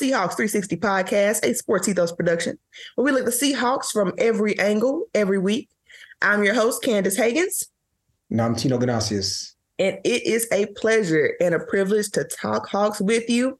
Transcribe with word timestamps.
Seahawks 0.00 0.34
360 0.34 0.76
podcast, 0.78 1.44
a 1.44 1.54
sports 1.54 1.86
ethos 1.86 2.10
production, 2.10 2.58
where 2.94 3.04
we 3.04 3.10
look 3.12 3.20
at 3.20 3.26
the 3.26 3.30
Seahawks 3.32 3.92
from 3.92 4.14
every 4.16 4.58
angle 4.58 5.04
every 5.14 5.38
week. 5.38 5.68
I'm 6.22 6.42
your 6.42 6.54
host, 6.54 6.82
Candace 6.82 7.18
Hagans. 7.18 7.66
And 8.30 8.40
I'm 8.40 8.56
Tino 8.56 8.78
Ganasius. 8.78 9.52
And 9.78 9.98
it 10.04 10.26
is 10.26 10.48
a 10.52 10.66
pleasure 10.76 11.34
and 11.38 11.54
a 11.54 11.58
privilege 11.58 12.10
to 12.12 12.24
talk 12.24 12.66
Hawks 12.66 12.98
with 12.98 13.28
you. 13.28 13.58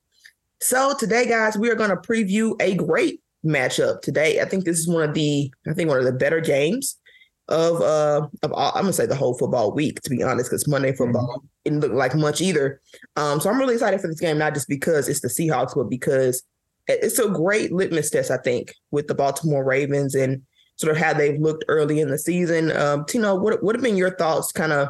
So 0.63 0.95
today, 0.99 1.29
guys, 1.29 1.59
we 1.59 1.69
are 1.69 1.75
going 1.75 1.91
to 1.91 1.97
preview 1.97 2.55
a 2.59 2.75
great 2.75 3.21
matchup 3.45 4.01
today. 4.01 4.41
I 4.41 4.47
think 4.47 4.65
this 4.65 4.79
is 4.79 4.89
one 4.89 5.07
of 5.07 5.13
the, 5.13 5.53
I 5.69 5.75
think 5.75 5.91
one 5.91 5.99
of 5.99 6.07
the 6.07 6.13
better 6.13 6.41
games 6.41 6.97
of 7.51 7.81
uh 7.83 8.27
of 8.43 8.53
all, 8.53 8.73
I'm 8.75 8.83
gonna 8.83 8.93
say 8.93 9.07
the 9.07 9.15
whole 9.15 9.37
football 9.37 9.73
week 9.73 10.01
to 10.03 10.11
be 10.11 10.23
honest, 10.23 10.51
because 10.51 10.67
Monday 10.69 10.93
football 10.93 11.39
mm-hmm. 11.39 11.47
didn't 11.65 11.81
look 11.81 11.93
like 11.93 12.15
much 12.15 12.41
either. 12.41 12.81
Um, 13.17 13.41
so 13.41 13.51
I'm 13.51 13.59
really 13.59 13.75
excited 13.75 14.01
for 14.01 14.09
this 14.09 14.21
game, 14.21 14.39
not 14.39 14.55
just 14.55 14.69
because 14.69 15.09
it's 15.09 15.21
the 15.21 15.29
Seahawks, 15.29 15.75
but 15.75 15.91
because 15.91 16.43
it's 16.89 17.19
a 17.19 17.29
great 17.29 17.73
litmus 17.73 18.11
test, 18.11 18.31
I 18.31 18.39
think, 18.39 18.75
with 18.91 19.07
the 19.07 19.15
Baltimore 19.15 19.65
Ravens 19.65 20.15
and 20.15 20.43
sort 20.77 20.93
of 20.93 20.99
how 20.99 21.13
they've 21.13 21.41
looked 21.41 21.65
early 21.69 22.01
in 22.01 22.09
the 22.09 22.19
season. 22.19 22.75
Um, 22.77 23.05
Tino, 23.05 23.35
what 23.37 23.63
what 23.63 23.75
have 23.75 23.83
been 23.83 23.97
your 23.97 24.17
thoughts, 24.17 24.51
kind 24.53 24.73
of, 24.73 24.89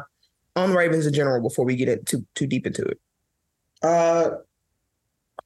on 0.55 0.71
the 0.71 0.77
Ravens 0.77 1.05
in 1.05 1.13
general 1.13 1.41
before 1.41 1.65
we 1.65 1.75
get 1.75 1.89
it 1.89 2.05
too 2.05 2.25
too 2.35 2.47
deep 2.47 2.65
into 2.65 2.83
it? 2.83 2.99
Uh, 3.83 4.29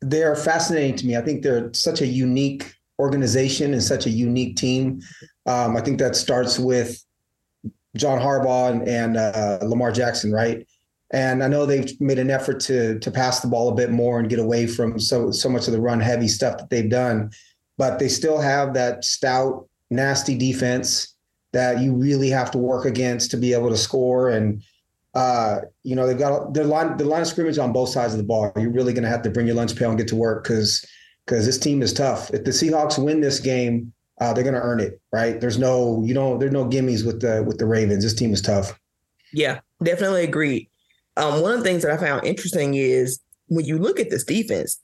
they're 0.02 0.36
fascinating 0.36 0.96
to 0.98 1.06
me. 1.06 1.18
I 1.18 1.22
think 1.22 1.42
they're 1.42 1.74
such 1.74 2.02
a 2.02 2.08
unique 2.08 2.74
organization 3.00 3.74
and 3.74 3.84
such 3.84 4.06
a 4.06 4.10
unique 4.10 4.56
team. 4.56 5.02
Um, 5.46 5.76
I 5.76 5.82
think 5.82 6.00
that 6.00 6.16
starts 6.16 6.58
with 6.60 7.04
John 7.96 8.20
Harbaugh 8.20 8.72
and, 8.72 8.88
and 8.88 9.18
uh, 9.18 9.60
Lamar 9.62 9.92
Jackson, 9.92 10.32
right? 10.32 10.68
And 11.12 11.44
I 11.44 11.48
know 11.48 11.66
they've 11.66 12.00
made 12.02 12.20
an 12.20 12.32
effort 12.32 12.60
to 12.62 13.00
to 13.00 13.12
pass 13.12 13.40
the 13.40 13.48
ball 13.48 13.70
a 13.70 13.76
bit 13.76 13.92
more 13.92 14.20
and 14.20 14.30
get 14.30 14.40
away 14.40 14.68
from 14.68 15.00
so 15.00 15.32
so 15.32 15.50
much 15.50 15.68
of 15.68 15.74
the 15.74 15.82
run 15.82 16.00
heavy 16.00 16.28
stuff 16.28 16.58
that 16.58 16.70
they've 16.70 16.90
done, 16.90 17.32
but 17.78 18.00
they 18.00 18.08
still 18.08 18.40
have 18.40 18.74
that 18.74 19.04
stout, 19.06 19.68
nasty 19.90 20.38
defense 20.38 21.16
that 21.54 21.80
you 21.80 21.94
really 21.94 22.30
have 22.30 22.52
to 22.52 22.58
work 22.58 22.86
against 22.86 23.32
to 23.32 23.38
be 23.38 23.54
able 23.54 23.70
to 23.70 23.78
score. 23.78 24.30
And 24.30 24.62
uh, 25.14 25.60
you 25.84 25.96
know 25.96 26.06
they've 26.06 26.18
got 26.18 26.54
the 26.54 26.64
line 26.64 26.98
the 26.98 27.06
line 27.06 27.22
of 27.22 27.28
scrimmage 27.28 27.58
on 27.58 27.72
both 27.72 27.90
sides 27.90 28.14
of 28.14 28.18
the 28.18 28.26
ball. 28.26 28.52
You're 28.58 28.72
really 28.72 28.92
going 28.92 29.04
to 29.04 29.10
have 29.10 29.22
to 29.22 29.30
bring 29.30 29.46
your 29.46 29.56
lunch 29.56 29.76
pail 29.76 29.90
and 29.90 29.98
get 29.98 30.08
to 30.10 30.16
work 30.16 30.44
because 30.44 30.86
because 31.26 31.46
this 31.46 31.58
team 31.58 31.82
is 31.82 31.94
tough. 31.94 32.34
If 32.34 32.44
the 32.44 32.52
Seahawks 32.52 33.04
win 33.04 33.22
this 33.22 33.40
game, 33.40 33.94
uh, 34.20 34.34
they're 34.34 34.44
going 34.44 34.56
to 34.56 34.62
earn 34.62 34.80
it, 34.80 35.00
right? 35.12 35.40
There's 35.40 35.58
no, 35.58 36.04
you 36.06 36.14
know, 36.14 36.38
there's 36.38 36.52
no 36.52 36.66
gimmies 36.66 37.06
with 37.06 37.22
the 37.22 37.44
with 37.44 37.58
the 37.58 37.66
Ravens. 37.66 38.04
This 38.04 38.14
team 38.14 38.34
is 38.34 38.42
tough. 38.42 38.80
Yeah, 39.34 39.60
definitely 39.84 40.24
agree. 40.24 40.70
Um, 41.18 41.42
one 41.42 41.54
of 41.54 41.60
the 41.60 41.66
things 41.66 41.84
that 41.84 41.92
I 41.92 41.98
found 41.98 42.26
interesting 42.26 42.76
is 42.76 43.20
when 43.48 43.66
you 43.66 43.78
look 43.78 44.00
at 44.00 44.10
this 44.10 44.24
defense, 44.24 44.82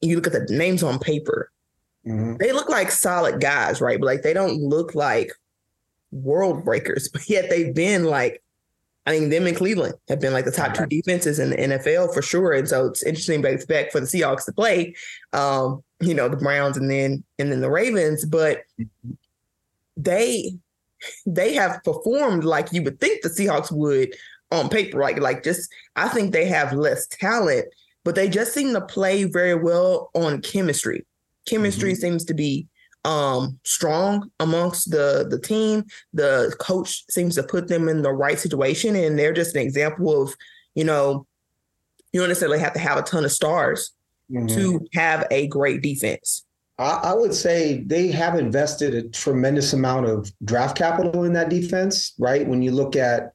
you 0.00 0.16
look 0.16 0.26
at 0.26 0.32
the 0.32 0.54
names 0.54 0.82
on 0.82 0.98
paper, 0.98 1.50
mm-hmm. 2.06 2.36
they 2.38 2.52
look 2.52 2.68
like 2.68 2.90
solid 2.90 3.40
guys, 3.40 3.80
right? 3.80 3.98
But 3.98 4.06
like 4.06 4.22
they 4.22 4.32
don't 4.32 4.60
look 4.60 4.94
like 4.94 5.32
world 6.10 6.64
breakers, 6.64 7.08
but 7.12 7.28
yet 7.28 7.50
they've 7.50 7.74
been 7.74 8.04
like 8.04 8.42
I 9.06 9.12
mean, 9.12 9.28
them 9.28 9.46
in 9.46 9.54
Cleveland 9.54 9.94
have 10.08 10.20
been 10.20 10.32
like 10.32 10.46
the 10.46 10.50
top 10.50 10.74
two 10.74 10.86
defenses 10.86 11.38
in 11.38 11.50
the 11.50 11.56
NFL 11.56 12.14
for 12.14 12.22
sure. 12.22 12.52
And 12.52 12.66
so 12.66 12.86
it's 12.86 13.02
interesting 13.02 13.42
to 13.42 13.48
expect 13.50 13.92
for 13.92 14.00
the 14.00 14.06
Seahawks 14.06 14.46
to 14.46 14.52
play, 14.52 14.94
um, 15.34 15.82
you 16.00 16.14
know, 16.14 16.28
the 16.28 16.38
Browns 16.38 16.76
and 16.76 16.90
then 16.90 17.22
and 17.38 17.52
then 17.52 17.60
the 17.60 17.70
Ravens, 17.70 18.24
but 18.24 18.62
they 19.96 20.56
they 21.26 21.52
have 21.54 21.82
performed 21.84 22.44
like 22.44 22.72
you 22.72 22.82
would 22.82 22.98
think 22.98 23.22
the 23.22 23.28
Seahawks 23.28 23.70
would 23.70 24.14
on 24.50 24.68
paper. 24.68 25.00
Like, 25.00 25.18
like 25.18 25.42
just 25.42 25.70
I 25.96 26.08
think 26.08 26.32
they 26.32 26.46
have 26.46 26.72
less 26.72 27.06
talent, 27.06 27.66
but 28.04 28.14
they 28.14 28.28
just 28.28 28.54
seem 28.54 28.72
to 28.72 28.80
play 28.80 29.24
very 29.24 29.54
well 29.54 30.10
on 30.14 30.40
chemistry. 30.40 31.04
Chemistry 31.46 31.92
mm-hmm. 31.92 32.00
seems 32.00 32.24
to 32.24 32.34
be 32.34 32.66
um, 33.04 33.58
strong 33.64 34.30
amongst 34.40 34.90
the 34.90 35.26
the 35.28 35.38
team. 35.38 35.84
The 36.12 36.54
coach 36.58 37.04
seems 37.10 37.34
to 37.36 37.42
put 37.42 37.68
them 37.68 37.88
in 37.88 38.02
the 38.02 38.12
right 38.12 38.38
situation, 38.38 38.96
and 38.96 39.18
they're 39.18 39.32
just 39.32 39.54
an 39.54 39.62
example 39.62 40.22
of, 40.22 40.34
you 40.74 40.84
know, 40.84 41.26
you 42.12 42.20
don't 42.20 42.28
necessarily 42.28 42.60
have 42.60 42.72
to 42.74 42.78
have 42.78 42.98
a 42.98 43.02
ton 43.02 43.24
of 43.24 43.32
stars 43.32 43.92
mm-hmm. 44.30 44.46
to 44.48 44.86
have 44.94 45.26
a 45.30 45.46
great 45.48 45.82
defense. 45.82 46.44
I, 46.78 47.00
I 47.04 47.14
would 47.14 47.34
say 47.34 47.84
they 47.86 48.08
have 48.08 48.38
invested 48.38 48.94
a 48.94 49.08
tremendous 49.08 49.72
amount 49.72 50.06
of 50.06 50.32
draft 50.44 50.76
capital 50.76 51.24
in 51.24 51.32
that 51.34 51.50
defense. 51.50 52.14
Right 52.18 52.46
when 52.46 52.62
you 52.62 52.72
look 52.72 52.96
at 52.96 53.32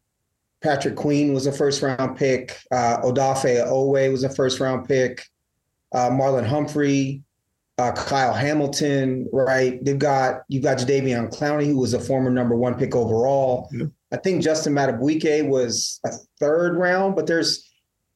Patrick 0.61 0.95
Queen 0.95 1.33
was 1.33 1.45
a 1.45 1.51
first 1.51 1.81
round 1.81 2.17
pick, 2.17 2.59
uh, 2.71 3.01
Odafe 3.01 3.65
Oweh 3.65 4.11
was 4.11 4.23
a 4.23 4.29
first 4.29 4.59
round 4.59 4.87
pick, 4.87 5.25
uh, 5.93 6.09
Marlon 6.09 6.45
Humphrey 6.45 7.23
uh, 7.79 7.93
Kyle 7.93 8.33
Hamilton, 8.33 9.29
right? 9.31 9.83
They've 9.83 9.97
got 9.97 10.41
you've 10.49 10.63
got 10.63 10.79
Jadeveon 10.79 11.33
Clowney, 11.33 11.67
who 11.67 11.77
was 11.77 11.93
a 11.93 11.99
former 11.99 12.29
number 12.29 12.55
one 12.55 12.75
pick 12.75 12.93
overall. 12.93 13.69
Mm-hmm. 13.73 13.87
I 14.11 14.17
think 14.17 14.43
Justin 14.43 14.73
Madubuike 14.73 15.47
was 15.47 16.01
a 16.05 16.11
third 16.39 16.75
round, 16.75 17.15
but 17.15 17.25
there's 17.25 17.65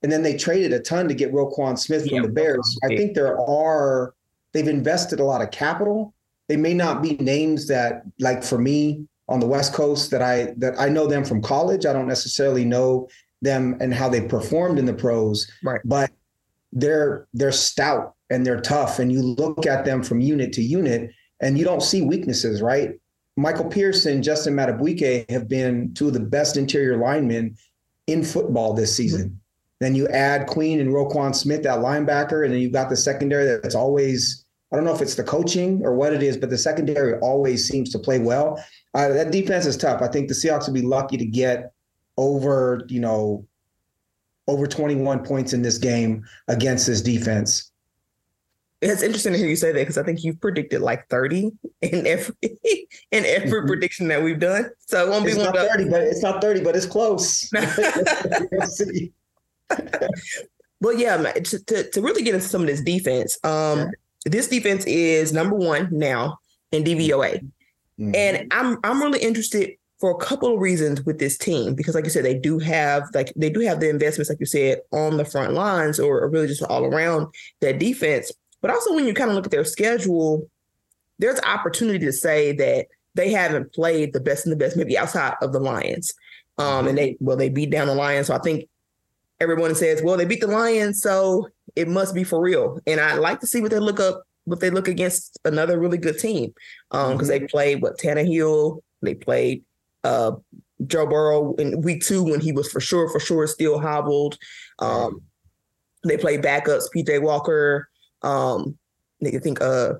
and 0.01 0.11
then 0.11 0.21
they 0.21 0.35
traded 0.35 0.73
a 0.73 0.81
ton 0.81 1.07
to 1.07 1.13
get 1.13 1.31
Roquan 1.31 1.79
Smith 1.79 2.05
from 2.05 2.17
yeah, 2.17 2.21
the 2.23 2.27
Bears. 2.27 2.77
I 2.83 2.89
think 2.89 3.15
there 3.15 3.39
are 3.39 4.13
they've 4.51 4.67
invested 4.67 5.21
a 5.21 5.23
lot 5.23 5.41
of 5.41 5.51
capital. 5.51 6.13
They 6.49 6.57
may 6.57 6.73
not 6.73 7.01
be 7.01 7.15
names 7.15 7.67
that 7.69 8.03
like 8.19 8.43
for 8.43 8.57
me 8.57 9.07
on 9.29 9.39
the 9.39 9.47
West 9.47 9.73
Coast 9.73 10.11
that 10.11 10.21
I 10.21 10.53
that 10.57 10.77
I 10.77 10.89
know 10.89 11.07
them 11.07 11.23
from 11.23 11.41
college. 11.41 11.85
I 11.85 11.93
don't 11.93 12.09
necessarily 12.09 12.65
know 12.65 13.07
them 13.41 13.77
and 13.79 13.93
how 13.93 14.09
they 14.09 14.27
performed 14.27 14.77
in 14.77 14.85
the 14.85 14.93
pros, 14.93 15.49
right? 15.63 15.79
But 15.85 16.11
they're 16.73 17.27
they're 17.33 17.53
stout 17.53 18.15
and 18.33 18.43
they're 18.43 18.59
tough 18.59 18.97
and 18.97 19.11
you 19.11 19.21
look 19.21 19.67
at 19.67 19.85
them 19.85 20.01
from 20.01 20.19
unit 20.19 20.51
to 20.53 20.63
unit 20.63 21.11
and 21.39 21.57
you 21.57 21.63
don't 21.63 21.83
see 21.83 22.01
weaknesses, 22.01 22.61
right? 22.61 22.99
Michael 23.37 23.69
Pearson, 23.69 24.23
Justin 24.23 24.55
Madubuike 24.55 25.29
have 25.29 25.47
been 25.47 25.93
two 25.93 26.07
of 26.07 26.13
the 26.13 26.19
best 26.19 26.57
interior 26.57 26.97
linemen 26.97 27.55
in 28.07 28.23
football 28.23 28.73
this 28.73 28.95
season. 28.95 29.39
Then 29.79 29.93
you 29.93 30.07
add 30.07 30.47
Queen 30.47 30.79
and 30.79 30.89
Roquan 30.89 31.35
Smith, 31.35 31.63
that 31.63 31.79
linebacker, 31.79 32.43
and 32.43 32.53
then 32.53 32.61
you've 32.61 32.73
got 32.73 32.89
the 32.89 32.95
secondary 32.95 33.45
that's 33.45 33.75
always, 33.75 34.45
I 34.71 34.75
don't 34.75 34.85
know 34.85 34.95
if 34.95 35.01
it's 35.01 35.15
the 35.15 35.23
coaching 35.23 35.81
or 35.83 35.93
what 35.95 36.13
it 36.13 36.23
is, 36.23 36.37
but 36.37 36.49
the 36.49 36.57
secondary 36.57 37.19
always 37.19 37.67
seems 37.67 37.91
to 37.91 37.99
play 37.99 38.19
well. 38.19 38.63
Uh, 38.95 39.09
that 39.09 39.31
defense 39.31 39.65
is 39.65 39.77
tough. 39.77 40.01
I 40.01 40.07
think 40.07 40.27
the 40.27 40.33
Seahawks 40.33 40.65
would 40.65 40.73
be 40.73 40.81
lucky 40.81 41.17
to 41.17 41.25
get 41.25 41.73
over, 42.17 42.83
you 42.87 42.99
know, 42.99 43.45
over 44.47 44.65
21 44.65 45.23
points 45.23 45.53
in 45.53 45.61
this 45.61 45.77
game 45.77 46.23
against 46.47 46.87
this 46.87 47.01
defense 47.01 47.72
it's 48.91 49.01
interesting 49.01 49.33
to 49.33 49.39
hear 49.39 49.47
you 49.47 49.55
say 49.55 49.71
that 49.71 49.79
because 49.79 49.97
I 49.97 50.03
think 50.03 50.23
you've 50.23 50.41
predicted 50.41 50.81
like 50.81 51.07
30 51.09 51.51
in 51.81 52.07
every 52.07 52.35
in 53.11 53.25
every 53.25 53.49
mm-hmm. 53.49 53.67
prediction 53.67 54.07
that 54.09 54.21
we've 54.21 54.39
done. 54.39 54.69
So 54.79 55.05
it 55.05 55.09
won't 55.09 55.25
it's 55.25 55.37
be 55.37 55.43
not 55.43 55.55
30, 55.55 55.89
but 55.89 56.01
it's 56.01 56.21
not 56.21 56.41
30, 56.41 56.63
but 56.63 56.75
it's 56.75 56.85
close. 56.85 57.51
well, 60.81 60.93
yeah, 60.93 61.17
to, 61.17 61.63
to, 61.65 61.89
to, 61.89 62.01
really 62.01 62.21
get 62.21 62.35
into 62.35 62.47
some 62.47 62.61
of 62.61 62.67
this 62.67 62.81
defense, 62.81 63.39
um, 63.43 63.79
yeah. 63.79 63.85
this 64.25 64.47
defense 64.47 64.85
is 64.85 65.33
number 65.33 65.55
one 65.55 65.89
now 65.91 66.37
in 66.71 66.83
DVOA. 66.83 67.39
Mm-hmm. 67.39 68.15
And 68.15 68.47
I'm 68.51 68.77
I'm 68.83 69.01
really 69.01 69.19
interested 69.19 69.71
for 70.03 70.11
a 70.11 70.17
couple 70.17 70.53
of 70.53 70.59
reasons 70.59 71.01
with 71.03 71.17
this 71.17 71.37
team 71.37 71.75
because 71.75 71.95
like 71.95 72.03
you 72.03 72.09
said 72.09 72.25
they 72.25 72.37
do 72.37 72.59
have 72.59 73.03
like 73.13 73.31
they 73.37 73.49
do 73.49 73.61
have 73.61 73.79
the 73.79 73.89
investments 73.89 74.29
like 74.29 74.39
you 74.39 74.45
said 74.45 74.79
on 74.91 75.15
the 75.15 75.23
front 75.23 75.53
lines 75.53 75.97
or, 75.97 76.19
or 76.19 76.29
really 76.29 76.45
just 76.45 76.61
all 76.63 76.83
around 76.83 77.25
that 77.61 77.79
defense 77.79 78.29
but 78.63 78.71
also, 78.71 78.93
when 78.93 79.05
you 79.05 79.13
kind 79.13 79.29
of 79.29 79.35
look 79.35 79.45
at 79.45 79.51
their 79.51 79.65
schedule, 79.65 80.49
there's 81.19 81.39
opportunity 81.41 81.99
to 82.05 82.13
say 82.13 82.53
that 82.53 82.87
they 83.13 83.29
haven't 83.29 83.73
played 83.73 84.13
the 84.13 84.21
best 84.21 84.45
and 84.45 84.53
the 84.53 84.57
best, 84.57 84.77
maybe 84.77 84.97
outside 84.97 85.35
of 85.41 85.51
the 85.51 85.59
Lions. 85.59 86.13
Um, 86.57 86.87
and 86.87 86.97
they 86.97 87.17
well, 87.19 87.35
they 87.35 87.49
beat 87.49 87.71
down 87.71 87.87
the 87.87 87.93
Lions. 87.93 88.27
So 88.27 88.35
I 88.35 88.39
think 88.39 88.69
everyone 89.41 89.75
says, 89.75 90.01
well, 90.01 90.15
they 90.15 90.23
beat 90.23 90.39
the 90.39 90.47
Lions, 90.47 91.01
so 91.01 91.49
it 91.75 91.89
must 91.89 92.15
be 92.15 92.23
for 92.23 92.41
real. 92.41 92.79
And 92.87 93.01
I 93.01 93.15
like 93.15 93.41
to 93.41 93.47
see 93.47 93.59
what 93.59 93.71
they 93.71 93.79
look 93.79 93.99
up, 93.99 94.23
what 94.45 94.61
they 94.61 94.69
look 94.69 94.87
against 94.87 95.37
another 95.43 95.77
really 95.77 95.97
good 95.97 96.17
team. 96.17 96.53
Um, 96.91 97.13
because 97.13 97.29
mm-hmm. 97.29 97.43
they 97.43 97.47
played 97.47 97.81
what 97.81 97.99
Tannehill, 97.99 98.79
they 99.01 99.13
played 99.13 99.63
uh 100.05 100.31
Joe 100.87 101.05
Burrow 101.05 101.53
in 101.55 101.81
week 101.81 102.01
two 102.01 102.23
when 102.23 102.39
he 102.39 102.53
was 102.53 102.71
for 102.71 102.79
sure, 102.79 103.09
for 103.09 103.19
sure 103.19 103.45
still 103.45 103.77
hobbled. 103.79 104.37
Um, 104.79 105.21
they 106.05 106.17
played 106.17 106.41
backups, 106.41 106.85
PJ 106.95 107.21
Walker, 107.21 107.89
um, 108.23 108.77
I 109.25 109.37
think 109.39 109.61
uh, 109.61 109.93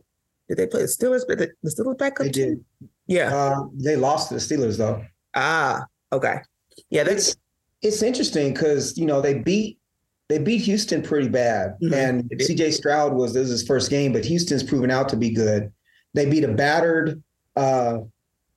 did 0.49 0.57
they 0.57 0.67
play 0.67 0.81
the 0.81 0.87
Steelers? 0.87 1.27
Did 1.27 1.51
the 1.61 1.69
Steelers 1.69 1.97
back 1.97 2.19
up? 2.19 2.25
They 2.25 2.31
did. 2.31 2.63
Yeah. 3.07 3.33
Uh, 3.33 3.65
they 3.73 3.95
lost 3.95 4.29
to 4.29 4.35
the 4.35 4.39
Steelers 4.39 4.77
though. 4.77 5.03
Ah, 5.35 5.85
okay. 6.11 6.37
Yeah, 6.89 7.03
that's 7.03 7.29
it's, 7.29 7.37
it's 7.81 8.03
interesting 8.03 8.53
because 8.53 8.97
you 8.97 9.05
know 9.05 9.21
they 9.21 9.35
beat 9.35 9.79
they 10.29 10.39
beat 10.39 10.61
Houston 10.61 11.01
pretty 11.01 11.27
bad, 11.27 11.75
mm-hmm. 11.81 11.93
and 11.93 12.31
C.J. 12.41 12.71
Stroud 12.71 13.13
was 13.13 13.33
this 13.33 13.45
is 13.45 13.59
his 13.59 13.67
first 13.67 13.89
game, 13.89 14.13
but 14.13 14.25
Houston's 14.25 14.63
proven 14.63 14.89
out 14.89 15.09
to 15.09 15.17
be 15.17 15.29
good. 15.29 15.71
They 16.13 16.25
beat 16.25 16.43
a 16.43 16.47
battered 16.47 17.21
uh, 17.55 17.99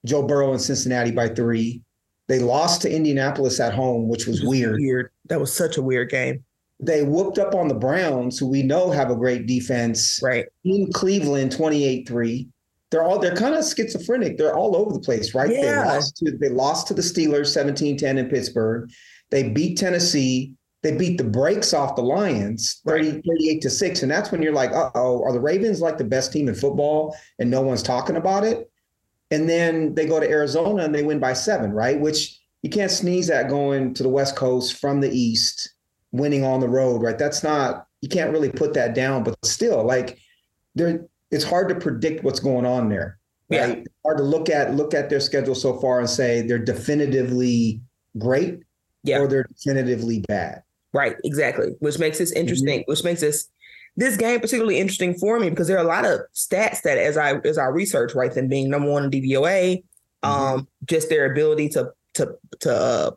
Joe 0.05 0.23
Burrow 0.23 0.53
in 0.53 0.59
Cincinnati 0.59 1.11
by 1.11 1.29
three. 1.29 1.83
They 2.27 2.39
lost 2.39 2.81
to 2.81 2.93
Indianapolis 2.93 3.59
at 3.59 3.73
home, 3.73 4.07
which 4.07 4.27
was, 4.27 4.41
was 4.41 4.49
weird. 4.49 4.79
Weird. 4.79 5.11
That 5.25 5.39
was 5.39 5.53
such 5.53 5.77
a 5.77 5.81
weird 5.81 6.09
game. 6.09 6.43
They 6.79 7.03
whooped 7.03 7.39
up 7.39 7.55
on 7.55 7.67
the 7.67 7.75
Browns, 7.75 8.37
who 8.37 8.47
we 8.47 8.61
know 8.63 8.91
have 8.91 9.09
a 9.09 9.15
great 9.15 9.47
defense. 9.47 10.19
Right. 10.21 10.45
In 10.63 10.91
Cleveland, 10.93 11.51
28-3. 11.51 12.47
They're 12.89 13.03
all 13.03 13.19
they're 13.19 13.35
kind 13.35 13.55
of 13.55 13.65
schizophrenic. 13.65 14.37
They're 14.37 14.55
all 14.55 14.75
over 14.75 14.93
the 14.93 14.99
place, 14.99 15.35
right? 15.35 15.51
Yeah. 15.51 15.83
They 15.83 15.89
lost 15.89 16.17
to 16.17 16.37
they 16.39 16.49
lost 16.49 16.87
to 16.87 16.93
the 16.93 17.01
Steelers 17.01 17.55
17-10 17.55 18.17
in 18.17 18.29
Pittsburgh. 18.29 18.89
They 19.29 19.49
beat 19.49 19.77
Tennessee. 19.77 20.53
They 20.83 20.95
beat 20.95 21.17
the 21.17 21.23
brakes 21.23 21.73
off 21.73 21.95
the 21.95 22.03
Lions 22.03 22.81
30, 22.87 23.21
38 23.23 23.61
to 23.61 23.69
6. 23.69 24.03
And 24.03 24.11
that's 24.11 24.31
when 24.31 24.41
you're 24.41 24.53
like, 24.53 24.71
uh-oh, 24.71 25.23
are 25.23 25.33
the 25.33 25.39
Ravens 25.39 25.81
like 25.81 25.97
the 25.97 26.05
best 26.05 26.31
team 26.31 26.47
in 26.47 26.55
football 26.55 27.17
and 27.39 27.49
no 27.49 27.61
one's 27.61 27.83
talking 27.83 28.15
about 28.15 28.45
it? 28.45 28.69
And 29.31 29.49
then 29.49 29.95
they 29.95 30.05
go 30.05 30.19
to 30.19 30.29
Arizona 30.29 30.83
and 30.83 30.95
they 30.95 31.03
win 31.03 31.19
by 31.19 31.33
seven, 31.33 31.71
right? 31.71 31.99
Which 31.99 32.39
you 32.61 32.69
can't 32.69 32.91
sneeze 32.91 33.29
at 33.29 33.49
going 33.49 33.93
to 33.95 34.03
the 34.03 34.09
West 34.09 34.35
Coast 34.35 34.77
from 34.77 35.01
the 35.01 35.09
East, 35.09 35.73
winning 36.11 36.43
on 36.43 36.59
the 36.59 36.69
road, 36.69 37.01
right? 37.01 37.17
That's 37.17 37.43
not, 37.43 37.87
you 38.01 38.09
can't 38.09 38.31
really 38.31 38.51
put 38.51 38.73
that 38.73 38.95
down, 38.95 39.23
but 39.23 39.35
still, 39.45 39.83
like, 39.83 40.19
there, 40.75 41.05
it's 41.31 41.43
hard 41.43 41.69
to 41.69 41.75
predict 41.75 42.23
what's 42.23 42.39
going 42.39 42.65
on 42.65 42.89
there. 42.89 43.17
Right? 43.49 43.77
Yeah. 43.77 43.83
Hard 44.03 44.17
to 44.17 44.23
look 44.23 44.49
at 44.49 44.75
look 44.75 44.93
at 44.93 45.09
their 45.09 45.21
schedule 45.21 45.55
so 45.55 45.79
far 45.79 45.99
and 45.99 46.09
say 46.09 46.41
they're 46.41 46.59
definitively 46.59 47.81
great 48.17 48.59
Yeah. 49.03 49.19
or 49.19 49.27
they're 49.27 49.43
definitively 49.43 50.19
bad. 50.27 50.63
Right, 50.93 51.15
exactly. 51.23 51.69
Which 51.79 51.97
makes 51.97 52.17
this 52.17 52.31
interesting, 52.33 52.83
which 52.87 53.03
makes 53.03 53.21
this 53.21 53.49
this 53.95 54.15
game 54.17 54.39
particularly 54.39 54.79
interesting 54.79 55.13
for 55.15 55.39
me 55.39 55.49
because 55.49 55.67
there 55.67 55.77
are 55.77 55.83
a 55.83 55.87
lot 55.87 56.05
of 56.05 56.19
stats 56.35 56.81
that 56.83 56.97
as 56.97 57.17
I 57.17 57.35
as 57.45 57.57
I 57.57 57.65
research, 57.65 58.13
right, 58.13 58.33
them 58.33 58.47
being 58.47 58.69
number 58.69 58.91
one 58.91 59.05
in 59.05 59.11
DVOA, 59.11 59.83
um, 60.23 60.67
just 60.85 61.09
their 61.09 61.31
ability 61.31 61.69
to 61.69 61.91
to 62.15 62.35
to 62.59 62.73
uh, 62.73 63.11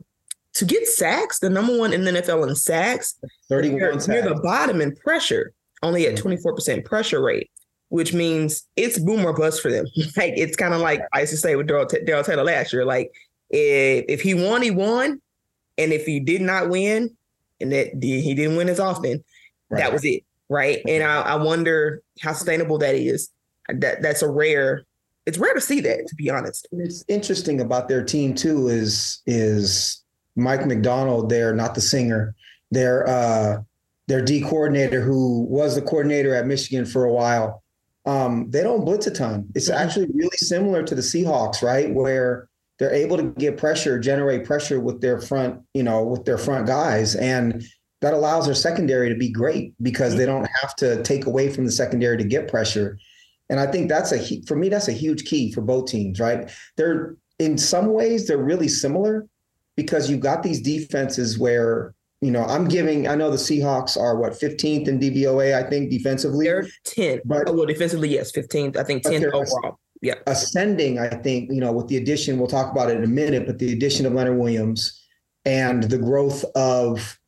to 0.55 0.65
get 0.65 0.87
sacks, 0.87 1.39
the 1.39 1.51
number 1.51 1.77
one 1.79 1.93
in 1.93 2.05
the 2.05 2.11
NFL 2.13 2.49
in 2.49 2.55
sacks, 2.57 3.15
31 3.49 3.79
near, 3.79 3.91
near 3.93 4.01
sacks. 4.01 4.29
the 4.29 4.41
bottom 4.43 4.81
in 4.81 4.95
pressure, 4.97 5.53
only 5.83 6.07
at 6.07 6.15
Mhm. 6.17 6.23
24% 6.23 6.85
pressure 6.85 7.23
rate, 7.23 7.51
which 7.89 8.13
means 8.13 8.65
it's 8.77 8.99
boom 8.99 9.25
or 9.25 9.33
bust 9.33 9.61
for 9.63 9.71
them. 9.71 9.87
like 10.17 10.35
it's 10.37 10.57
kind 10.57 10.75
of 10.75 10.81
like 10.81 11.01
I 11.13 11.21
used 11.21 11.33
to 11.33 11.37
say 11.39 11.55
with 11.57 11.67
Darrell 11.69 11.87
Ta- 11.87 11.99
Darrell 12.05 12.25
Taylor 12.25 12.45
last 12.45 12.73
year, 12.73 12.85
like 12.85 13.11
if, 13.51 14.05
if 14.09 14.21
he 14.23 14.35
won, 14.35 14.63
he 14.63 14.71
won. 14.71 15.21
And 15.79 15.93
if 15.95 16.05
he 16.05 16.21
did 16.21 16.43
not 16.43 16.69
win, 16.69 17.17
and 17.61 17.73
that 17.73 17.93
he 18.03 18.35
didn't 18.35 18.57
win 18.57 18.69
as 18.69 18.81
often, 18.81 19.25
Right. 19.71 19.79
that 19.81 19.93
was 19.93 20.05
it. 20.05 20.25
Right. 20.49 20.83
And 20.87 21.03
I, 21.03 21.23
I 21.23 21.35
wonder 21.37 22.03
how 22.21 22.33
sustainable 22.33 22.77
that 22.79 22.95
is. 22.97 23.31
That 23.69 24.03
that's 24.03 24.21
a 24.23 24.29
rare, 24.29 24.83
it's 25.27 25.39
rare 25.39 25.55
to 25.55 25.61
see 25.61 25.81
that, 25.81 26.07
to 26.09 26.15
be 26.17 26.29
honest. 26.29 26.67
It's 26.73 27.05
interesting 27.09 27.61
about 27.61 27.89
their 27.89 28.05
team 28.05 28.35
too 28.35 28.67
is 28.69 29.23
is 29.27 30.00
Mike 30.37 30.67
Macdonald, 30.67 31.29
they're 31.29 31.55
not 31.55 31.75
the 31.75 31.81
singer. 31.81 32.35
Their 32.71 33.09
uh 33.09 33.63
their 34.09 34.23
D 34.23 34.41
coordinator 34.41 35.01
who 35.01 35.43
was 35.43 35.75
the 35.75 35.83
coordinator 35.83 36.35
at 36.35 36.47
Michigan 36.47 36.85
for 36.85 37.05
a 37.05 37.13
while. 37.13 37.63
Um, 38.07 38.51
they 38.51 38.63
don't 38.63 38.85
blitz 38.85 39.07
a 39.07 39.11
ton. 39.11 39.49
It's 39.55 39.71
Mhm. 39.71 39.75
actually 39.75 40.07
really 40.15 40.37
similar 40.37 40.83
to 40.83 40.95
the 40.95 41.03
Seahawks, 41.03 41.63
right? 41.63 41.93
Where 41.95 42.49
they're 42.79 42.93
able 42.93 43.19
to 43.19 43.25
get 43.39 43.59
pressure, 43.59 43.99
generate 43.99 44.45
pressure 44.45 44.81
with 44.81 45.01
their 45.01 45.21
front, 45.21 45.61
you 45.75 45.83
know, 45.83 46.03
with 46.03 46.25
their 46.25 46.39
front 46.39 46.67
guys. 46.67 47.15
And 47.15 47.63
that 48.01 48.15
allows 48.15 48.47
their 48.47 48.55
secondary 48.55 49.11
to 49.11 49.15
be 49.15 49.31
great 49.31 49.75
because 49.83 50.17
they 50.17 50.25
don't 50.25 50.49
have 50.63 50.75
to 50.77 51.03
take 51.03 51.27
away 51.27 51.51
from 51.51 51.67
the 51.67 51.73
secondary 51.73 52.17
to 52.17 52.25
get 52.25 52.49
pressure. 52.49 52.97
And 53.51 53.61
I 53.61 53.67
think 53.67 53.91
that's 53.91 54.13
a 54.13 54.43
for 54.47 54.57
me 54.57 54.71
that's 54.71 54.89
a 54.89 54.93
huge 54.93 55.25
key 55.25 55.53
for 55.53 55.61
both 55.61 55.87
teams, 55.87 56.19
right? 56.19 56.49
They're 56.77 57.17
in 57.39 57.59
some 57.59 57.93
ways 57.93 58.27
they're 58.27 58.39
really 58.39 58.69
similar 58.69 59.27
because 59.77 60.11
you've 60.11 60.21
got 60.21 60.43
these 60.43 60.61
defenses 60.61 61.39
where 61.39 61.95
you 62.21 62.31
know 62.31 62.45
I'm 62.45 62.69
giving 62.69 63.09
I 63.09 63.15
know 63.15 63.31
the 63.31 63.37
Seahawks 63.37 63.97
are 63.97 64.17
what 64.17 64.33
15th 64.33 64.89
in 64.89 64.99
DVOA 64.99 65.55
I 65.55 65.69
think 65.69 65.91
defensively 65.91 66.47
They're 66.47 66.67
10. 66.85 67.21
But- 67.25 67.49
oh, 67.49 67.53
well, 67.53 67.67
defensively, 67.67 68.09
yes, 68.11 68.33
15th. 68.33 68.77
I 68.77 68.85
think 68.85 69.03
But 69.03 69.13
10th 69.13 69.33
overall. 69.33 69.79
Yeah. 70.03 70.15
ascending 70.27 70.99
I 70.99 71.09
think 71.09 71.51
you 71.51 71.61
know 71.61 71.73
with 71.73 71.89
the 71.89 71.99
addition 71.99 72.39
we'll 72.39 72.49
talk 72.49 72.73
about 72.73 72.91
it 72.91 72.97
in 72.97 73.05
a 73.05 73.09
minute 73.09 73.47
but 73.47 73.59
the 73.59 73.73
addition 73.73 74.07
of 74.07 74.15
Leonard 74.15 74.39
Williams 74.39 74.99
and 75.45 75.83
the 75.85 75.99
growth 75.99 76.43
of 76.55 77.19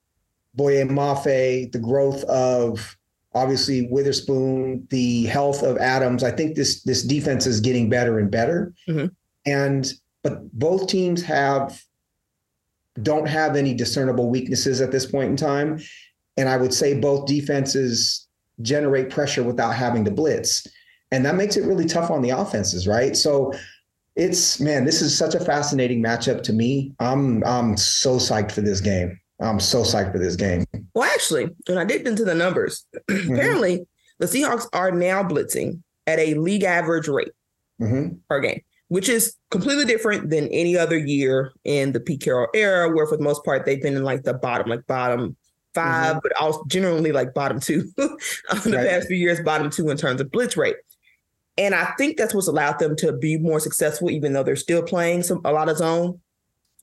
Boye 0.55 0.83
Mafe 0.85 1.71
the 1.71 1.79
growth 1.79 2.25
of 2.25 2.97
obviously 3.35 3.89
Witherspoon 3.91 4.87
the 4.91 5.25
health 5.27 5.63
of 5.63 5.77
Adams 5.79 6.25
I 6.25 6.31
think 6.31 6.57
this 6.57 6.83
this 6.83 7.03
defense 7.03 7.47
is 7.47 7.61
getting 7.61 7.91
better 7.91 8.19
and 8.19 8.31
better 8.31 8.73
Mhm. 8.89 9.11
and 9.45 9.93
but 10.23 10.51
both 10.59 10.87
teams 10.87 11.23
have 11.25 11.83
don't 13.01 13.27
have 13.27 13.57
any 13.57 13.73
discernible 13.75 14.29
weaknesses 14.29 14.81
at 14.81 14.91
this 14.93 15.07
point 15.07 15.31
in 15.31 15.37
time 15.37 15.81
and 16.37 16.49
I 16.49 16.57
would 16.57 16.75
say 16.75 16.99
both 16.99 17.27
defenses 17.27 18.27
generate 18.61 19.09
pressure 19.09 19.43
without 19.43 19.75
having 19.75 20.05
to 20.05 20.11
blitz 20.11 20.67
and 21.11 21.25
that 21.25 21.35
makes 21.37 21.57
it 21.57 21.65
really 21.67 21.85
tough 21.87 22.11
on 22.11 22.23
the 22.23 22.31
offenses, 22.31 22.87
right? 22.89 23.15
So 23.17 23.53
it's 24.17 24.61
man, 24.61 24.85
this 24.85 25.01
is 25.03 25.17
such 25.17 25.35
a 25.35 25.41
fascinating 25.41 26.03
matchup 26.03 26.43
to 26.45 26.53
me. 26.53 26.95
I'm 27.01 27.43
I'm 27.45 27.77
so 27.77 28.17
psyched 28.17 28.53
for 28.53 28.61
this 28.63 28.81
game. 28.81 29.19
I'm 29.41 29.59
so 29.61 29.83
psyched 29.83 30.13
for 30.13 30.19
this 30.19 30.37
game. 30.37 30.65
Well, 30.95 31.11
actually, 31.11 31.49
when 31.67 31.79
I 31.79 31.85
digged 31.85 32.07
into 32.07 32.25
the 32.25 32.35
numbers, 32.35 32.87
Mm-hmm. 33.11 33.35
apparently 33.35 33.87
the 34.21 34.27
Seahawks 34.27 34.67
are 34.73 34.91
now 34.93 35.23
blitzing 35.23 35.81
at 36.07 36.19
a 36.19 36.35
league 36.35 36.65
average 36.65 37.09
rate 37.09 37.33
Mhm. 37.81 38.19
per 38.29 38.41
game, 38.41 38.61
which 38.93 39.09
is 39.09 39.37
completely 39.51 39.87
different 39.87 40.29
than 40.29 40.49
any 40.49 40.77
other 40.77 40.99
year 40.99 41.51
in 41.65 41.93
the 41.93 41.99
Pete 41.99 42.21
Carroll 42.21 42.49
era, 42.53 42.95
where 42.95 43.07
for 43.07 43.17
the 43.17 43.23
most 43.23 43.43
part 43.43 43.65
they've 43.65 43.81
been 43.81 43.97
in 43.97 44.05
like 44.05 44.25
the 44.25 44.35
bottom, 44.35 44.69
like 44.69 44.87
bottom 44.87 45.35
5 45.73 46.21
but 46.23 46.37
also 46.39 46.63
generally 46.67 47.11
like 47.11 47.33
bottom 47.33 47.59
two 47.59 47.91
in 47.97 48.07
the 48.65 48.73
Right. 48.77 48.87
past 48.91 49.09
few 49.09 49.17
years, 49.17 49.41
bottom 49.41 49.71
two 49.71 49.89
in 49.89 49.97
terms 49.97 50.21
of 50.21 50.31
blitz 50.31 50.59
rate. 50.59 50.77
And 51.57 51.75
I 51.75 51.87
think 51.97 52.19
that's 52.19 52.35
what's 52.35 52.49
allowed 52.49 52.81
them 52.81 52.95
to 52.97 53.15
be 53.15 53.39
more 53.39 53.61
successful, 53.61 54.11
even 54.11 54.35
though 54.35 54.43
they're 54.43 54.57
still 54.57 54.83
playing 54.83 55.23
some 55.23 55.41
a 55.47 55.53
lot 55.55 55.71
of 55.71 55.79
zone. 55.79 56.21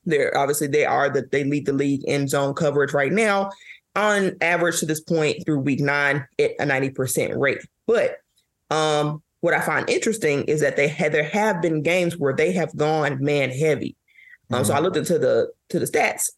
They're 0.04 0.36
obviously 0.36 0.66
they 0.66 0.84
are 0.84 1.10
that 1.10 1.30
they 1.30 1.44
lead 1.44 1.66
the 1.66 1.72
league 1.72 2.02
in 2.08 2.26
zone 2.26 2.54
coverage 2.54 2.92
right 2.92 3.12
now, 3.12 3.52
on 3.94 4.32
average 4.40 4.80
to 4.80 4.86
this 4.86 5.00
point 5.00 5.44
through 5.46 5.60
week 5.60 5.78
nine 5.78 6.26
at 6.40 6.50
a 6.58 6.64
90% 6.64 7.38
rate. 7.38 7.60
But 7.86 8.16
um 8.68 9.22
what 9.40 9.54
I 9.54 9.60
find 9.60 9.88
interesting 9.88 10.44
is 10.44 10.60
that 10.60 10.76
they 10.76 10.88
had 10.88 11.12
there 11.12 11.24
have 11.24 11.62
been 11.62 11.82
games 11.82 12.16
where 12.16 12.34
they 12.34 12.52
have 12.52 12.76
gone 12.76 13.22
man 13.22 13.50
heavy. 13.50 13.96
Um, 14.52 14.64
so 14.64 14.74
I 14.74 14.80
looked 14.80 14.96
into 14.96 15.18
the 15.18 15.50
to 15.68 15.78
the 15.78 15.86
stats 15.86 16.30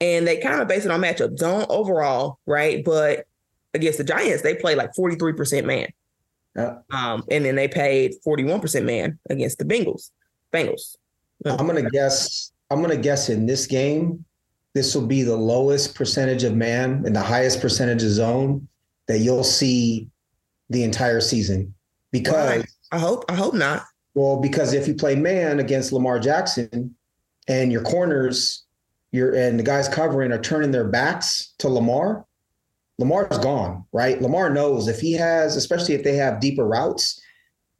and 0.00 0.26
they 0.26 0.38
kind 0.38 0.60
of 0.60 0.68
based 0.68 0.86
it 0.86 0.90
on 0.90 1.00
matchup 1.00 1.36
zone 1.38 1.66
overall, 1.68 2.38
right? 2.46 2.84
But 2.84 3.26
against 3.74 3.98
the 3.98 4.04
Giants, 4.04 4.42
they 4.42 4.54
play 4.54 4.74
like 4.74 4.92
43% 4.94 5.64
man. 5.64 5.88
Yeah. 6.54 6.78
Um, 6.90 7.24
and 7.30 7.44
then 7.44 7.56
they 7.56 7.68
paid 7.68 8.14
41% 8.26 8.84
man 8.84 9.18
against 9.28 9.58
the 9.58 9.64
Bengals. 9.64 10.10
Bengals. 10.52 10.96
I'm 11.44 11.66
gonna 11.66 11.90
guess. 11.90 12.52
I'm 12.70 12.80
gonna 12.80 12.96
guess 12.96 13.28
in 13.28 13.46
this 13.46 13.66
game, 13.66 14.24
this 14.74 14.94
will 14.94 15.06
be 15.06 15.22
the 15.22 15.36
lowest 15.36 15.94
percentage 15.94 16.44
of 16.44 16.56
man 16.56 17.02
and 17.04 17.14
the 17.14 17.22
highest 17.22 17.60
percentage 17.60 18.02
of 18.02 18.10
zone 18.10 18.68
that 19.06 19.18
you'll 19.18 19.44
see 19.44 20.08
the 20.70 20.82
entire 20.82 21.20
season. 21.20 21.74
Because? 22.20 22.66
I 22.92 22.98
hope 22.98 23.24
I 23.28 23.34
hope 23.34 23.54
not. 23.54 23.84
Well, 24.14 24.40
because 24.40 24.72
if 24.72 24.88
you 24.88 24.94
play 24.94 25.14
man 25.14 25.58
against 25.58 25.92
Lamar 25.92 26.18
Jackson 26.18 26.94
and 27.48 27.70
your 27.70 27.82
corners, 27.82 28.64
you're 29.12 29.34
and 29.34 29.58
the 29.58 29.64
guys 29.64 29.88
covering 29.88 30.32
are 30.32 30.40
turning 30.40 30.70
their 30.70 30.88
backs 30.88 31.54
to 31.58 31.68
Lamar, 31.68 32.24
Lamar's 32.98 33.38
gone, 33.38 33.84
right? 33.92 34.20
Lamar 34.22 34.50
knows 34.50 34.88
if 34.88 35.00
he 35.00 35.12
has, 35.12 35.56
especially 35.56 35.94
if 35.94 36.02
they 36.02 36.16
have 36.16 36.40
deeper 36.40 36.66
routes, 36.66 37.20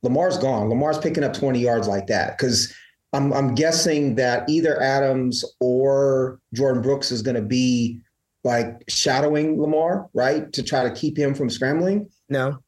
Lamar's 0.03 0.37
gone. 0.37 0.69
Lamar's 0.69 0.99
picking 0.99 1.25
up 1.25 1.33
20 1.33 1.59
yards 1.59 1.89
like 1.89 2.07
that. 2.09 2.37
Because 2.37 2.75
I'm 3.13 3.33
I'm 3.33 3.55
guessing 3.55 4.17
that 4.17 4.49
either 4.49 4.81
Adams 4.81 5.45
or 5.61 6.39
Jordan 6.53 6.83
Brooks 6.83 7.11
is 7.11 7.23
going 7.23 7.37
to 7.37 7.43
be 7.43 8.01
like 8.45 8.85
shadowing 8.89 9.61
Lamar, 9.61 10.09
right? 10.13 10.53
To 10.53 10.63
try 10.63 10.85
to 10.85 10.91
keep 10.91 11.17
him 11.17 11.35
from 11.35 11.49
scrambling. 11.49 12.09
No. 12.29 12.59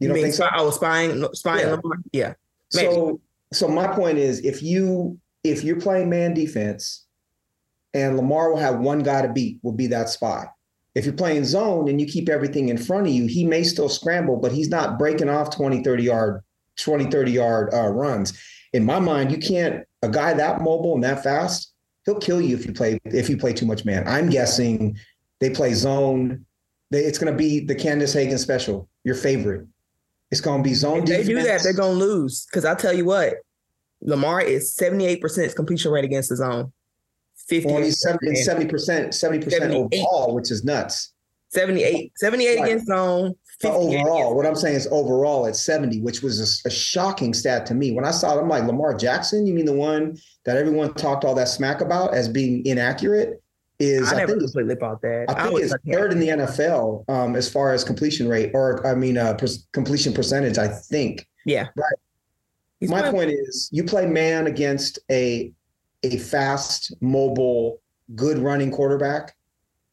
You 0.00 0.08
don't 0.08 0.14
mean 0.14 0.24
think 0.24 0.34
so? 0.34 0.48
oh 0.54 0.70
spying 0.70 1.26
spying 1.34 1.66
Yeah. 1.66 1.74
Lamar? 1.74 1.98
Yeah. 2.12 2.34
Maybe. 2.74 2.92
So 2.92 3.20
so 3.52 3.68
my 3.68 3.86
point 3.88 4.18
is 4.18 4.40
if 4.40 4.62
you 4.62 5.18
if 5.44 5.64
you're 5.64 5.80
playing 5.80 6.10
man 6.10 6.34
defense 6.34 7.06
and 7.94 8.16
Lamar 8.16 8.50
will 8.50 8.58
have 8.58 8.78
one 8.78 9.00
guy 9.00 9.22
to 9.22 9.32
beat 9.32 9.58
will 9.62 9.72
be 9.72 9.86
that 9.88 10.08
spy. 10.08 10.46
If 10.94 11.04
you're 11.04 11.14
playing 11.14 11.44
zone 11.44 11.88
and 11.88 12.00
you 12.00 12.06
keep 12.06 12.28
everything 12.28 12.68
in 12.68 12.76
front 12.76 13.06
of 13.06 13.12
you, 13.12 13.26
he 13.26 13.44
may 13.44 13.62
still 13.62 13.88
scramble, 13.88 14.36
but 14.36 14.52
he's 14.52 14.68
not 14.68 14.98
breaking 14.98 15.28
off 15.28 15.54
20, 15.54 15.82
30 15.82 16.02
yard, 16.02 16.42
20, 16.76 17.06
30 17.06 17.30
yard 17.30 17.72
uh, 17.72 17.86
runs. 17.88 18.38
In 18.72 18.84
my 18.84 18.98
mind, 18.98 19.30
you 19.30 19.38
can't 19.38 19.84
a 20.02 20.08
guy 20.08 20.32
that 20.34 20.60
mobile 20.60 20.94
and 20.94 21.04
that 21.04 21.22
fast, 21.22 21.72
he'll 22.04 22.18
kill 22.18 22.40
you 22.40 22.56
if 22.56 22.66
you 22.66 22.72
play 22.72 22.98
if 23.04 23.28
you 23.28 23.36
play 23.36 23.52
too 23.52 23.66
much 23.66 23.84
man. 23.84 24.06
I'm 24.06 24.28
guessing 24.28 24.96
they 25.40 25.50
play 25.50 25.74
zone. 25.74 26.44
They, 26.90 27.00
it's 27.00 27.18
going 27.18 27.32
to 27.32 27.36
be 27.36 27.60
the 27.60 27.74
Candace 27.74 28.12
Hagen 28.12 28.38
special, 28.38 28.88
your 29.04 29.14
favorite. 29.14 29.66
It's 30.30 30.40
going 30.40 30.62
to 30.62 30.68
be 30.68 30.74
zone 30.74 31.00
If 31.00 31.06
they 31.06 31.24
do 31.24 31.42
that, 31.42 31.62
they're 31.62 31.72
gonna 31.72 31.92
lose. 31.92 32.46
Because 32.46 32.64
I'll 32.64 32.76
tell 32.76 32.92
you 32.92 33.04
what, 33.04 33.34
Lamar 34.02 34.40
is 34.40 34.76
78% 34.76 35.54
completion 35.56 35.90
rate 35.90 36.04
against 36.04 36.28
the 36.28 36.36
zone. 36.36 36.72
50 37.48 37.72
Well, 37.72 37.82
he's 37.82 38.00
70 38.00 38.66
percent, 38.66 39.14
seventy 39.14 39.42
percent 39.42 39.72
overall, 39.72 40.34
which 40.34 40.50
is 40.50 40.64
nuts. 40.64 41.14
78, 41.50 42.12
78 42.16 42.60
right. 42.60 42.64
against 42.64 42.86
zone. 42.88 43.34
overall, 43.64 44.36
what 44.36 44.44
I'm 44.44 44.54
saying 44.54 44.76
is 44.76 44.86
overall 44.90 45.46
at 45.46 45.56
70, 45.56 46.02
which 46.02 46.22
was 46.22 46.62
a, 46.64 46.68
a, 46.68 46.70
shocking 46.70 47.32
stat 47.32 47.64
to 47.66 47.74
me. 47.74 47.90
When 47.90 48.04
I 48.04 48.10
saw 48.10 48.36
it, 48.36 48.42
I'm 48.42 48.50
like, 48.50 48.64
Lamar 48.64 48.94
Jackson, 48.94 49.46
you 49.46 49.54
mean 49.54 49.64
the 49.64 49.72
one 49.72 50.18
that 50.44 50.58
everyone 50.58 50.92
talked 50.92 51.24
all 51.24 51.34
that 51.36 51.48
smack 51.48 51.80
about 51.80 52.12
as 52.12 52.28
being 52.28 52.66
inaccurate? 52.66 53.42
Is 53.78 54.12
I, 54.12 54.16
I 54.16 54.18
never 54.18 54.32
think 54.32 54.42
completely 54.42 54.74
bought 54.74 55.00
that. 55.02 55.26
I 55.28 55.44
think 55.44 55.60
I 55.60 55.62
it's 55.62 55.74
third 55.90 56.10
in 56.12 56.18
the 56.18 56.28
NFL 56.28 57.08
um, 57.08 57.36
as 57.36 57.48
far 57.48 57.72
as 57.72 57.84
completion 57.84 58.28
rate, 58.28 58.50
or 58.52 58.84
I 58.84 58.94
mean, 58.94 59.16
uh, 59.16 59.34
per- 59.34 59.46
completion 59.72 60.12
percentage. 60.12 60.58
I 60.58 60.66
think. 60.66 61.28
Yeah. 61.46 61.68
Right. 61.76 61.92
He's 62.80 62.90
My 62.90 63.10
point 63.10 63.30
is, 63.30 63.68
you 63.72 63.84
play 63.84 64.06
man 64.06 64.46
against 64.46 64.98
a 65.10 65.52
a 66.02 66.18
fast, 66.18 66.94
mobile, 67.00 67.80
good 68.14 68.38
running 68.38 68.70
quarterback. 68.70 69.36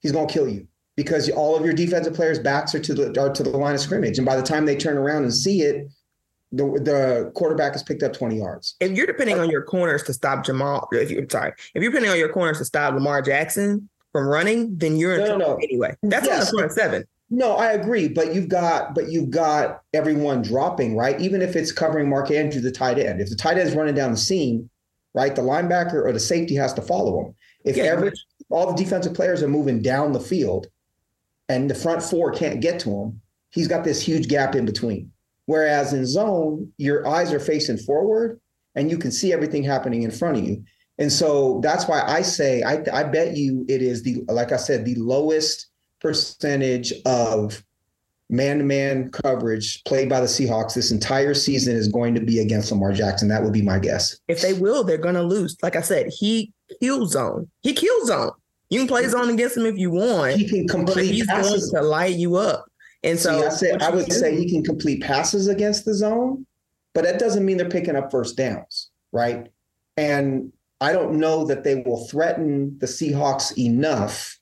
He's 0.01 0.11
going 0.11 0.27
to 0.27 0.33
kill 0.33 0.47
you 0.47 0.67
because 0.95 1.29
all 1.29 1.55
of 1.55 1.63
your 1.63 1.73
defensive 1.73 2.13
players' 2.13 2.39
backs 2.39 2.73
are 2.73 2.79
to 2.79 2.93
the 2.93 3.21
are 3.21 3.33
to 3.33 3.43
the 3.43 3.49
line 3.49 3.75
of 3.75 3.81
scrimmage, 3.81 4.17
and 4.17 4.25
by 4.25 4.35
the 4.35 4.43
time 4.43 4.65
they 4.65 4.75
turn 4.75 4.97
around 4.97 5.23
and 5.23 5.33
see 5.33 5.61
it, 5.61 5.87
the 6.55 6.63
the 6.81 7.31
quarterback 7.35 7.73
has 7.73 7.83
picked 7.83 8.03
up 8.03 8.13
twenty 8.13 8.37
yards. 8.37 8.75
If 8.79 8.91
you're 8.91 9.05
depending 9.05 9.39
on 9.39 9.49
your 9.49 9.63
corners 9.63 10.03
to 10.03 10.13
stop 10.13 10.45
Jamal, 10.45 10.87
if 10.91 11.11
you're 11.11 11.25
sorry, 11.29 11.53
if 11.73 11.83
you're 11.83 11.91
depending 11.91 12.11
on 12.11 12.17
your 12.17 12.29
corners 12.29 12.57
to 12.59 12.65
stop 12.65 12.93
Lamar 12.93 13.21
Jackson 13.21 13.89
from 14.11 14.27
running, 14.27 14.77
then 14.77 14.95
you're 14.97 15.13
in 15.13 15.19
no, 15.19 15.25
trouble 15.25 15.45
no, 15.45 15.55
anyway. 15.55 15.95
That's 16.03 16.25
yes. 16.25 16.49
on 16.49 16.55
the 16.55 16.59
front 16.59 16.71
seven. 16.71 17.05
No, 17.29 17.55
I 17.55 17.71
agree, 17.71 18.07
but 18.07 18.33
you've 18.33 18.49
got 18.49 18.93
but 18.95 19.09
you've 19.09 19.31
got 19.31 19.81
everyone 19.93 20.41
dropping, 20.41 20.95
right? 20.95 21.19
Even 21.19 21.41
if 21.41 21.55
it's 21.55 21.71
covering 21.71 22.09
Mark 22.09 22.31
Andrews, 22.31 22.63
the 22.63 22.71
tight 22.71 22.99
end. 22.99 23.19
If 23.19 23.29
the 23.29 23.35
tight 23.35 23.57
end 23.57 23.67
is 23.67 23.75
running 23.75 23.95
down 23.95 24.11
the 24.11 24.17
seam, 24.17 24.69
right, 25.13 25.35
the 25.35 25.41
linebacker 25.41 26.05
or 26.05 26.11
the 26.11 26.19
safety 26.19 26.55
has 26.55 26.73
to 26.75 26.81
follow 26.81 27.19
him. 27.19 27.35
If 27.63 27.77
yeah, 27.77 27.85
every 27.85 28.11
all 28.49 28.71
the 28.71 28.81
defensive 28.81 29.15
players 29.15 29.41
are 29.41 29.47
moving 29.47 29.81
down 29.81 30.13
the 30.13 30.19
field 30.19 30.67
and 31.49 31.69
the 31.69 31.75
front 31.75 32.03
four 32.03 32.31
can't 32.31 32.61
get 32.61 32.79
to 32.81 32.91
him, 32.91 33.21
he's 33.49 33.67
got 33.67 33.83
this 33.83 34.01
huge 34.01 34.27
gap 34.27 34.55
in 34.55 34.65
between. 34.65 35.11
Whereas 35.45 35.93
in 35.93 36.05
zone, 36.05 36.71
your 36.77 37.07
eyes 37.07 37.31
are 37.31 37.39
facing 37.39 37.77
forward 37.77 38.39
and 38.75 38.89
you 38.89 38.97
can 38.97 39.11
see 39.11 39.31
everything 39.31 39.63
happening 39.63 40.03
in 40.03 40.11
front 40.11 40.37
of 40.37 40.43
you. 40.43 40.63
And 40.97 41.11
so 41.11 41.59
that's 41.61 41.87
why 41.87 42.01
I 42.01 42.21
say 42.21 42.63
I, 42.63 42.83
I 42.93 43.03
bet 43.03 43.35
you 43.35 43.65
it 43.67 43.81
is 43.81 44.03
the 44.03 44.23
like 44.27 44.51
I 44.51 44.57
said 44.57 44.85
the 44.85 44.95
lowest 44.95 45.67
percentage 45.99 46.93
of 47.05 47.63
man-to-man 48.29 49.11
coverage 49.11 49.83
played 49.83 50.09
by 50.09 50.19
the 50.19 50.25
Seahawks 50.25 50.73
this 50.73 50.91
entire 50.91 51.33
season 51.33 51.75
is 51.75 51.87
going 51.87 52.15
to 52.15 52.21
be 52.21 52.39
against 52.39 52.71
Lamar 52.71 52.91
Jackson. 52.91 53.27
That 53.27 53.43
would 53.43 53.53
be 53.53 53.61
my 53.61 53.77
guess. 53.77 54.19
If 54.27 54.41
they 54.41 54.53
will, 54.53 54.83
they're 54.83 54.97
going 54.97 55.15
to 55.15 55.21
lose. 55.21 55.55
Like 55.61 55.75
I 55.75 55.81
said, 55.81 56.07
he 56.07 56.51
kills 56.81 57.11
zone. 57.11 57.49
He 57.61 57.73
kills 57.73 58.07
zone. 58.07 58.31
You 58.69 58.79
can 58.79 58.87
play 58.87 59.07
zone 59.07 59.29
against 59.29 59.57
him 59.57 59.67
if 59.67 59.77
you 59.77 59.91
want. 59.91 60.33
He 60.33 60.49
can 60.49 60.67
complete 60.67 61.13
he's 61.13 61.27
passes. 61.27 61.71
going 61.71 61.83
to 61.83 61.89
light 61.89 62.15
you 62.15 62.35
up. 62.35 62.65
And 63.03 63.19
so 63.19 63.41
See, 63.41 63.45
I 63.45 63.49
said 63.49 63.83
I 63.83 63.89
would 63.89 64.07
do? 64.07 64.15
say 64.15 64.35
he 64.35 64.49
can 64.49 64.63
complete 64.63 65.01
passes 65.01 65.47
against 65.47 65.85
the 65.85 65.93
zone, 65.93 66.45
but 66.93 67.03
that 67.03 67.19
doesn't 67.19 67.45
mean 67.45 67.57
they're 67.57 67.69
picking 67.69 67.95
up 67.95 68.11
first 68.11 68.37
downs, 68.37 68.89
right? 69.11 69.47
And 69.97 70.51
I 70.81 70.91
don't 70.91 71.19
know 71.19 71.45
that 71.45 71.63
they 71.63 71.75
will 71.75 72.07
threaten 72.07 72.77
the 72.79 72.87
Seahawks 72.87 73.57
enough 73.57 74.39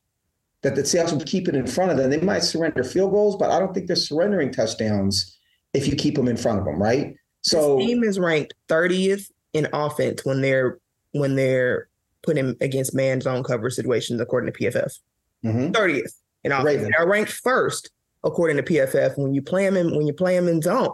that 0.61 0.75
the 0.75 0.81
Seahawks 0.81 1.11
will 1.11 1.25
keep 1.25 1.47
it 1.47 1.55
in 1.55 1.67
front 1.67 1.91
of 1.91 1.97
them. 1.97 2.09
They 2.09 2.21
might 2.21 2.43
surrender 2.43 2.83
field 2.83 3.11
goals, 3.11 3.35
but 3.35 3.51
I 3.51 3.59
don't 3.59 3.73
think 3.73 3.87
they're 3.87 3.95
surrendering 3.95 4.51
touchdowns 4.51 5.37
if 5.73 5.87
you 5.87 5.95
keep 5.95 6.15
them 6.15 6.27
in 6.27 6.37
front 6.37 6.59
of 6.59 6.65
them, 6.65 6.81
right? 6.81 7.15
So 7.41 7.77
this 7.77 7.85
team 7.85 8.03
is 8.03 8.17
ranked 8.17 8.53
30th 8.69 9.29
in 9.51 9.67
offense 9.73 10.23
when 10.25 10.41
they're 10.41 10.79
when 11.11 11.35
they're 11.35 11.89
putting 12.23 12.55
against 12.61 12.95
man 12.95 13.21
zone 13.21 13.43
cover 13.43 13.69
situations 13.69 14.21
according 14.21 14.51
to 14.51 14.59
PFF. 14.59 14.99
Mm-hmm. 15.43 15.71
30th 15.71 16.13
in 16.45 16.51
offense. 16.53 16.89
They're 16.97 17.07
ranked 17.07 17.33
first 17.33 17.91
according 18.23 18.57
to 18.57 18.63
PFF 18.63 19.17
when 19.17 19.33
you 19.33 19.41
play 19.41 19.65
them 19.65 19.77
in 19.77 19.95
when 19.95 20.07
you 20.07 20.13
play 20.13 20.35
them 20.35 20.47
in 20.47 20.61
zone. 20.61 20.93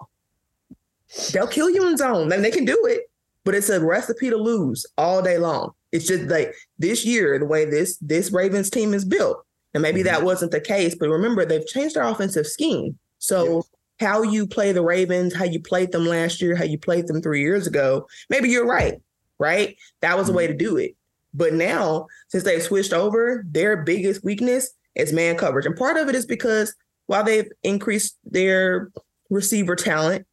They'll 1.32 1.48
kill 1.48 1.70
you 1.70 1.88
in 1.88 1.98
zone. 1.98 2.32
And 2.32 2.44
they 2.44 2.52
can 2.52 2.66
do 2.66 2.86
it, 2.86 3.10
but 3.44 3.56
it's 3.56 3.70
a 3.70 3.84
recipe 3.84 4.30
to 4.30 4.38
lose 4.38 4.86
all 4.98 5.22
day 5.22 5.38
long. 5.38 5.72
It's 5.92 6.08
just 6.08 6.26
like 6.26 6.54
this 6.78 7.06
year, 7.06 7.40
the 7.40 7.46
way 7.46 7.66
this 7.66 7.98
this 7.98 8.32
Ravens 8.32 8.70
team 8.70 8.94
is 8.94 9.06
built. 9.06 9.44
And 9.74 9.82
maybe 9.82 10.00
mm-hmm. 10.00 10.08
that 10.08 10.24
wasn't 10.24 10.52
the 10.52 10.62
case, 10.62 10.96
but 10.96 11.10
remember 11.10 11.46
they've 11.46 11.66
changed 11.66 11.96
their 11.96 12.04
offensive 12.04 12.48
scheme. 12.48 12.98
So 13.20 13.58
yes. 13.58 13.70
how 14.00 14.24
you 14.24 14.48
play 14.48 14.72
the 14.72 14.84
Ravens, 14.84 15.36
how 15.36 15.46
you 15.46 15.60
played 15.62 15.92
them 15.92 16.06
last 16.06 16.42
year, 16.42 16.56
how 16.56 16.64
you 16.64 16.80
played 16.80 17.08
them 17.08 17.22
three 17.22 17.42
years 17.42 17.68
ago, 17.68 18.08
maybe 18.30 18.50
you're 18.50 18.66
right, 18.66 19.00
right? 19.38 19.78
That 20.02 20.18
was 20.18 20.28
mm-hmm. 20.28 20.34
a 20.34 20.38
way 20.38 20.48
to 20.48 20.56
do 20.56 20.78
it. 20.78 20.96
But 21.34 21.54
now, 21.54 22.08
since 22.30 22.44
they've 22.44 22.62
switched 22.62 22.94
over, 22.94 23.44
their 23.48 23.78
biggest 23.78 24.24
weakness 24.24 24.72
is 24.96 25.14
man 25.14 25.38
coverage. 25.38 25.68
And 25.68 25.76
part 25.76 25.98
of 25.98 26.10
it 26.10 26.16
is 26.16 26.26
because 26.26 26.76
while 27.10 27.24
they've 27.24 27.52
increased 27.64 28.20
their 28.24 28.92
receiver 29.32 29.76
talent, 29.76 30.28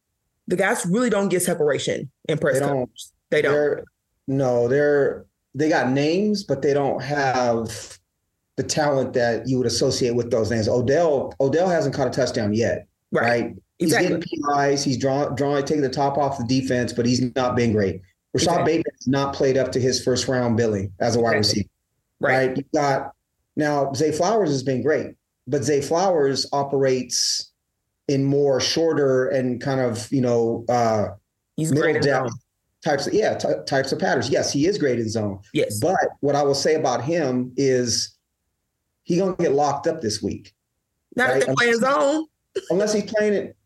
the 0.47 0.55
guys 0.55 0.85
really 0.85 1.09
don't 1.09 1.29
get 1.29 1.41
separation 1.41 2.11
in 2.29 2.37
press 2.37 2.59
they 2.59 2.59
don't, 2.59 2.91
They 3.31 3.41
don't. 3.41 3.51
They're, 3.51 3.83
no, 4.27 4.67
they're 4.67 5.25
they 5.55 5.69
got 5.69 5.89
names, 5.89 6.43
but 6.43 6.61
they 6.61 6.75
don't 6.75 7.01
have 7.01 7.97
the 8.57 8.63
talent 8.63 9.13
that 9.13 9.47
you 9.47 9.57
would 9.57 9.65
associate 9.65 10.13
with 10.13 10.29
those 10.29 10.51
names. 10.51 10.67
Odell 10.67 11.33
Odell 11.39 11.67
hasn't 11.67 11.95
caught 11.95 12.05
a 12.05 12.11
touchdown 12.11 12.53
yet, 12.53 12.85
right? 13.11 13.23
right? 13.23 13.55
He's 13.79 13.93
exactly. 13.93 14.19
getting 14.19 14.43
PIs. 14.43 14.83
He's 14.83 14.97
drawing, 14.97 15.33
drawing, 15.33 15.65
taking 15.65 15.81
the 15.81 15.89
top 15.89 16.19
off 16.19 16.37
the 16.37 16.45
defense, 16.45 16.93
but 16.93 17.07
he's 17.07 17.33
not 17.35 17.55
been 17.55 17.71
great. 17.71 18.01
Rashod 18.35 18.49
exactly. 18.49 18.73
Bateman 18.73 18.93
has 18.99 19.07
not 19.07 19.33
played 19.33 19.57
up 19.57 19.71
to 19.71 19.81
his 19.81 20.03
first 20.03 20.27
round 20.27 20.57
billing 20.57 20.93
as 20.99 21.15
a 21.15 21.19
wide 21.19 21.37
receiver, 21.37 21.69
right? 22.19 22.49
right? 22.49 22.57
You 22.57 22.63
got 22.71 23.13
now 23.55 23.91
Zay 23.93 24.11
Flowers 24.11 24.49
has 24.49 24.61
been 24.61 24.83
great, 24.83 25.15
but 25.47 25.63
Zay 25.63 25.81
Flowers 25.81 26.45
operates 26.51 27.51
in 28.07 28.23
more 28.23 28.59
shorter 28.59 29.27
and 29.27 29.61
kind 29.61 29.79
of 29.79 30.11
you 30.11 30.21
know 30.21 30.65
uh, 30.69 31.09
he's 31.55 31.71
middle 31.71 31.99
depth 32.01 32.33
types 32.83 33.07
of 33.07 33.13
yeah 33.13 33.37
t- 33.37 33.49
types 33.65 33.91
of 33.91 33.99
patterns. 33.99 34.29
Yes, 34.29 34.51
he 34.51 34.67
is 34.67 34.77
great 34.77 34.99
in 34.99 35.09
zone. 35.09 35.39
Yes, 35.53 35.79
but 35.79 35.97
what 36.19 36.35
I 36.35 36.43
will 36.43 36.55
say 36.55 36.75
about 36.75 37.03
him 37.03 37.53
is 37.57 38.17
he 39.03 39.17
gonna 39.17 39.35
get 39.35 39.53
locked 39.53 39.87
up 39.87 40.01
this 40.01 40.21
week. 40.21 40.53
Not 41.15 41.29
right? 41.29 41.37
if 41.37 41.45
they're 41.45 41.55
playing 41.55 41.79
zone. 41.79 42.25
unless 42.69 42.93
he's 42.93 43.11
playing 43.11 43.33
it, 43.33 43.57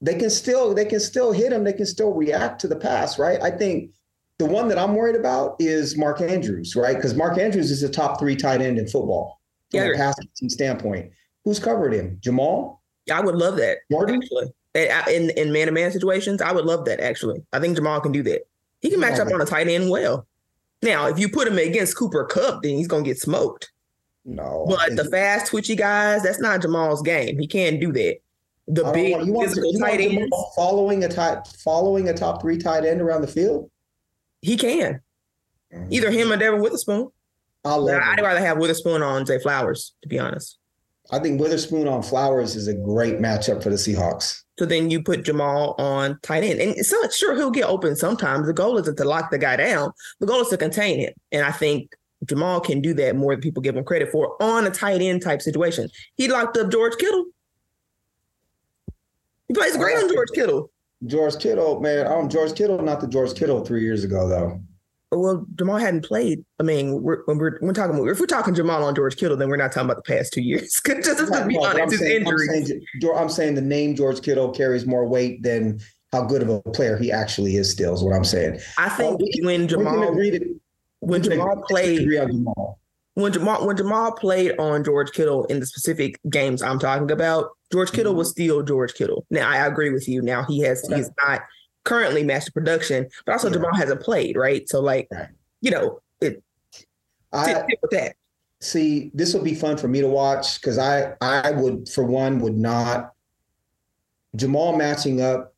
they 0.00 0.14
can 0.14 0.30
still 0.30 0.74
they 0.74 0.84
can 0.84 1.00
still 1.00 1.32
hit 1.32 1.52
him. 1.52 1.64
They 1.64 1.72
can 1.72 1.86
still 1.86 2.12
react 2.12 2.60
to 2.62 2.68
the 2.68 2.76
pass, 2.76 3.18
right? 3.18 3.42
I 3.42 3.50
think 3.50 3.92
the 4.38 4.46
one 4.46 4.68
that 4.68 4.78
I'm 4.78 4.94
worried 4.94 5.16
about 5.16 5.56
is 5.60 5.96
Mark 5.96 6.20
Andrews, 6.20 6.74
right? 6.74 6.96
Because 6.96 7.14
Mark 7.14 7.38
Andrews 7.38 7.70
is 7.70 7.82
a 7.82 7.88
top 7.88 8.18
three 8.18 8.34
tight 8.34 8.60
end 8.60 8.78
in 8.78 8.88
football 8.88 9.41
from 9.72 9.80
yeah, 9.80 9.94
a 9.94 9.96
passing 9.96 10.48
standpoint. 10.48 11.10
Who's 11.44 11.58
covered 11.58 11.92
him? 11.92 12.18
Jamal. 12.20 12.82
I 13.12 13.20
would 13.20 13.34
love 13.34 13.56
that. 13.56 13.78
Actually, 13.92 14.52
in 14.74 15.30
in 15.30 15.52
man 15.52 15.66
to 15.66 15.72
man 15.72 15.90
situations, 15.90 16.40
I 16.40 16.52
would 16.52 16.64
love 16.64 16.84
that. 16.84 17.00
Actually, 17.00 17.42
I 17.52 17.58
think 17.58 17.76
Jamal 17.76 18.00
can 18.00 18.12
do 18.12 18.22
that. 18.22 18.42
He 18.80 18.90
can 18.90 19.00
match 19.00 19.18
oh, 19.18 19.22
up 19.22 19.28
man. 19.28 19.36
on 19.36 19.40
a 19.40 19.44
tight 19.44 19.68
end 19.68 19.90
well. 19.90 20.26
Now, 20.82 21.06
if 21.06 21.18
you 21.18 21.28
put 21.28 21.48
him 21.48 21.58
against 21.58 21.96
Cooper 21.96 22.24
Kupp, 22.24 22.62
then 22.62 22.76
he's 22.76 22.88
gonna 22.88 23.02
get 23.02 23.18
smoked. 23.18 23.72
No. 24.24 24.66
But 24.68 24.96
the 24.96 25.04
fast, 25.04 25.48
twitchy 25.48 25.74
guys, 25.74 26.22
that's 26.22 26.40
not 26.40 26.62
Jamal's 26.62 27.02
game. 27.02 27.38
He 27.38 27.46
can't 27.46 27.80
do 27.80 27.92
that. 27.92 28.18
The 28.68 28.84
big 28.92 29.12
want, 29.12 29.26
you 29.26 29.32
want, 29.32 29.48
physical 29.48 29.72
you 29.72 29.78
tight 29.80 30.00
end 30.00 30.32
following 30.54 31.02
a 31.02 31.08
tight 31.08 31.46
following 31.64 32.08
a 32.08 32.14
top 32.14 32.40
three 32.40 32.58
tight 32.58 32.84
end 32.84 33.00
around 33.00 33.22
the 33.22 33.28
field. 33.28 33.68
He 34.40 34.56
can. 34.56 35.00
Mm-hmm. 35.74 35.92
Either 35.92 36.10
him 36.10 36.32
or 36.32 36.36
Devon 36.36 36.60
Witherspoon. 36.60 37.10
I 37.64 37.74
love 37.74 38.00
I'd 38.02 38.20
rather 38.20 38.40
have 38.40 38.58
Witherspoon 38.58 39.02
on 39.02 39.24
Zay 39.24 39.38
Flowers, 39.38 39.94
to 40.02 40.08
be 40.08 40.18
honest. 40.18 40.58
I 41.10 41.18
think 41.18 41.40
Witherspoon 41.40 41.86
on 41.88 42.02
Flowers 42.02 42.56
is 42.56 42.68
a 42.68 42.74
great 42.74 43.18
matchup 43.18 43.62
for 43.62 43.70
the 43.70 43.76
Seahawks. 43.76 44.42
So 44.58 44.66
then 44.66 44.90
you 44.90 45.02
put 45.02 45.24
Jamal 45.24 45.74
on 45.78 46.18
tight 46.22 46.44
end. 46.44 46.60
And 46.60 46.86
so 46.86 46.96
sure 47.08 47.34
he'll 47.34 47.50
get 47.50 47.64
open 47.64 47.96
sometimes. 47.96 48.46
The 48.46 48.52
goal 48.52 48.78
isn't 48.78 48.96
to 48.96 49.04
lock 49.04 49.30
the 49.30 49.38
guy 49.38 49.56
down. 49.56 49.92
The 50.20 50.26
goal 50.26 50.40
is 50.40 50.48
to 50.48 50.56
contain 50.56 51.00
him. 51.00 51.12
And 51.30 51.44
I 51.44 51.50
think 51.50 51.92
Jamal 52.26 52.60
can 52.60 52.80
do 52.80 52.94
that 52.94 53.16
more 53.16 53.34
than 53.34 53.40
people 53.40 53.62
give 53.62 53.76
him 53.76 53.84
credit 53.84 54.10
for 54.10 54.40
on 54.42 54.66
a 54.66 54.70
tight 54.70 55.00
end 55.00 55.22
type 55.22 55.42
situation. 55.42 55.88
He 56.16 56.28
locked 56.28 56.56
up 56.56 56.70
George 56.70 56.96
Kittle. 56.96 57.26
He 59.48 59.54
plays 59.54 59.76
great 59.76 59.98
on 59.98 60.12
George 60.12 60.30
Kittle. 60.34 60.70
George 61.06 61.38
Kittle, 61.38 61.80
man, 61.80 62.06
um, 62.06 62.28
George 62.28 62.54
Kittle, 62.54 62.80
not 62.80 63.00
the 63.00 63.08
George 63.08 63.34
Kittle 63.34 63.64
three 63.64 63.82
years 63.82 64.04
ago 64.04 64.28
though. 64.28 64.60
Well, 65.12 65.46
Jamal 65.56 65.76
hadn't 65.76 66.06
played. 66.06 66.42
I 66.58 66.62
mean, 66.62 67.02
we're, 67.02 67.22
when 67.26 67.36
we're, 67.36 67.58
we're 67.60 67.74
talking 67.74 67.96
if 68.08 68.18
we're 68.18 68.26
talking 68.26 68.54
Jamal 68.54 68.82
on 68.82 68.94
George 68.94 69.16
Kittle, 69.16 69.36
then 69.36 69.50
we're 69.50 69.56
not 69.56 69.70
talking 69.70 69.90
about 69.90 70.02
the 70.02 70.10
past 70.10 70.32
two 70.32 70.40
years. 70.40 70.80
just, 70.86 71.18
to 71.18 71.46
be 71.46 71.58
honest, 71.58 71.92
his 71.92 72.00
saying, 72.00 72.26
I'm 72.26 72.38
saying, 72.38 72.86
I'm 73.14 73.28
saying 73.28 73.54
the 73.54 73.60
name 73.60 73.94
George 73.94 74.22
Kittle 74.22 74.50
carries 74.50 74.86
more 74.86 75.06
weight 75.06 75.42
than 75.42 75.80
how 76.12 76.24
good 76.24 76.40
of 76.40 76.48
a 76.48 76.60
player 76.62 76.96
he 76.96 77.12
actually 77.12 77.56
is. 77.56 77.70
Still, 77.70 77.92
is 77.92 78.02
what 78.02 78.14
I'm 78.14 78.24
saying. 78.24 78.60
I 78.78 78.88
think 78.88 79.20
uh, 79.20 79.26
when 79.42 79.68
Jamal 79.68 80.14
when 81.00 81.22
Jamal 81.22 81.62
played 81.68 82.08
Jamal. 82.08 82.78
when 83.14 83.32
Jamal 83.32 83.66
when 83.66 83.76
Jamal 83.76 84.12
played 84.12 84.56
on 84.58 84.82
George 84.82 85.12
Kittle 85.12 85.44
in 85.46 85.60
the 85.60 85.66
specific 85.66 86.18
games 86.30 86.62
I'm 86.62 86.78
talking 86.78 87.10
about, 87.10 87.50
George 87.70 87.92
Kittle 87.92 88.12
mm-hmm. 88.12 88.18
was 88.18 88.30
still 88.30 88.62
George 88.62 88.94
Kittle. 88.94 89.26
Now 89.30 89.48
I 89.50 89.66
agree 89.66 89.90
with 89.90 90.08
you. 90.08 90.22
Now 90.22 90.44
he 90.44 90.60
has 90.60 90.82
okay. 90.84 90.96
he's 90.96 91.10
not 91.22 91.42
currently 91.84 92.22
master 92.22 92.52
production, 92.52 93.08
but 93.26 93.32
also 93.32 93.48
yeah. 93.48 93.54
Jamal 93.54 93.74
hasn't 93.74 94.00
played, 94.00 94.36
right? 94.36 94.68
So 94.68 94.80
like, 94.80 95.08
right. 95.12 95.28
you 95.60 95.70
know, 95.70 96.00
it 96.20 96.42
I, 97.32 97.64
with 97.82 97.90
that. 97.92 98.16
See, 98.60 99.10
this 99.14 99.34
will 99.34 99.42
be 99.42 99.54
fun 99.54 99.76
for 99.76 99.88
me 99.88 100.00
to 100.00 100.08
watch 100.08 100.60
because 100.60 100.78
I 100.78 101.14
I 101.20 101.50
would 101.50 101.88
for 101.88 102.04
one 102.04 102.38
would 102.40 102.56
not 102.56 103.12
Jamal 104.36 104.76
matching 104.76 105.20
up 105.20 105.54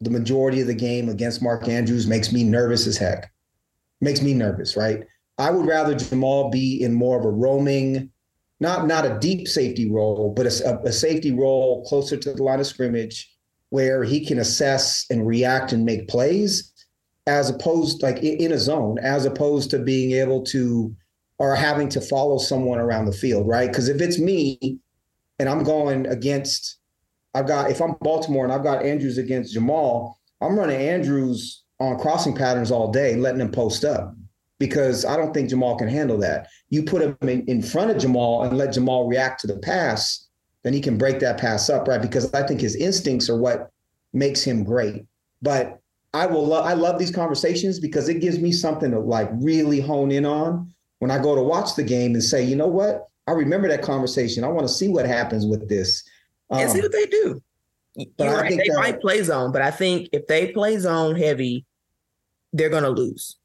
the 0.00 0.10
majority 0.10 0.60
of 0.60 0.66
the 0.66 0.74
game 0.74 1.08
against 1.08 1.42
Mark 1.42 1.68
Andrews 1.68 2.06
makes 2.06 2.32
me 2.32 2.44
nervous 2.44 2.86
as 2.86 2.96
heck. 2.96 3.32
Makes 4.00 4.22
me 4.22 4.34
nervous, 4.34 4.76
right? 4.76 5.04
I 5.38 5.50
would 5.50 5.66
rather 5.66 5.94
Jamal 5.94 6.50
be 6.50 6.82
in 6.82 6.94
more 6.94 7.18
of 7.18 7.24
a 7.24 7.30
roaming, 7.30 8.10
not 8.60 8.86
not 8.86 9.04
a 9.04 9.18
deep 9.18 9.48
safety 9.48 9.90
role, 9.90 10.32
but 10.34 10.46
a, 10.46 10.80
a 10.84 10.92
safety 10.92 11.32
role 11.32 11.84
closer 11.86 12.16
to 12.16 12.32
the 12.32 12.42
line 12.42 12.60
of 12.60 12.66
scrimmage 12.66 13.35
where 13.76 14.04
he 14.04 14.24
can 14.24 14.38
assess 14.38 15.04
and 15.10 15.26
react 15.26 15.72
and 15.72 15.84
make 15.84 16.08
plays 16.08 16.72
as 17.26 17.50
opposed 17.50 18.02
like 18.02 18.18
in 18.18 18.52
a 18.52 18.58
zone 18.58 18.98
as 18.98 19.24
opposed 19.24 19.70
to 19.70 19.78
being 19.78 20.12
able 20.12 20.42
to 20.42 20.94
or 21.38 21.54
having 21.54 21.88
to 21.88 22.00
follow 22.00 22.38
someone 22.38 22.78
around 22.78 23.04
the 23.04 23.12
field 23.12 23.46
right? 23.46 23.68
Because 23.68 23.88
if 23.88 24.00
it's 24.00 24.18
me 24.18 24.78
and 25.38 25.48
i'm 25.48 25.62
going 25.62 26.06
against 26.06 26.78
i've 27.34 27.46
got 27.46 27.70
if 27.70 27.80
i'm 27.80 27.94
baltimore 28.00 28.44
and 28.44 28.52
i've 28.52 28.62
got 28.62 28.84
andrews 28.84 29.18
against 29.18 29.52
jamal 29.52 30.18
i'm 30.40 30.58
running 30.58 30.80
andrews 30.80 31.62
on 31.80 31.98
crossing 31.98 32.34
patterns 32.34 32.70
all 32.70 32.90
day 32.90 33.16
letting 33.16 33.40
him 33.40 33.52
post 33.52 33.84
up 33.84 34.14
because 34.58 35.04
i 35.04 35.16
don't 35.16 35.34
think 35.34 35.50
jamal 35.50 35.76
can 35.76 35.88
handle 35.88 36.18
that. 36.18 36.48
You 36.70 36.82
put 36.82 37.02
him 37.02 37.16
in, 37.22 37.44
in 37.46 37.62
front 37.62 37.90
of 37.90 37.98
jamal 37.98 38.44
and 38.44 38.56
let 38.56 38.72
jamal 38.72 39.06
react 39.06 39.40
to 39.40 39.46
the 39.46 39.58
pass 39.58 40.25
then 40.66 40.74
he 40.74 40.80
can 40.80 40.98
break 40.98 41.20
that 41.20 41.38
pass 41.38 41.70
up 41.70 41.86
right 41.88 42.02
because 42.02 42.32
i 42.34 42.46
think 42.46 42.60
his 42.60 42.76
instincts 42.76 43.30
are 43.30 43.38
what 43.38 43.70
makes 44.12 44.42
him 44.42 44.64
great 44.64 45.06
but 45.42 45.80
I 46.16 46.26
will 46.26 46.46
love 46.46 46.64
I 46.64 46.72
love 46.72 46.98
these 46.98 47.10
conversations 47.10 47.78
because 47.78 48.08
it 48.08 48.20
gives 48.20 48.38
me 48.38 48.50
something 48.50 48.90
to 48.90 48.98
like 48.98 49.28
really 49.34 49.80
hone 49.80 50.10
in 50.10 50.24
on 50.24 50.72
when 50.98 51.10
I 51.10 51.18
go 51.18 51.34
to 51.34 51.42
watch 51.42 51.74
the 51.74 51.82
game 51.82 52.14
and 52.14 52.24
say, 52.24 52.42
you 52.42 52.56
know 52.56 52.66
what? 52.66 53.08
I 53.26 53.32
remember 53.32 53.68
that 53.68 53.82
conversation. 53.82 54.42
I 54.42 54.48
want 54.48 54.66
to 54.66 54.72
see 54.72 54.88
what 54.88 55.04
happens 55.04 55.44
with 55.44 55.68
this. 55.68 56.02
Um, 56.48 56.60
and 56.60 56.70
see 56.70 56.80
what 56.80 56.92
they 56.92 57.06
do. 57.06 57.42
But 58.16 58.24
You're 58.24 58.44
I 58.44 58.48
think 58.48 58.62
they 58.62 58.68
that, 58.68 58.78
might 58.78 59.00
play 59.00 59.22
zone, 59.22 59.52
but 59.52 59.62
I 59.62 59.70
think 59.70 60.08
if 60.12 60.26
they 60.26 60.52
play 60.52 60.78
zone 60.78 61.16
heavy, 61.16 61.66
they're 62.52 62.70
gonna 62.70 62.90
lose. 62.90 63.36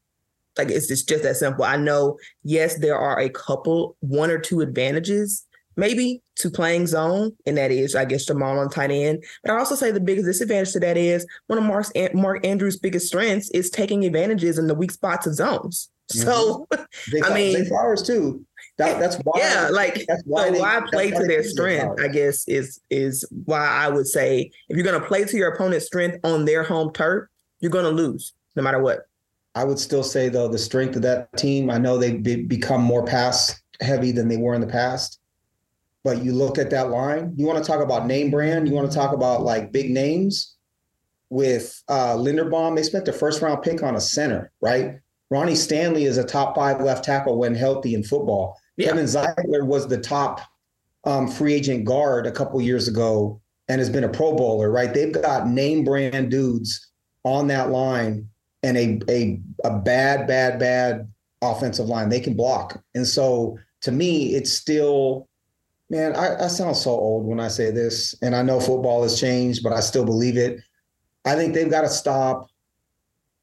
Like 0.56 0.70
it's 0.70 0.86
just, 0.86 1.08
just 1.08 1.22
that 1.24 1.36
simple. 1.36 1.64
I 1.64 1.76
know, 1.76 2.18
yes, 2.42 2.78
there 2.78 2.96
are 2.96 3.18
a 3.18 3.28
couple, 3.28 3.96
one 4.00 4.30
or 4.30 4.38
two 4.38 4.60
advantages 4.60 5.46
maybe 5.76 6.22
to 6.36 6.50
playing 6.50 6.86
zone, 6.86 7.32
and 7.46 7.56
that 7.56 7.70
is, 7.70 7.94
I 7.94 8.04
guess, 8.04 8.26
Jamal 8.26 8.58
on 8.58 8.68
tight 8.68 8.90
end. 8.90 9.24
But 9.42 9.52
I 9.52 9.58
also 9.58 9.74
say 9.74 9.90
the 9.90 10.00
biggest 10.00 10.26
disadvantage 10.26 10.72
to 10.72 10.80
that 10.80 10.96
is 10.96 11.26
one 11.46 11.58
of 11.58 11.64
Mark's, 11.64 11.92
Mark 12.14 12.44
Andrews' 12.46 12.78
biggest 12.78 13.06
strengths 13.06 13.50
is 13.50 13.70
taking 13.70 14.04
advantages 14.04 14.58
in 14.58 14.66
the 14.66 14.74
weak 14.74 14.90
spots 14.90 15.26
of 15.26 15.34
zones. 15.34 15.88
Mm-hmm. 16.12 16.28
So, 16.28 16.68
they, 17.12 17.22
I 17.22 17.32
mean, 17.32 17.64
flowers 17.66 18.02
too. 18.02 18.44
That, 18.76 18.98
that's 18.98 19.16
why. 19.22 19.32
Yeah, 19.38 19.68
like 19.70 20.04
that's 20.06 20.22
why, 20.26 20.46
so 20.46 20.52
they, 20.52 20.60
why 20.60 20.82
play 20.90 21.10
to 21.10 21.26
their 21.26 21.42
strength. 21.42 22.00
I 22.02 22.08
guess 22.08 22.46
is 22.48 22.80
is 22.90 23.24
why 23.44 23.66
I 23.66 23.88
would 23.88 24.06
say 24.06 24.50
if 24.68 24.76
you're 24.76 24.84
going 24.84 25.00
to 25.00 25.06
play 25.06 25.24
to 25.24 25.36
your 25.36 25.52
opponent's 25.52 25.86
strength 25.86 26.18
on 26.24 26.44
their 26.44 26.64
home 26.64 26.92
turf, 26.92 27.30
you're 27.60 27.70
going 27.70 27.84
to 27.84 27.90
lose 27.90 28.34
no 28.56 28.62
matter 28.62 28.82
what. 28.82 29.06
I 29.54 29.64
would 29.64 29.78
still 29.78 30.02
say 30.02 30.28
though 30.28 30.48
the 30.48 30.58
strength 30.58 30.96
of 30.96 31.02
that 31.02 31.34
team. 31.38 31.70
I 31.70 31.78
know 31.78 31.96
they've 31.96 32.22
be, 32.22 32.42
become 32.42 32.82
more 32.82 33.06
pass 33.06 33.62
heavy 33.80 34.12
than 34.12 34.28
they 34.28 34.36
were 34.36 34.54
in 34.54 34.60
the 34.60 34.66
past 34.66 35.18
but 36.04 36.24
you 36.24 36.32
look 36.32 36.58
at 36.58 36.70
that 36.70 36.90
line, 36.90 37.32
you 37.36 37.46
want 37.46 37.62
to 37.62 37.70
talk 37.70 37.82
about 37.82 38.06
name 38.06 38.30
brand, 38.30 38.68
you 38.68 38.74
want 38.74 38.90
to 38.90 38.96
talk 38.96 39.12
about 39.12 39.42
like 39.42 39.72
big 39.72 39.90
names 39.90 40.56
with 41.30 41.82
uh, 41.88 42.14
Linderbaum. 42.14 42.76
They 42.76 42.82
spent 42.82 43.04
the 43.04 43.12
first 43.12 43.40
round 43.40 43.62
pick 43.62 43.82
on 43.82 43.96
a 43.96 44.00
center, 44.00 44.50
right? 44.60 44.98
Ronnie 45.30 45.54
Stanley 45.54 46.04
is 46.04 46.18
a 46.18 46.24
top 46.24 46.54
five 46.54 46.80
left 46.80 47.04
tackle 47.04 47.38
when 47.38 47.54
healthy 47.54 47.94
in 47.94 48.02
football. 48.02 48.58
Yeah. 48.76 48.88
Kevin 48.88 49.06
Zeitler 49.06 49.64
was 49.64 49.88
the 49.88 49.98
top 49.98 50.42
um, 51.04 51.28
free 51.28 51.54
agent 51.54 51.84
guard 51.84 52.26
a 52.26 52.32
couple 52.32 52.60
years 52.60 52.88
ago 52.88 53.40
and 53.68 53.78
has 53.78 53.88
been 53.88 54.04
a 54.04 54.08
Pro 54.08 54.34
Bowler, 54.34 54.70
right? 54.70 54.92
They've 54.92 55.12
got 55.12 55.48
name 55.48 55.84
brand 55.84 56.30
dudes 56.30 56.90
on 57.24 57.46
that 57.46 57.70
line 57.70 58.28
and 58.62 58.76
a 58.76 59.00
a 59.08 59.40
a 59.64 59.78
bad, 59.78 60.26
bad, 60.26 60.58
bad 60.58 61.08
offensive 61.40 61.86
line. 61.86 62.08
They 62.08 62.20
can 62.20 62.34
block. 62.34 62.82
And 62.94 63.06
so 63.06 63.58
to 63.82 63.92
me, 63.92 64.34
it's 64.34 64.52
still 64.52 65.28
man, 65.92 66.16
I, 66.16 66.44
I 66.44 66.48
sound 66.48 66.74
so 66.74 66.90
old 66.90 67.26
when 67.26 67.38
I 67.38 67.48
say 67.48 67.70
this, 67.70 68.16
and 68.22 68.34
I 68.34 68.40
know 68.40 68.58
football 68.58 69.02
has 69.02 69.20
changed, 69.20 69.62
but 69.62 69.74
I 69.74 69.80
still 69.80 70.06
believe 70.06 70.38
it. 70.38 70.58
I 71.26 71.36
think 71.36 71.52
they've 71.52 71.70
got 71.70 71.82
to 71.82 71.88
stop. 71.90 72.48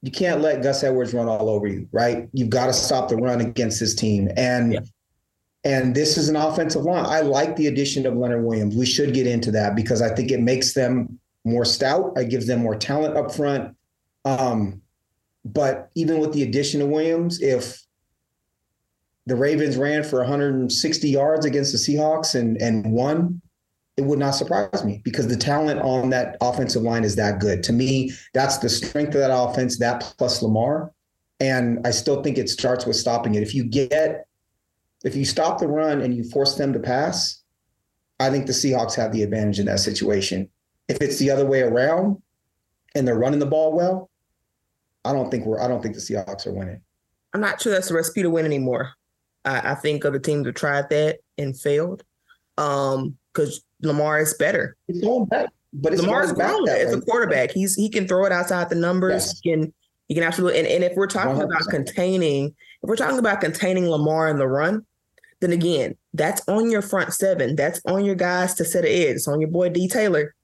You 0.01 0.11
can't 0.11 0.41
let 0.41 0.63
Gus 0.63 0.83
Edwards 0.83 1.13
run 1.13 1.27
all 1.27 1.47
over 1.47 1.67
you, 1.67 1.87
right? 1.91 2.27
You've 2.33 2.49
got 2.49 2.65
to 2.65 2.73
stop 2.73 3.07
the 3.07 3.17
run 3.17 3.39
against 3.39 3.79
this 3.79 3.93
team. 3.93 4.29
And 4.35 4.73
yeah. 4.73 4.79
and 5.63 5.93
this 5.93 6.17
is 6.17 6.27
an 6.27 6.35
offensive 6.35 6.81
line. 6.83 7.05
I 7.05 7.21
like 7.21 7.55
the 7.55 7.67
addition 7.67 8.07
of 8.07 8.15
Leonard 8.15 8.43
Williams. 8.43 8.75
We 8.75 8.85
should 8.87 9.13
get 9.13 9.27
into 9.27 9.51
that 9.51 9.75
because 9.75 10.01
I 10.01 10.13
think 10.15 10.31
it 10.31 10.39
makes 10.39 10.73
them 10.73 11.19
more 11.45 11.65
stout. 11.65 12.13
It 12.15 12.29
gives 12.29 12.47
them 12.47 12.61
more 12.61 12.75
talent 12.75 13.15
up 13.15 13.31
front. 13.31 13.75
Um, 14.25 14.81
but 15.45 15.91
even 15.93 16.19
with 16.19 16.33
the 16.33 16.43
addition 16.43 16.81
of 16.81 16.87
Williams, 16.87 17.41
if 17.41 17.79
the 19.29 19.35
Ravens 19.35 19.77
ran 19.77 20.03
for 20.03 20.19
160 20.19 21.09
yards 21.09 21.45
against 21.45 21.71
the 21.71 21.77
Seahawks 21.77 22.35
and 22.35 22.57
and 22.61 22.91
won, 22.91 23.41
it 23.97 24.05
would 24.05 24.19
not 24.19 24.31
surprise 24.31 24.83
me 24.83 25.01
because 25.03 25.27
the 25.27 25.35
talent 25.35 25.81
on 25.81 26.09
that 26.09 26.37
offensive 26.41 26.81
line 26.81 27.03
is 27.03 27.15
that 27.17 27.39
good. 27.39 27.63
To 27.63 27.73
me, 27.73 28.11
that's 28.33 28.57
the 28.57 28.69
strength 28.69 29.13
of 29.13 29.21
that 29.21 29.33
offense, 29.33 29.77
that 29.79 30.13
plus 30.17 30.41
Lamar. 30.41 30.91
And 31.39 31.85
I 31.85 31.91
still 31.91 32.23
think 32.23 32.37
it 32.37 32.49
starts 32.49 32.85
with 32.85 32.95
stopping 32.95 33.35
it. 33.35 33.43
If 33.43 33.53
you 33.53 33.63
get, 33.63 34.25
if 35.03 35.15
you 35.15 35.25
stop 35.25 35.59
the 35.59 35.67
run 35.67 36.01
and 36.01 36.15
you 36.15 36.23
force 36.23 36.55
them 36.55 36.73
to 36.73 36.79
pass, 36.79 37.43
I 38.19 38.29
think 38.29 38.45
the 38.45 38.53
Seahawks 38.53 38.95
have 38.95 39.13
the 39.13 39.23
advantage 39.23 39.59
in 39.59 39.65
that 39.67 39.79
situation. 39.79 40.49
If 40.87 41.01
it's 41.01 41.19
the 41.19 41.29
other 41.29 41.45
way 41.45 41.61
around 41.61 42.21
and 42.95 43.07
they're 43.07 43.19
running 43.19 43.39
the 43.39 43.45
ball 43.45 43.73
well, 43.73 44.09
I 45.05 45.13
don't 45.13 45.29
think 45.29 45.45
we're 45.45 45.61
I 45.61 45.67
don't 45.67 45.81
think 45.81 45.95
the 45.95 46.01
Seahawks 46.01 46.47
are 46.47 46.53
winning. 46.53 46.81
I'm 47.33 47.41
not 47.41 47.61
sure 47.61 47.71
that's 47.71 47.91
a 47.91 47.93
recipe 47.93 48.23
to 48.23 48.29
win 48.29 48.45
anymore. 48.45 48.93
I, 49.45 49.71
I 49.71 49.75
think 49.75 50.05
other 50.05 50.19
teams 50.19 50.45
have 50.45 50.55
tried 50.55 50.89
that 50.89 51.19
and 51.37 51.59
failed. 51.59 52.03
Um, 52.57 53.17
because 53.33 53.63
Lamar 53.81 54.19
is 54.19 54.33
better. 54.33 54.75
It's 54.87 55.01
going 55.01 55.25
back, 55.25 55.49
but 55.73 55.93
it's 55.93 56.01
Lamar's 56.01 56.33
grown 56.33 56.67
as 56.67 56.93
a 56.93 57.01
quarterback. 57.01 57.51
He's 57.51 57.75
he 57.75 57.89
can 57.89 58.07
throw 58.07 58.25
it 58.25 58.31
outside 58.31 58.69
the 58.69 58.75
numbers. 58.75 59.27
Yes. 59.27 59.39
He 59.41 59.51
can 59.51 59.73
he 60.07 60.15
can 60.15 60.23
absolutely 60.23 60.59
and, 60.59 60.67
and 60.67 60.83
if 60.83 60.95
we're 60.95 61.07
talking 61.07 61.35
100%. 61.35 61.43
about 61.43 61.69
containing, 61.69 62.47
if 62.47 62.89
we're 62.89 62.95
talking 62.95 63.19
about 63.19 63.41
containing 63.41 63.87
Lamar 63.87 64.27
in 64.27 64.37
the 64.37 64.47
run, 64.47 64.85
then 65.41 65.51
again, 65.51 65.95
that's 66.13 66.41
on 66.47 66.69
your 66.69 66.81
front 66.81 67.13
seven. 67.13 67.55
That's 67.55 67.81
on 67.85 68.03
your 68.03 68.15
guys 68.15 68.55
to 68.55 68.65
set 68.65 68.83
edge. 68.83 69.15
It's 69.15 69.27
on 69.27 69.39
your 69.39 69.49
boy 69.49 69.69
D 69.69 69.87
Taylor 69.87 70.35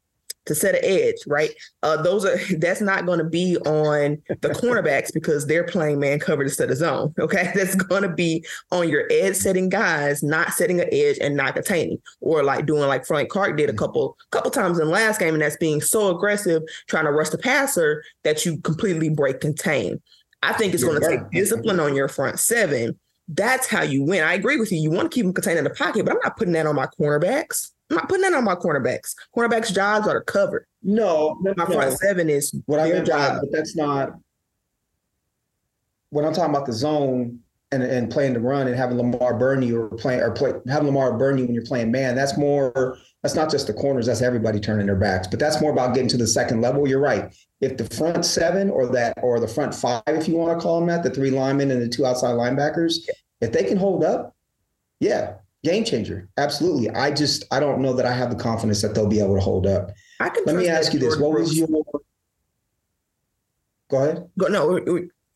to 0.45 0.55
set 0.55 0.75
an 0.75 0.81
edge, 0.84 1.15
right? 1.27 1.51
Uh, 1.84 2.01
those 2.01 2.25
are 2.25 2.38
that's 2.58 2.81
not 2.81 3.05
going 3.05 3.19
to 3.19 3.25
be 3.25 3.58
on 3.60 4.21
the 4.41 4.49
cornerbacks 4.49 5.13
because 5.13 5.45
they're 5.45 5.63
playing 5.63 5.99
man 5.99 6.19
covered 6.19 6.43
instead 6.43 6.71
of 6.71 6.77
zone. 6.77 7.13
Okay, 7.25 7.51
that's 7.55 7.73
going 7.73 8.03
to 8.03 8.10
be 8.10 8.45
on 8.71 8.88
your 8.88 9.08
edge 9.10 9.36
setting 9.36 9.67
guys, 9.67 10.21
not 10.21 10.53
setting 10.53 10.79
an 10.79 10.88
edge 10.91 11.17
and 11.19 11.36
not 11.36 11.55
containing, 11.55 11.97
or 12.21 12.43
like 12.43 12.67
doing 12.67 12.88
like 12.88 13.03
Frank 13.03 13.29
Clark 13.29 13.58
did 13.58 13.67
a 13.67 13.71
mm-hmm. 13.71 13.79
couple 13.79 14.15
couple 14.29 14.51
times 14.51 14.77
in 14.77 14.86
the 14.86 14.91
last 14.91 15.19
game, 15.19 15.34
and 15.34 15.41
that's 15.41 15.58
being 15.58 15.81
so 15.81 16.15
aggressive 16.15 16.62
trying 16.88 17.05
to 17.05 17.12
rush 17.12 17.29
the 17.29 17.39
passer 17.39 18.03
that 18.23 18.45
you 18.45 18.60
completely 18.60 19.10
break 19.10 19.41
contain. 19.41 19.99
I 20.43 20.53
think 20.53 20.75
it's 20.75 20.84
going 20.84 21.01
to 21.01 21.08
take 21.08 21.31
discipline 21.31 21.79
on 21.79 21.95
your 21.95 22.08
front 22.08 22.39
seven. 22.39 22.99
That's 23.27 23.65
how 23.65 23.81
you 23.81 24.03
win. 24.03 24.23
I 24.23 24.34
agree 24.34 24.58
with 24.58 24.71
you. 24.71 24.79
You 24.79 24.91
want 24.91 25.12
to 25.12 25.15
keep 25.15 25.25
them 25.25 25.34
contained 25.34 25.58
in 25.58 25.63
the 25.63 25.71
pocket, 25.71 26.05
but 26.05 26.13
I'm 26.13 26.19
not 26.23 26.38
putting 26.38 26.53
that 26.53 26.67
on 26.67 26.75
my 26.75 26.86
cornerbacks. 26.99 27.71
I'm 27.89 27.98
not 27.98 28.10
putting 28.10 28.24
that 28.24 28.34
on 28.34 28.43
my 28.43 28.56
cornerbacks. 28.56 29.13
Cornerbacks' 29.36 29.74
jobs 29.74 30.08
are 30.08 30.19
to 30.19 30.26
cover. 30.26 30.67
No, 30.82 31.38
my 31.41 31.54
no. 31.58 31.65
front 31.65 31.98
seven 32.00 32.30
is 32.30 32.56
what 32.65 32.80
I 32.80 32.89
meant 32.89 33.08
job. 33.08 33.41
but 33.41 33.52
that's 33.52 33.76
not. 33.76 34.13
When 36.10 36.26
I'm 36.26 36.34
talking 36.34 36.54
about 36.54 36.65
the 36.65 36.74
zone 36.74 37.39
and, 37.71 37.84
and 37.84 38.10
playing 38.10 38.34
the 38.34 38.39
run 38.39 38.67
and 38.67 38.76
having 38.76 38.98
Lamar 38.98 39.38
burn 39.38 39.62
you 39.62 39.82
or 39.82 39.89
playing 39.89 40.21
or 40.21 40.32
play 40.32 40.54
having 40.67 40.88
Lamar 40.88 41.17
burn 41.17 41.38
you 41.38 41.45
when 41.45 41.54
you're 41.54 41.65
playing 41.65 41.91
man, 41.91 42.15
that's 42.15 42.38
more. 42.38 42.98
That's 43.21 43.36
not 43.36 43.52
just 43.52 43.67
the 43.67 43.74
corners. 43.74 44.06
That's 44.06 44.21
everybody 44.21 44.60
turning 44.60 44.86
their 44.86 44.95
backs. 44.95 45.28
But 45.28 45.39
that's 45.39 45.60
more 45.62 45.71
about 45.71 45.93
getting 45.93 46.10
to 46.10 46.17
the 46.17 46.28
second 46.28 46.62
level. 46.62 46.88
You're 46.88 47.00
right. 47.00 47.36
If 47.62 47.78
the 47.78 47.86
front 47.86 48.26
seven 48.26 48.69
or 48.69 48.88
that 48.93 49.17
or 49.21 49.39
the 49.39 49.48
front 49.48 49.74
five, 49.76 50.04
if 50.08 50.28
you 50.28 50.36
want 50.36 50.58
to 50.58 50.62
call 50.62 50.80
them 50.80 50.89
that, 50.89 51.04
the 51.04 51.10
three 51.10 51.32
linemen 51.32 51.71
and 51.71 51.82
the 51.82 51.89
two 51.89 52.06
outside 52.06 52.34
linebackers, 52.34 53.08
if 53.41 53.52
they 53.52 53.63
can 53.63 53.78
hold 53.78 54.04
up, 54.04 54.36
yeah, 55.00 55.36
game 55.65 55.84
changer. 55.84 56.30
Absolutely. 56.38 56.89
I 56.91 57.12
just 57.12 57.43
I 57.51 57.60
don't 57.60 57.82
know 57.82 57.93
that 57.93 58.06
I 58.06 58.13
have 58.13 58.30
the 58.30 58.41
confidence 58.41 58.82
that 58.82 58.95
they'll 58.95 59.08
be 59.08 59.19
able 59.19 59.36
to 59.36 59.41
hold 59.41 59.67
up. 59.67 59.91
I 60.19 60.30
can 60.30 60.43
Let 60.45 60.56
me 60.56 60.69
ask 60.69 60.93
you 60.93 60.99
this: 60.99 61.17
What 61.17 61.32
Brooks. 61.32 61.49
was 61.49 61.58
your? 61.58 61.84
Go 63.89 64.04
ahead. 64.04 64.30
Go, 64.38 64.47
no, 64.47 64.78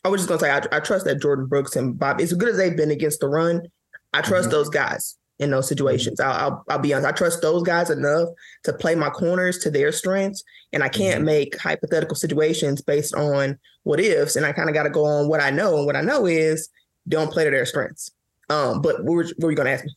I 0.03 0.09
was 0.09 0.21
just 0.21 0.29
gonna 0.29 0.39
say 0.39 0.51
I, 0.51 0.77
I, 0.77 0.79
trust 0.79 1.05
that 1.05 1.21
Jordan 1.21 1.47
Brooks 1.47 1.75
and 1.75 1.99
Bob, 1.99 2.21
as 2.21 2.33
good 2.33 2.49
as 2.49 2.57
they've 2.57 2.75
been 2.75 2.89
against 2.89 3.19
the 3.19 3.27
run, 3.27 3.67
I 4.13 4.21
trust 4.21 4.47
mm-hmm. 4.47 4.51
those 4.51 4.69
guys 4.69 5.17
in 5.39 5.51
those 5.51 5.67
situations. 5.67 6.19
Mm-hmm. 6.19 6.31
I'll, 6.31 6.51
I'll, 6.51 6.65
I'll 6.69 6.79
be 6.79 6.93
honest. 6.93 7.07
I 7.07 7.11
trust 7.11 7.41
those 7.41 7.63
guys 7.63 7.89
enough 7.89 8.29
to 8.63 8.73
play 8.73 8.95
my 8.95 9.09
corners 9.09 9.59
to 9.59 9.69
their 9.69 9.91
strengths, 9.91 10.43
and 10.73 10.83
I 10.83 10.89
can't 10.89 11.17
mm-hmm. 11.17 11.25
make 11.25 11.59
hypothetical 11.59 12.15
situations 12.15 12.81
based 12.81 13.13
on 13.13 13.59
what 13.83 13.99
ifs. 13.99 14.35
And 14.35 14.45
I 14.45 14.51
kind 14.51 14.69
of 14.69 14.73
got 14.73 14.83
to 14.83 14.89
go 14.89 15.05
on 15.05 15.27
what 15.27 15.41
I 15.41 15.49
know, 15.49 15.77
and 15.77 15.85
what 15.85 15.95
I 15.95 16.01
know 16.01 16.25
is 16.25 16.69
don't 17.07 17.31
play 17.31 17.43
to 17.43 17.51
their 17.51 17.65
strengths. 17.65 18.11
Um, 18.49 18.81
but 18.81 19.03
what 19.03 19.13
were, 19.13 19.23
what 19.23 19.43
were 19.43 19.51
you 19.51 19.57
going 19.57 19.67
to 19.67 19.73
ask 19.73 19.85
me? 19.85 19.95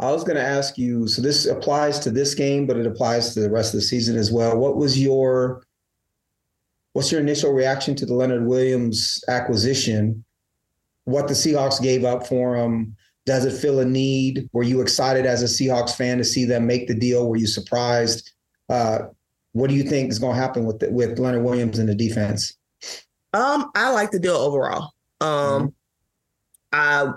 I 0.00 0.10
was 0.10 0.24
going 0.24 0.36
to 0.36 0.42
ask 0.42 0.78
you. 0.78 1.06
So 1.06 1.20
this 1.20 1.46
applies 1.46 1.98
to 2.00 2.10
this 2.10 2.34
game, 2.34 2.66
but 2.66 2.78
it 2.78 2.86
applies 2.86 3.34
to 3.34 3.40
the 3.40 3.50
rest 3.50 3.74
of 3.74 3.80
the 3.80 3.86
season 3.86 4.16
as 4.16 4.32
well. 4.32 4.56
What 4.56 4.76
was 4.76 5.00
your 5.00 5.62
what's 6.94 7.12
your 7.12 7.20
initial 7.20 7.52
reaction 7.52 7.94
to 7.96 8.06
the 8.06 8.14
Leonard 8.14 8.46
Williams 8.46 9.22
acquisition? 9.28 10.24
What 11.04 11.28
the 11.28 11.34
Seahawks 11.34 11.80
gave 11.80 12.04
up 12.04 12.26
for 12.26 12.56
him? 12.56 12.96
Does 13.26 13.44
it 13.44 13.52
fill 13.52 13.80
a 13.80 13.84
need? 13.84 14.48
Were 14.52 14.62
you 14.62 14.80
excited 14.80 15.26
as 15.26 15.42
a 15.42 15.46
Seahawks 15.46 15.94
fan 15.94 16.18
to 16.18 16.24
see 16.24 16.44
them 16.44 16.66
make 16.66 16.88
the 16.88 16.94
deal? 16.94 17.28
Were 17.28 17.36
you 17.36 17.46
surprised? 17.46 18.32
Uh, 18.68 19.00
what 19.52 19.68
do 19.68 19.74
you 19.74 19.82
think 19.82 20.10
is 20.10 20.18
going 20.18 20.34
to 20.34 20.40
happen 20.40 20.64
with 20.64 20.78
the, 20.78 20.90
with 20.90 21.18
Leonard 21.18 21.44
Williams 21.44 21.78
in 21.78 21.86
the 21.86 21.94
defense? 21.94 22.56
Um, 23.32 23.70
I 23.74 23.90
like 23.90 24.10
the 24.10 24.18
deal 24.18 24.36
overall. 24.36 24.92
Um, 25.20 25.28
mm-hmm. 25.28 25.66
I 26.72 27.12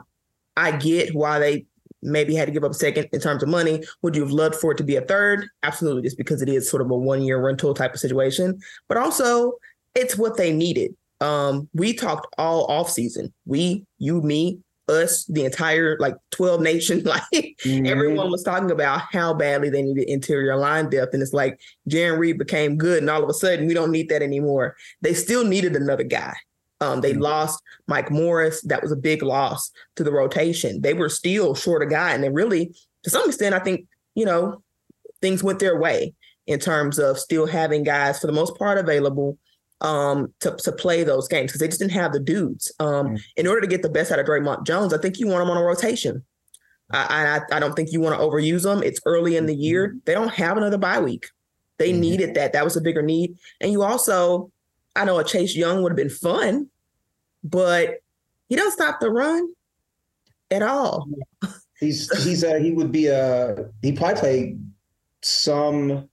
I 0.56 0.72
get 0.72 1.15
why 1.15 1.39
they 1.39 1.65
maybe 2.04 2.36
had 2.36 2.46
to 2.46 2.52
give 2.52 2.63
up 2.63 2.72
a 2.72 2.76
second 2.76 3.10
in 3.13 3.20
terms 3.20 3.44
of 3.44 3.50
money. 3.50 3.84
Would 4.02 4.16
you 4.16 4.22
have 4.22 4.32
loved 4.32 4.56
for 4.56 4.72
it 4.72 4.78
to 4.78 4.84
be 4.84 4.96
a 4.96 5.02
third? 5.02 5.48
Absolutely, 5.63 6.04
just 6.04 6.18
because 6.18 6.42
it 6.42 6.50
is 6.50 6.70
sort 6.70 6.82
of 6.82 6.92
a 6.92 6.98
one 6.98 7.22
year 7.22 7.42
rental 7.42 7.74
type 7.74 7.94
of 7.94 8.00
situation. 8.00 8.60
But 8.88 8.98
also, 8.98 9.54
it's 9.96 10.18
what 10.18 10.38
they 10.38 10.52
needed. 10.52 10.96
Um, 11.22 11.70
we 11.74 11.94
talked 11.94 12.28
all 12.38 12.66
off 12.66 12.89
season. 12.89 13.34
We, 13.46 13.86
you, 13.98 14.22
me, 14.22 14.60
us, 14.89 15.26
the 15.26 15.46
entire 15.46 15.98
like 16.00 16.16
12 16.32 16.62
nation, 16.62 17.04
like 17.04 17.24
mm-hmm. 17.34 17.86
everyone 17.86 18.32
was 18.32 18.44
talking 18.44 18.72
about 18.72 19.02
how 19.12 19.34
badly 19.34 19.70
they 19.70 19.82
needed 19.82 20.10
interior 20.10 20.56
line 20.58 20.89
depth. 20.89 21.13
And 21.13 21.24
it's 21.24 21.34
like 21.34 21.60
Jarran 21.89 22.18
Reed 22.18 22.38
became 22.38 22.78
good, 22.78 23.00
and 23.00 23.10
all 23.10 23.24
of 23.24 23.30
a 23.30 23.34
sudden 23.34 23.68
we 23.68 23.74
don't 23.74 23.92
need 23.92 24.10
that 24.10 24.22
anymore. 24.22 24.76
They 25.02 25.13
still 25.13 25.46
needed 25.46 25.76
another 25.76 26.04
guy. 26.04 26.34
Um, 26.84 27.02
they 27.02 27.12
mm-hmm. 27.12 27.22
lost 27.22 27.62
Mike 27.88 28.12
Morris. 28.12 28.62
That 28.63 28.82
was 28.82 28.91
a 28.91 28.98
big 28.98 29.24
loss 29.24 29.72
to 29.96 30.04
the 30.04 30.12
rotation. 30.12 30.82
They 30.82 30.93
were 30.93 31.10
still 31.10 31.56
short 31.56 31.82
a 31.82 31.86
guy. 31.86 32.13
And 32.13 32.24
then 32.24 32.34
really, 32.34 32.76
to 33.04 33.10
some 33.10 33.28
extent, 33.28 33.56
I 33.56 33.60
think, 33.60 33.88
you 34.15 34.26
know, 34.26 34.62
things 35.22 35.43
went 35.43 35.60
their 35.60 35.80
way 35.80 36.13
in 36.46 36.60
terms 36.60 37.00
of 37.00 37.17
still 37.17 37.48
having 37.48 37.84
guys 37.84 38.19
for 38.19 38.28
the 38.28 38.34
most 38.34 38.58
part 38.58 38.78
available 38.78 39.38
um, 39.82 40.34
to, 40.41 40.56
to 40.56 40.72
play 40.72 41.04
those 41.04 41.28
games 41.28 41.52
because 41.52 41.60
they 41.60 41.67
just 41.67 41.80
didn't 41.80 41.93
have 41.93 42.12
the 42.12 42.19
dudes. 42.19 42.72
Um, 42.80 43.08
mm-hmm. 43.08 43.15
In 43.38 43.48
order 43.48 43.62
to 43.62 43.67
get 43.67 43.82
the 43.82 43.89
best 43.89 44.12
out 44.12 44.19
of 44.19 44.26
Dre'Mont 44.26 44.65
Jones, 44.65 44.93
I 44.93 44.98
think 44.98 45.19
you 45.19 45.28
want 45.28 45.41
them 45.41 45.50
on 45.50 45.58
a 45.58 45.63
rotation. 45.63 46.24
I, 46.91 47.39
I, 47.52 47.58
I 47.58 47.60
don't 47.60 47.76
think 47.76 47.91
you 47.91 48.02
want 48.02 48.15
to 48.15 48.26
overuse 48.26 48.63
them. 48.63 48.84
It's 48.84 49.00
early 49.06 49.38
in 49.38 49.46
the 49.46 49.56
year. 49.56 49.89
Mm-hmm. 49.89 49.98
They 50.06 50.13
don't 50.13 50.34
have 50.34 50.58
another 50.58 50.78
bye 50.78 51.00
week. 51.00 51.28
They 51.80 51.91
mm-hmm. 51.91 52.02
needed 52.02 52.36
that. 52.36 52.54
That 52.54 52.63
was 52.63 52.78
a 52.78 52.82
bigger 52.82 53.02
need. 53.02 53.36
And 53.62 53.72
you 53.72 53.84
also, 53.84 54.52
I 54.96 55.06
know 55.06 55.19
a 55.19 55.24
Chase 55.24 55.56
Young 55.56 55.82
would 55.82 55.91
have 55.91 55.98
been 55.98 56.10
fun, 56.10 56.69
but 57.43 57.95
he 58.49 58.56
don't 58.56 58.71
stop 58.71 58.99
the 58.99 59.10
run 59.10 59.49
at 60.51 60.62
all. 60.62 61.08
He's 61.79 62.10
he's 62.23 62.43
a 62.43 62.60
he 62.60 62.71
would 62.71 62.91
be 62.91 63.08
a 63.08 63.69
he 63.82 63.91
probably 63.91 64.19
play 64.19 64.58
some 65.21 66.08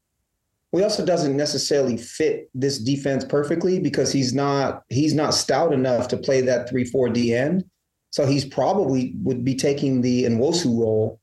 he 0.72 0.82
also 0.82 1.04
doesn't 1.04 1.36
necessarily 1.36 1.96
fit 1.96 2.48
this 2.54 2.78
defense 2.78 3.24
perfectly 3.24 3.80
because 3.80 4.12
he's 4.12 4.32
not 4.32 4.82
he's 4.88 5.14
not 5.14 5.34
stout 5.34 5.72
enough 5.72 6.08
to 6.08 6.16
play 6.16 6.40
that 6.42 6.68
three 6.68 6.84
four 6.84 7.08
D 7.08 7.34
end. 7.34 7.64
So 8.10 8.26
he's 8.26 8.44
probably 8.44 9.14
would 9.22 9.44
be 9.44 9.54
taking 9.54 10.00
the 10.00 10.24
Nwosu 10.24 10.78
role. 10.78 11.20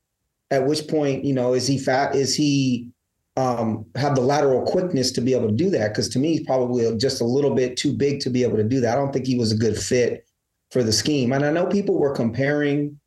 At 0.50 0.66
which 0.66 0.88
point, 0.88 1.24
you 1.24 1.34
know, 1.34 1.52
is 1.52 1.66
he 1.66 1.78
fat? 1.78 2.14
Is 2.14 2.34
he 2.34 2.90
um, 3.38 3.86
have 3.94 4.16
the 4.16 4.20
lateral 4.20 4.62
quickness 4.62 5.12
to 5.12 5.20
be 5.20 5.32
able 5.32 5.48
to 5.48 5.54
do 5.54 5.70
that? 5.70 5.88
Because 5.88 6.08
to 6.10 6.18
me, 6.18 6.36
he's 6.36 6.46
probably 6.46 6.96
just 6.96 7.20
a 7.20 7.24
little 7.24 7.54
bit 7.54 7.76
too 7.76 7.92
big 7.92 8.18
to 8.20 8.30
be 8.30 8.42
able 8.42 8.56
to 8.56 8.64
do 8.64 8.80
that. 8.80 8.92
I 8.92 9.00
don't 9.00 9.12
think 9.12 9.26
he 9.26 9.38
was 9.38 9.52
a 9.52 9.56
good 9.56 9.78
fit 9.78 10.26
for 10.72 10.82
the 10.82 10.92
scheme. 10.92 11.32
And 11.32 11.44
I 11.44 11.50
know 11.50 11.66
people 11.66 11.98
were 11.98 12.12
comparing 12.12 12.98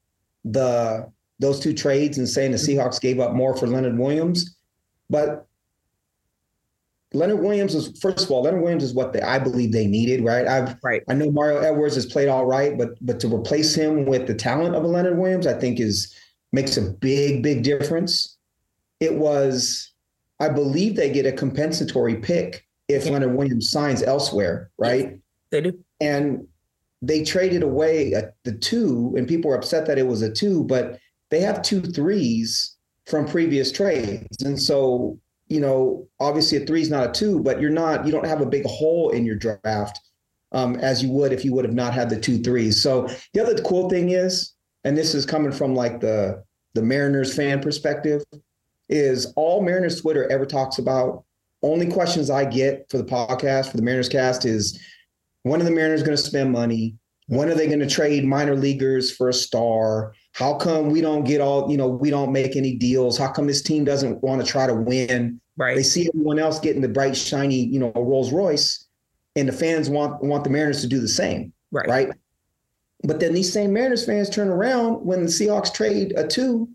the 0.46 1.12
those 1.40 1.60
two 1.60 1.74
trades 1.74 2.18
and 2.18 2.30
saying 2.30 2.52
the 2.52 2.58
Seahawks 2.58 3.02
gave 3.02 3.20
up 3.20 3.34
more 3.34 3.58
for 3.58 3.68
Leonard 3.68 3.98
Williams, 3.98 4.56
but 5.10 5.48
Leonard 7.14 7.40
Williams 7.40 7.76
is 7.76 8.00
first 8.00 8.24
of 8.24 8.32
all, 8.32 8.44
Leonard 8.44 8.62
Williams 8.62 8.84
is 8.84 8.94
what 8.94 9.12
they, 9.12 9.22
I 9.22 9.38
believe 9.38 9.72
they 9.74 9.88
needed, 9.88 10.24
right? 10.24 10.48
I've 10.48 10.78
right. 10.82 11.04
I 11.10 11.14
know 11.14 11.30
Mario 11.30 11.60
Edwards 11.60 11.96
has 11.96 12.06
played 12.06 12.30
all 12.30 12.46
right, 12.46 12.78
but 12.78 12.90
but 13.02 13.20
to 13.20 13.28
replace 13.28 13.76
him 13.76 14.06
with 14.06 14.28
the 14.28 14.34
talent 14.34 14.76
of 14.76 14.84
a 14.84 14.88
Leonard 14.88 15.18
Williams, 15.18 15.46
I 15.46 15.60
think 15.60 15.80
is 15.80 16.16
makes 16.54 16.78
a 16.78 16.82
big 16.82 17.44
big 17.44 17.64
difference. 17.64 18.38
It 19.02 19.16
was, 19.16 19.91
I 20.42 20.50
believe 20.50 20.96
they 20.96 21.12
get 21.12 21.26
a 21.26 21.32
compensatory 21.32 22.16
pick 22.16 22.68
if 22.90 23.06
yeah. 23.06 23.12
Leonard 23.14 23.36
Williams 23.36 23.70
signs 23.70 24.04
elsewhere, 24.04 24.72
right? 24.78 25.18
They 25.52 25.62
do, 25.62 25.80
and 26.02 26.48
they 27.02 27.24
traded 27.24 27.64
away 27.64 28.12
a, 28.14 28.32
the 28.44 28.54
two, 28.54 29.14
and 29.18 29.28
people 29.28 29.50
were 29.50 29.56
upset 29.56 29.86
that 29.88 29.98
it 29.98 30.08
was 30.08 30.22
a 30.22 30.32
two, 30.32 30.66
but 30.66 31.00
they 31.30 31.40
have 31.40 31.62
two 31.62 31.82
threes 31.82 32.76
from 33.06 33.26
previous 33.26 33.72
trades, 33.72 34.42
and 34.42 34.62
so 34.62 35.18
you 35.52 35.60
know, 35.60 36.08
obviously 36.22 36.64
a 36.64 36.66
three 36.66 36.82
is 36.82 36.90
not 36.90 37.10
a 37.10 37.12
two, 37.12 37.42
but 37.42 37.60
you're 37.60 37.70
not, 37.70 38.06
you 38.06 38.12
don't 38.12 38.26
have 38.26 38.40
a 38.40 38.46
big 38.46 38.66
hole 38.66 39.10
in 39.10 39.26
your 39.26 39.36
draft 39.36 40.00
um, 40.54 40.78
as 40.78 41.04
you 41.04 41.12
would 41.12 41.34
if 41.34 41.44
you 41.44 41.54
would 41.54 41.66
have 41.66 41.74
not 41.74 41.94
had 41.94 42.10
the 42.10 42.18
two 42.18 42.42
threes. 42.42 42.82
So 42.82 43.10
the 43.34 43.42
other 43.42 43.62
cool 43.64 43.90
thing 43.90 44.12
is, 44.12 44.54
and 44.86 44.98
this 44.98 45.14
is 45.14 45.26
coming 45.26 45.52
from 45.52 45.76
like 45.76 46.00
the 46.00 46.42
the 46.74 46.82
Mariners 46.82 47.36
fan 47.36 47.60
perspective, 47.60 48.24
is 48.92 49.32
all 49.36 49.64
Mariners 49.64 50.02
Twitter 50.02 50.30
ever 50.32 50.46
talks 50.46 50.78
about. 50.78 51.24
Only 51.64 51.88
questions 51.88 52.30
I 52.30 52.46
get 52.46 52.86
for 52.90 52.98
the 52.98 53.04
podcast 53.04 53.72
for 53.72 53.78
the 53.78 53.84
Mariners 53.84 54.10
cast 54.10 54.46
is 54.46 54.80
when 55.44 55.62
are 55.62 55.66
the 55.66 55.72
Mariners 55.72 56.04
going 56.04 56.18
to 56.18 56.22
spend 56.22 56.52
money? 56.52 56.96
When 57.28 57.50
are 57.50 57.56
they 57.56 57.68
going 57.68 57.80
to 57.80 57.88
trade 57.88 58.26
minor 58.26 58.56
leaguers 58.56 59.12
for 59.12 59.30
a 59.30 59.34
star? 59.34 60.14
How 60.34 60.56
come 60.56 60.90
we 60.90 61.02
don't 61.02 61.24
get 61.24 61.40
all, 61.40 61.72
you 61.72 61.78
know, 61.78 61.88
we 61.88 62.10
don't 62.10 62.34
make 62.34 62.56
any 62.56 62.76
deals? 62.76 63.18
How 63.18 63.32
come 63.32 63.48
this 63.48 63.62
team 63.62 63.86
doesn't 63.86 64.22
want 64.22 64.44
to 64.44 64.48
try 64.48 64.68
to 64.68 64.74
win? 64.74 65.40
Right. 65.56 65.76
They 65.76 65.84
see 65.84 66.10
everyone 66.10 66.40
else 66.40 66.60
getting 66.60 66.82
the 66.82 66.90
bright, 66.90 67.16
shiny, 67.16 67.66
you 67.66 67.80
know, 67.80 67.92
Rolls 67.96 68.34
Royce, 68.34 68.88
and 69.36 69.48
the 69.48 69.54
fans 69.54 69.90
want 69.90 70.22
want 70.24 70.44
the 70.44 70.50
Mariners 70.50 70.82
to 70.82 70.88
do 70.88 71.00
the 71.00 71.08
same. 71.08 71.54
Right. 71.72 71.88
Right. 71.88 72.10
But 73.04 73.20
then 73.20 73.34
these 73.34 73.52
same 73.52 73.72
Mariners 73.72 74.06
fans 74.06 74.30
turn 74.30 74.50
around 74.50 75.06
when 75.06 75.22
the 75.22 75.28
Seahawks 75.28 75.74
trade 75.74 76.14
a 76.18 76.28
two 76.28 76.70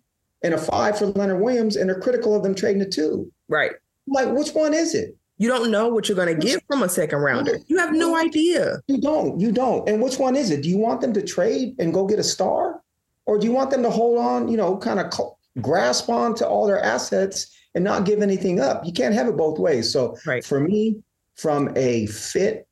and 0.47 0.55
a 0.55 0.59
five 0.59 0.97
for 0.97 1.07
Leonard 1.07 1.43
Williams, 1.43 1.77
and 1.77 1.91
they're 1.91 2.01
critical 2.01 2.35
of 2.35 2.43
them 2.43 2.55
trading 2.55 2.81
a 2.81 2.89
two. 2.89 3.31
Right. 3.49 3.73
Like, 4.07 4.33
which 4.33 4.51
one 4.51 4.73
is 4.73 4.95
it? 4.95 5.17
You 5.39 5.49
don't 5.49 5.71
know 5.71 5.89
what 5.89 6.09
you're 6.09 6.17
going 6.17 6.35
to 6.35 6.47
get 6.47 6.63
from 6.67 6.83
a 6.83 6.89
second 6.89 7.19
rounder. 7.19 7.59
You 7.67 7.77
have 7.79 7.93
no 7.93 8.17
idea. 8.17 8.81
You 8.87 8.99
don't. 8.99 9.39
You 9.39 9.53
don't. 9.53 9.87
And 9.89 10.01
which 10.01 10.19
one 10.19 10.37
is 10.37 10.51
it? 10.51 10.63
Do 10.63 10.69
you 10.69 10.79
want 10.79 11.01
them 11.01 11.13
to 11.13 11.23
trade 11.23 11.75
and 11.79 11.93
go 11.93 12.07
get 12.07 12.19
a 12.19 12.25
star? 12.25 12.81
Or 13.27 13.39
do 13.39 13.47
you 13.47 13.53
want 13.53 13.71
them 13.71 13.83
to 13.83 13.91
hold 13.91 14.19
on, 14.19 14.49
you 14.49 14.57
know, 14.57 14.79
kind 14.79 15.01
of 15.01 15.13
grasp 15.61 16.09
on 16.09 16.35
to 16.37 16.49
all 16.49 16.67
their 16.67 16.83
assets 16.83 17.55
and 17.75 17.83
not 17.83 18.07
give 18.07 18.23
anything 18.23 18.61
up? 18.61 18.87
You 18.87 18.93
can't 18.93 19.15
have 19.15 19.27
it 19.27 19.37
both 19.37 19.59
ways. 19.59 19.93
So 19.93 20.17
right. 20.25 20.45
for 20.45 20.61
me, 20.61 21.03
from 21.35 21.71
a 21.77 22.07
fit, 22.07 22.67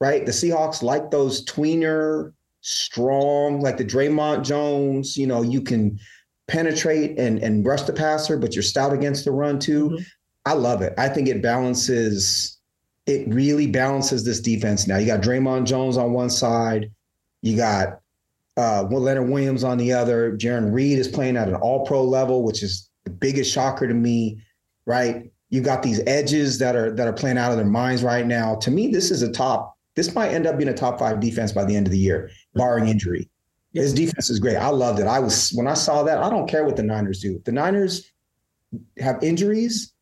right, 0.00 0.24
the 0.24 0.32
Seahawks 0.32 0.82
like 0.82 1.10
those 1.10 1.44
tweener, 1.44 2.32
strong, 2.62 3.60
like 3.60 3.76
the 3.76 3.84
Dre'Mont 3.84 4.44
Jones, 4.44 5.16
you 5.16 5.26
know, 5.26 5.42
you 5.42 5.60
can 5.60 6.00
penetrate 6.48 7.18
and, 7.18 7.38
and 7.38 7.64
rush 7.64 7.82
the 7.82 7.92
passer, 7.92 8.36
but 8.36 8.54
you're 8.54 8.62
stout 8.62 8.92
against 8.92 9.24
the 9.24 9.30
run 9.30 9.58
too. 9.58 9.90
Mm-hmm. 9.90 10.02
I 10.46 10.54
love 10.54 10.82
it. 10.82 10.94
I 10.98 11.08
think 11.08 11.28
it 11.28 11.42
balances, 11.42 12.58
it 13.06 13.28
really 13.28 13.66
balances 13.66 14.24
this 14.24 14.40
defense 14.40 14.86
now. 14.86 14.96
You 14.96 15.06
got 15.06 15.20
Dre'Mont 15.20 15.66
Jones 15.66 15.96
on 15.96 16.12
one 16.12 16.30
side, 16.30 16.90
you 17.42 17.56
got 17.56 18.00
uh, 18.56 18.82
Leonard 18.90 19.28
Williams 19.28 19.62
on 19.62 19.78
the 19.78 19.92
other. 19.92 20.32
Jarran 20.36 20.72
Reed 20.72 20.98
is 20.98 21.06
playing 21.06 21.36
at 21.36 21.48
an 21.48 21.54
all 21.54 21.86
pro 21.86 22.02
level, 22.02 22.42
which 22.42 22.62
is 22.62 22.90
the 23.04 23.10
biggest 23.10 23.52
shocker 23.52 23.86
to 23.86 23.94
me, 23.94 24.42
right? 24.86 25.30
You 25.50 25.60
got 25.60 25.82
these 25.82 26.00
edges 26.06 26.58
that 26.58 26.74
are 26.74 26.90
that 26.94 27.06
are 27.06 27.12
playing 27.12 27.38
out 27.38 27.52
of 27.52 27.56
their 27.56 27.66
minds 27.66 28.02
right 28.02 28.26
now. 28.26 28.56
To 28.56 28.70
me, 28.70 28.88
this 28.88 29.10
is 29.10 29.22
a 29.22 29.30
top. 29.30 29.76
This 29.94 30.14
might 30.14 30.30
end 30.30 30.46
up 30.46 30.58
being 30.58 30.68
a 30.68 30.74
top 30.74 30.98
five 30.98 31.20
defense 31.20 31.52
by 31.52 31.64
the 31.64 31.74
end 31.74 31.86
of 31.86 31.92
the 31.92 31.98
year, 31.98 32.30
barring 32.54 32.88
injury. 32.88 33.30
His 33.74 33.92
defense 33.92 34.30
is 34.30 34.38
great. 34.38 34.56
I 34.56 34.68
loved 34.68 34.98
it. 34.98 35.06
I 35.06 35.18
was 35.18 35.50
when 35.50 35.66
I 35.66 35.74
saw 35.74 36.02
that. 36.02 36.18
I 36.18 36.30
don't 36.30 36.48
care 36.48 36.64
what 36.64 36.76
the 36.76 36.82
Niners 36.82 37.20
do. 37.20 37.40
The 37.44 37.52
Niners 37.52 38.10
have 38.98 39.22
injuries, 39.22 39.92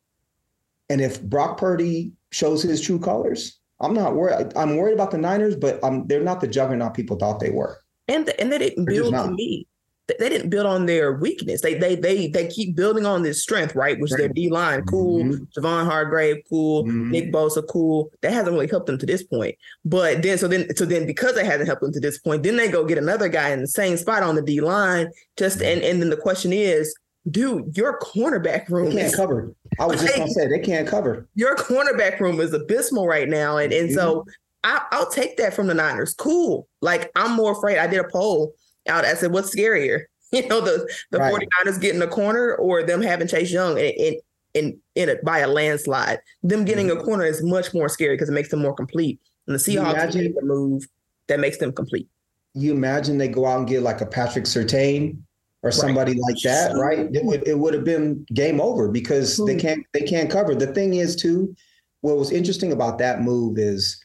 and 0.89 1.01
if 1.01 1.21
Brock 1.21 1.57
Purdy 1.57 2.13
shows 2.31 2.63
his 2.63 2.81
true 2.81 2.99
colors, 2.99 3.59
I'm 3.81 3.93
not 3.93 4.15
worried. 4.15 4.53
I'm 4.55 4.77
worried 4.77 4.93
about 4.93 5.11
the 5.11 5.17
Niners, 5.17 5.55
but 5.55 5.83
um, 5.83 6.07
they're 6.07 6.23
not 6.23 6.41
the 6.41 6.47
juggernaut 6.47 6.93
people 6.93 7.17
thought 7.17 7.39
they 7.39 7.51
were 7.51 7.81
and 8.07 8.25
the, 8.25 8.39
and 8.39 8.51
they 8.51 8.57
didn't 8.57 8.85
build 8.85 9.13
to 9.13 9.31
me. 9.31 9.67
They 10.07 10.29
didn't 10.29 10.49
build 10.49 10.65
on 10.65 10.85
their 10.85 11.13
weakness. 11.13 11.61
They 11.61 11.73
they 11.73 11.95
they 11.95 12.27
they 12.27 12.47
keep 12.47 12.75
building 12.75 13.05
on 13.05 13.23
this 13.23 13.41
strength, 13.41 13.75
right? 13.75 13.99
Which 13.99 14.11
right. 14.11 14.19
their 14.19 14.29
D 14.29 14.49
line, 14.49 14.85
cool. 14.85 15.23
mm 15.23 15.37
hmm 15.37 15.43
Javon 15.57 15.85
Hargrave, 15.85 16.43
cool. 16.49 16.83
Mm-hmm. 16.83 17.11
Nick 17.11 17.31
Bosa, 17.33 17.67
cool. 17.67 18.11
That 18.21 18.31
hasn't 18.31 18.53
really 18.53 18.67
helped 18.67 18.87
them 18.87 18.97
to 18.97 19.05
this 19.05 19.23
point. 19.23 19.55
But 19.83 20.21
then 20.21 20.37
so 20.37 20.47
then 20.47 20.73
so 20.75 20.85
then 20.85 21.05
because 21.05 21.35
it 21.35 21.45
hasn't 21.45 21.67
helped 21.67 21.81
them 21.81 21.91
to 21.91 21.99
this 21.99 22.19
point, 22.19 22.43
then 22.43 22.55
they 22.55 22.69
go 22.69 22.85
get 22.85 22.97
another 22.97 23.27
guy 23.27 23.49
in 23.49 23.61
the 23.61 23.67
same 23.67 23.97
spot 23.97 24.23
on 24.23 24.35
the 24.35 24.41
D 24.41 24.61
line. 24.61 25.09
Just 25.35 25.61
and 25.61 25.81
and 25.81 26.01
then 26.01 26.09
the 26.09 26.17
question 26.17 26.53
is, 26.53 26.95
dude, 27.29 27.75
your 27.75 27.99
cornerback 27.99 28.69
room 28.69 28.91
they 28.91 29.01
can't 29.01 29.07
is, 29.07 29.15
cover. 29.15 29.53
I 29.79 29.87
was 29.87 30.01
just 30.01 30.15
gonna 30.15 30.29
say 30.31 30.47
they 30.47 30.59
can't 30.59 30.87
cover. 30.87 31.27
Your 31.35 31.55
cornerback 31.55 32.19
room 32.21 32.39
is 32.39 32.53
abysmal 32.53 33.07
right 33.07 33.27
now, 33.27 33.57
and 33.57 33.73
and 33.73 33.89
mm-hmm. 33.89 33.95
so 33.95 34.25
I, 34.63 34.81
will 34.91 35.07
take 35.07 35.37
that 35.37 35.53
from 35.53 35.67
the 35.67 35.73
Niners. 35.73 36.13
Cool. 36.13 36.67
Like 36.81 37.11
I'm 37.15 37.35
more 37.35 37.51
afraid. 37.51 37.77
I 37.77 37.87
did 37.87 37.99
a 37.99 38.07
poll 38.07 38.53
out. 38.87 39.05
I 39.05 39.13
said, 39.13 39.31
"What's 39.31 39.55
scarier, 39.55 40.03
you 40.31 40.47
know, 40.47 40.61
the 40.61 40.89
the 41.11 41.19
right. 41.19 41.33
49ers 41.65 41.81
getting 41.81 42.01
a 42.01 42.07
corner 42.07 42.55
or 42.55 42.83
them 42.83 43.01
having 43.01 43.27
Chase 43.27 43.51
Young 43.51 43.77
in 43.77 43.93
in 43.97 44.19
in, 44.53 44.79
in 44.95 45.09
it 45.09 45.23
by 45.23 45.39
a 45.39 45.47
landslide. 45.47 46.19
Them 46.43 46.65
getting 46.65 46.87
mm-hmm. 46.87 46.99
a 46.99 47.03
corner 47.03 47.25
is 47.25 47.43
much 47.43 47.73
more 47.73 47.89
scary 47.89 48.15
because 48.15 48.29
it 48.29 48.33
makes 48.33 48.49
them 48.49 48.61
more 48.61 48.73
complete. 48.73 49.19
And 49.45 49.55
the 49.55 49.59
Seahawks 49.59 50.15
make 50.15 50.35
the 50.35 50.45
move 50.45 50.83
that 51.27 51.39
makes 51.39 51.57
them 51.57 51.71
complete. 51.71 52.07
You 52.53 52.73
imagine 52.73 53.17
they 53.17 53.27
go 53.27 53.45
out 53.45 53.59
and 53.59 53.67
get 53.67 53.83
like 53.83 54.01
a 54.01 54.05
Patrick 54.05 54.45
Surtain 54.45 55.17
or 55.61 55.71
somebody 55.71 56.13
right. 56.13 56.21
like 56.21 56.37
that, 56.43 56.75
right? 56.75 57.07
It 57.13 57.23
would 57.23 57.47
it 57.47 57.57
would 57.57 57.73
have 57.73 57.83
been 57.83 58.25
game 58.33 58.59
over 58.59 58.89
because 58.89 59.37
they 59.45 59.55
can't 59.55 59.85
they 59.93 60.01
can't 60.01 60.29
cover. 60.29 60.55
The 60.55 60.73
thing 60.73 60.95
is 60.95 61.15
too, 61.15 61.55
what 62.01 62.17
was 62.17 62.31
interesting 62.31 62.71
about 62.71 62.97
that 62.97 63.21
move 63.21 63.57
is, 63.57 64.03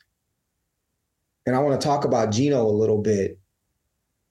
and 1.46 1.56
I 1.56 1.60
want 1.60 1.80
to 1.80 1.84
talk 1.84 2.04
about 2.04 2.30
Geno 2.30 2.66
a 2.66 2.68
little 2.68 3.00
bit. 3.00 3.38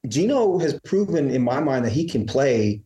Geno 0.07 0.57
has 0.59 0.79
proven 0.81 1.29
in 1.29 1.41
my 1.41 1.59
mind 1.59 1.85
that 1.85 1.91
he 1.91 2.07
can 2.07 2.25
play. 2.25 2.81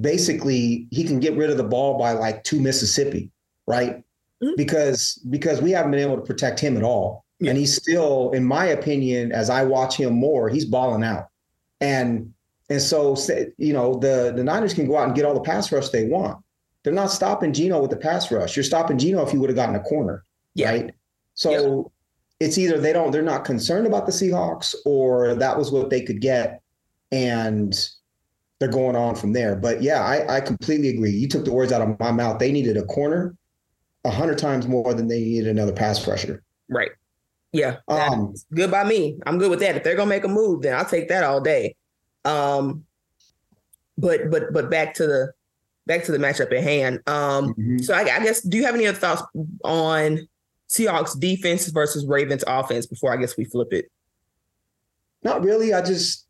Basically, 0.00 0.86
he 0.90 1.04
can 1.04 1.20
get 1.20 1.36
rid 1.36 1.50
of 1.50 1.56
the 1.56 1.64
ball 1.64 1.98
by 1.98 2.12
like 2.12 2.44
two 2.44 2.60
Mississippi, 2.60 3.30
right? 3.66 3.96
Mm-hmm. 4.42 4.54
Because 4.56 5.14
because 5.28 5.60
we 5.60 5.72
haven't 5.72 5.90
been 5.90 6.00
able 6.00 6.16
to 6.16 6.22
protect 6.22 6.60
him 6.60 6.76
at 6.76 6.82
all. 6.82 7.24
Yeah. 7.40 7.50
And 7.50 7.58
he's 7.58 7.76
still, 7.76 8.30
in 8.32 8.44
my 8.44 8.66
opinion, 8.66 9.32
as 9.32 9.50
I 9.50 9.64
watch 9.64 9.96
him 9.96 10.14
more, 10.14 10.48
he's 10.48 10.64
balling 10.64 11.04
out. 11.04 11.28
And 11.80 12.32
and 12.70 12.82
so, 12.82 13.16
you 13.56 13.72
know, 13.72 13.94
the, 13.94 14.32
the 14.36 14.44
Niners 14.44 14.74
can 14.74 14.86
go 14.86 14.98
out 14.98 15.06
and 15.06 15.14
get 15.14 15.24
all 15.24 15.34
the 15.34 15.40
pass 15.40 15.72
rush 15.72 15.88
they 15.88 16.04
want. 16.04 16.44
They're 16.82 16.92
not 16.92 17.10
stopping 17.10 17.52
Geno 17.52 17.80
with 17.80 17.90
the 17.90 17.96
pass 17.96 18.30
rush. 18.30 18.56
You're 18.56 18.64
stopping 18.64 18.98
Geno 18.98 19.26
if 19.26 19.32
you 19.32 19.40
would 19.40 19.50
have 19.50 19.56
gotten 19.56 19.74
a 19.74 19.80
corner, 19.80 20.24
yeah. 20.54 20.70
right? 20.70 20.94
So 21.34 21.50
yeah. 21.50 21.82
It's 22.40 22.58
either 22.58 22.78
they 22.78 22.92
don't, 22.92 23.10
they're 23.10 23.22
not 23.22 23.44
concerned 23.44 23.86
about 23.86 24.06
the 24.06 24.12
Seahawks, 24.12 24.74
or 24.84 25.34
that 25.34 25.56
was 25.56 25.70
what 25.70 25.90
they 25.90 26.02
could 26.02 26.20
get, 26.20 26.62
and 27.10 27.74
they're 28.58 28.68
going 28.68 28.96
on 28.96 29.14
from 29.14 29.32
there. 29.32 29.56
But 29.56 29.82
yeah, 29.82 30.02
I, 30.02 30.36
I 30.36 30.40
completely 30.40 30.88
agree. 30.88 31.10
You 31.10 31.28
took 31.28 31.44
the 31.44 31.52
words 31.52 31.72
out 31.72 31.82
of 31.82 31.98
my 31.98 32.12
mouth. 32.12 32.38
They 32.38 32.52
needed 32.52 32.76
a 32.76 32.84
corner 32.84 33.36
a 34.04 34.10
hundred 34.10 34.38
times 34.38 34.66
more 34.66 34.94
than 34.94 35.08
they 35.08 35.20
needed 35.20 35.48
another 35.48 35.72
pass 35.72 36.06
rusher. 36.06 36.42
Right. 36.68 36.90
Yeah. 37.52 37.76
Um, 37.88 38.34
good 38.52 38.70
by 38.70 38.84
me. 38.84 39.18
I'm 39.26 39.38
good 39.38 39.50
with 39.50 39.60
that. 39.60 39.76
If 39.76 39.84
they're 39.84 39.96
gonna 39.96 40.08
make 40.08 40.24
a 40.24 40.28
move, 40.28 40.62
then 40.62 40.74
I'll 40.74 40.84
take 40.84 41.08
that 41.08 41.24
all 41.24 41.40
day. 41.40 41.76
Um, 42.24 42.84
but 43.96 44.30
but 44.30 44.52
but 44.52 44.70
back 44.70 44.94
to 44.94 45.06
the 45.06 45.32
back 45.86 46.04
to 46.04 46.12
the 46.12 46.18
matchup 46.18 46.52
at 46.52 46.62
hand. 46.62 47.00
Um, 47.06 47.54
mm-hmm. 47.54 47.78
So 47.78 47.94
I, 47.94 48.00
I, 48.00 48.22
guess 48.22 48.42
do 48.42 48.58
you 48.58 48.64
have 48.64 48.74
any 48.74 48.86
other 48.86 48.98
thoughts 48.98 49.22
on 49.64 50.28
Seahawks 50.68 51.18
defense 51.18 51.66
versus 51.68 52.06
Ravens 52.06 52.44
offense 52.46 52.86
before 52.86 53.12
I 53.12 53.16
guess 53.16 53.36
we 53.36 53.44
flip 53.44 53.72
it? 53.72 53.90
Not 55.22 55.42
really. 55.42 55.72
I 55.72 55.82
just 55.82 56.26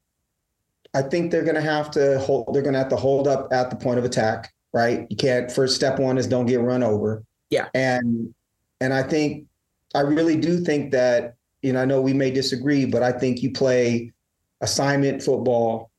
I 0.94 1.02
think 1.02 1.30
they're 1.30 1.42
going 1.42 1.54
to 1.54 1.60
have 1.60 1.90
to 1.92 2.18
hold. 2.18 2.54
They're 2.54 2.62
going 2.62 2.74
to 2.74 2.78
have 2.78 2.88
to 2.88 2.96
hold 2.96 3.28
up 3.28 3.52
at 3.52 3.70
the 3.70 3.76
point 3.76 3.98
of 3.98 4.04
attack. 4.04 4.52
Right. 4.72 5.06
You 5.10 5.16
can't. 5.16 5.50
First 5.50 5.74
step 5.74 5.98
one 5.98 6.18
is 6.18 6.26
don't 6.26 6.46
get 6.46 6.60
run 6.60 6.82
over. 6.82 7.24
Yeah. 7.50 7.68
And 7.74 8.34
and 8.80 8.92
I 8.92 9.02
think 9.02 9.46
I 9.94 10.00
really 10.00 10.36
do 10.36 10.60
think 10.60 10.92
that 10.92 11.34
you 11.62 11.72
know 11.72 11.82
I 11.82 11.84
know 11.84 12.00
we 12.00 12.12
may 12.12 12.30
disagree, 12.30 12.84
but 12.84 13.02
I 13.02 13.12
think 13.12 13.42
you 13.42 13.52
play 13.52 14.12
assignment 14.60 15.22
football. 15.22 15.90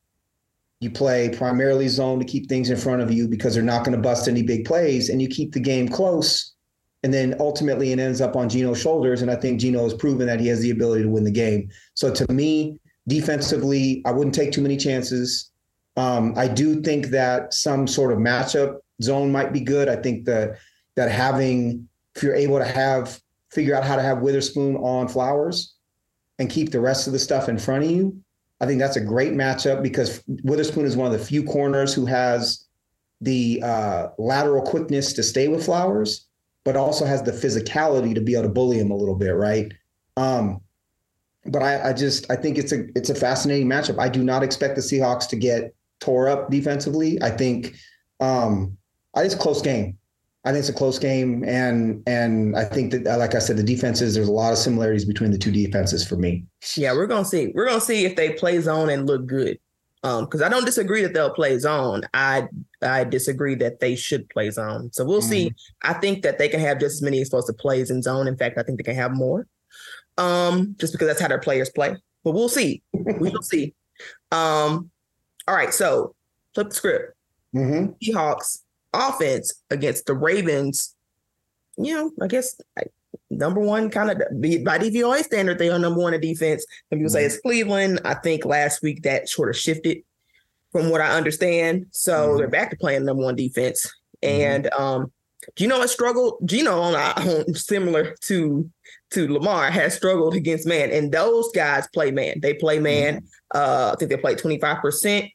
You 0.80 0.90
play 0.90 1.28
primarily 1.28 1.88
zone 1.88 2.18
to 2.20 2.24
keep 2.24 2.48
things 2.48 2.70
in 2.70 2.76
front 2.78 3.02
of 3.02 3.12
you 3.12 3.28
because 3.28 3.54
they're 3.54 3.62
not 3.62 3.84
going 3.84 3.96
to 3.96 4.02
bust 4.02 4.28
any 4.28 4.42
big 4.42 4.64
plays, 4.64 5.10
and 5.10 5.20
you 5.20 5.28
keep 5.28 5.52
the 5.52 5.60
game 5.60 5.88
close. 5.88 6.49
And 7.02 7.14
then 7.14 7.34
ultimately, 7.40 7.92
it 7.92 7.98
ends 7.98 8.20
up 8.20 8.36
on 8.36 8.48
Geno's 8.48 8.80
shoulders. 8.80 9.22
And 9.22 9.30
I 9.30 9.36
think 9.36 9.60
Geno 9.60 9.84
has 9.84 9.94
proven 9.94 10.26
that 10.26 10.40
he 10.40 10.48
has 10.48 10.60
the 10.60 10.70
ability 10.70 11.02
to 11.04 11.08
win 11.08 11.24
the 11.24 11.30
game. 11.30 11.70
So 11.94 12.12
to 12.12 12.30
me, 12.32 12.78
defensively, 13.08 14.02
I 14.04 14.12
wouldn't 14.12 14.34
take 14.34 14.52
too 14.52 14.60
many 14.60 14.76
chances. 14.76 15.50
Um, 15.96 16.34
I 16.36 16.46
do 16.46 16.82
think 16.82 17.06
that 17.06 17.54
some 17.54 17.86
sort 17.86 18.12
of 18.12 18.18
matchup 18.18 18.78
zone 19.02 19.32
might 19.32 19.52
be 19.52 19.60
good. 19.60 19.88
I 19.88 19.96
think 19.96 20.24
that 20.26 20.58
that 20.96 21.10
having, 21.10 21.88
if 22.14 22.22
you're 22.22 22.34
able 22.34 22.58
to 22.58 22.64
have, 22.64 23.20
figure 23.50 23.74
out 23.74 23.84
how 23.84 23.96
to 23.96 24.02
have 24.02 24.18
Witherspoon 24.18 24.76
on 24.76 25.08
Flowers 25.08 25.74
and 26.38 26.50
keep 26.50 26.70
the 26.70 26.80
rest 26.80 27.06
of 27.06 27.12
the 27.12 27.18
stuff 27.18 27.48
in 27.48 27.58
front 27.58 27.84
of 27.84 27.90
you, 27.90 28.20
I 28.60 28.66
think 28.66 28.78
that's 28.78 28.96
a 28.96 29.00
great 29.00 29.32
matchup 29.32 29.82
because 29.82 30.22
Witherspoon 30.44 30.84
is 30.84 30.96
one 30.96 31.10
of 31.10 31.18
the 31.18 31.24
few 31.24 31.42
corners 31.44 31.94
who 31.94 32.04
has 32.06 32.66
the 33.20 33.62
uh, 33.62 34.08
lateral 34.18 34.62
quickness 34.62 35.12
to 35.14 35.22
stay 35.22 35.48
with 35.48 35.64
Flowers, 35.64 36.26
but 36.64 36.76
also 36.76 37.04
has 37.04 37.22
the 37.22 37.32
physicality 37.32 38.14
to 38.14 38.20
be 38.20 38.34
able 38.34 38.44
to 38.44 38.48
bully 38.48 38.78
him 38.78 38.90
a 38.90 38.96
little 38.96 39.16
bit, 39.16 39.30
right? 39.30 39.72
Um, 40.16 40.60
but 41.46 41.62
I, 41.62 41.90
I 41.90 41.92
just 41.92 42.30
I 42.30 42.36
think 42.36 42.58
it's 42.58 42.72
a 42.72 42.84
it's 42.94 43.10
a 43.10 43.14
fascinating 43.14 43.66
matchup. 43.66 43.98
I 43.98 44.08
do 44.08 44.22
not 44.22 44.42
expect 44.42 44.76
the 44.76 44.82
Seahawks 44.82 45.28
to 45.28 45.36
get 45.36 45.74
tore 46.00 46.28
up 46.28 46.50
defensively. 46.50 47.20
I 47.22 47.30
think 47.30 47.74
um, 48.20 48.76
I 49.14 49.20
think 49.20 49.32
it's 49.32 49.40
a 49.40 49.42
close 49.42 49.62
game. 49.62 49.96
I 50.44 50.52
think 50.52 50.60
it's 50.60 50.68
a 50.70 50.74
close 50.74 50.98
game, 50.98 51.44
and 51.46 52.02
and 52.06 52.56
I 52.56 52.64
think 52.64 52.92
that, 52.92 53.18
like 53.18 53.34
I 53.34 53.38
said, 53.38 53.56
the 53.56 53.62
defenses. 53.62 54.14
There's 54.14 54.28
a 54.28 54.32
lot 54.32 54.52
of 54.52 54.58
similarities 54.58 55.04
between 55.04 55.30
the 55.30 55.38
two 55.38 55.52
defenses 55.52 56.06
for 56.06 56.16
me. 56.16 56.44
Yeah, 56.76 56.92
we're 56.92 57.06
gonna 57.06 57.24
see. 57.24 57.52
We're 57.54 57.66
gonna 57.66 57.80
see 57.80 58.04
if 58.04 58.16
they 58.16 58.32
play 58.32 58.60
zone 58.60 58.88
and 58.88 59.06
look 59.06 59.26
good. 59.26 59.58
Um, 60.02 60.24
because 60.24 60.40
I 60.40 60.48
don't 60.48 60.64
disagree 60.64 61.02
that 61.02 61.12
they'll 61.12 61.34
play 61.34 61.58
zone. 61.58 62.02
I 62.14 62.48
I 62.80 63.04
disagree 63.04 63.54
that 63.56 63.80
they 63.80 63.96
should 63.96 64.28
play 64.30 64.50
zone. 64.50 64.90
So 64.92 65.04
we'll 65.04 65.20
mm 65.20 65.28
see. 65.28 65.54
I 65.82 65.92
think 65.92 66.22
that 66.22 66.38
they 66.38 66.48
can 66.48 66.60
have 66.60 66.80
just 66.80 66.94
as 66.94 67.02
many 67.02 67.20
explosive 67.20 67.58
plays 67.58 67.90
in 67.90 68.02
zone. 68.02 68.26
In 68.26 68.36
fact, 68.36 68.56
I 68.56 68.62
think 68.62 68.78
they 68.78 68.84
can 68.84 68.94
have 68.94 69.12
more. 69.12 69.46
Um, 70.16 70.74
just 70.78 70.92
because 70.92 71.06
that's 71.06 71.20
how 71.20 71.28
their 71.28 71.38
players 71.38 71.70
play. 71.70 71.96
But 72.24 72.32
we'll 72.32 72.48
see. 72.48 72.82
we 72.92 73.30
will 73.30 73.42
see. 73.42 73.74
Um, 74.32 74.90
all 75.46 75.54
right. 75.54 75.72
So 75.74 76.14
flip 76.54 76.70
the 76.70 76.74
script. 76.74 77.16
Mm-hmm. 77.54 77.92
Seahawks 78.02 78.60
offense 78.92 79.62
against 79.70 80.06
the 80.06 80.14
Ravens, 80.14 80.94
you 81.76 81.94
know, 81.94 82.10
I 82.22 82.26
guess 82.26 82.60
number 83.30 83.60
one 83.60 83.90
kind 83.90 84.10
of 84.10 84.18
by 84.18 84.78
DVOA 84.78 85.22
standard, 85.22 85.58
they 85.58 85.68
are 85.68 85.78
number 85.78 86.00
one 86.00 86.14
in 86.14 86.20
defense. 86.20 86.64
Some 86.88 86.98
people 86.98 87.08
mm-hmm. 87.08 87.14
say 87.14 87.24
it's 87.24 87.40
Cleveland. 87.40 88.00
I 88.04 88.14
think 88.14 88.44
last 88.44 88.82
week 88.82 89.02
that 89.02 89.28
sort 89.28 89.50
of 89.50 89.56
shifted 89.56 89.98
from 90.72 90.90
what 90.90 91.00
I 91.00 91.16
understand. 91.16 91.86
So 91.90 92.28
mm-hmm. 92.28 92.38
they're 92.38 92.48
back 92.48 92.70
to 92.70 92.76
playing 92.76 93.04
number 93.04 93.24
one 93.24 93.36
defense. 93.36 93.86
Mm-hmm. 94.24 94.42
And 94.42 94.74
um, 94.74 95.12
Geno 95.56 95.80
has 95.80 95.92
struggled. 95.92 96.40
Geno 96.44 96.80
on, 96.80 96.94
on 97.28 97.54
similar 97.54 98.14
to 98.22 98.70
to 99.12 99.32
Lamar 99.32 99.70
has 99.72 99.94
struggled 99.94 100.34
against 100.34 100.68
man, 100.68 100.90
and 100.92 101.10
those 101.10 101.50
guys 101.52 101.88
play 101.92 102.12
man. 102.12 102.40
They 102.40 102.54
play 102.54 102.78
man. 102.78 103.16
Mm-hmm. 103.16 103.58
Uh, 103.58 103.92
I 103.92 103.96
think 103.98 104.10
they 104.10 104.16
play 104.16 104.34
twenty 104.34 104.58
five 104.60 104.80
percent 104.80 105.26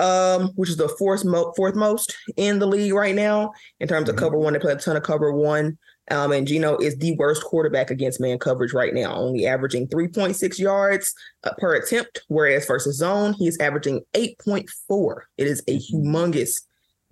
um, 0.00 0.48
which 0.56 0.68
is 0.68 0.76
the 0.76 0.88
fourth 0.88 1.24
mo- 1.24 1.52
fourth 1.56 1.74
most 1.74 2.16
in 2.36 2.58
the 2.58 2.66
league 2.66 2.92
right 2.92 3.14
now 3.14 3.52
in 3.80 3.88
terms 3.88 4.08
of 4.08 4.16
mm-hmm. 4.16 4.24
cover 4.24 4.38
one. 4.38 4.52
They 4.52 4.58
play 4.58 4.72
a 4.72 4.76
ton 4.76 4.96
of 4.96 5.02
cover 5.02 5.32
one. 5.32 5.78
Um, 6.10 6.32
and 6.32 6.46
Geno 6.46 6.76
is 6.78 6.96
the 6.98 7.16
worst 7.16 7.42
quarterback 7.42 7.90
against 7.90 8.20
man 8.20 8.38
coverage 8.38 8.72
right 8.72 8.94
now, 8.94 9.14
only 9.16 9.46
averaging 9.46 9.88
3.6 9.88 10.58
yards 10.58 11.14
uh, 11.44 11.50
per 11.58 11.74
attempt, 11.74 12.22
whereas 12.28 12.66
versus 12.66 12.98
zone, 12.98 13.32
he's 13.34 13.58
averaging 13.58 14.02
8.4. 14.14 15.20
It 15.36 15.46
is 15.48 15.62
a 15.66 15.78
mm-hmm. 15.78 15.96
humongous 15.96 16.62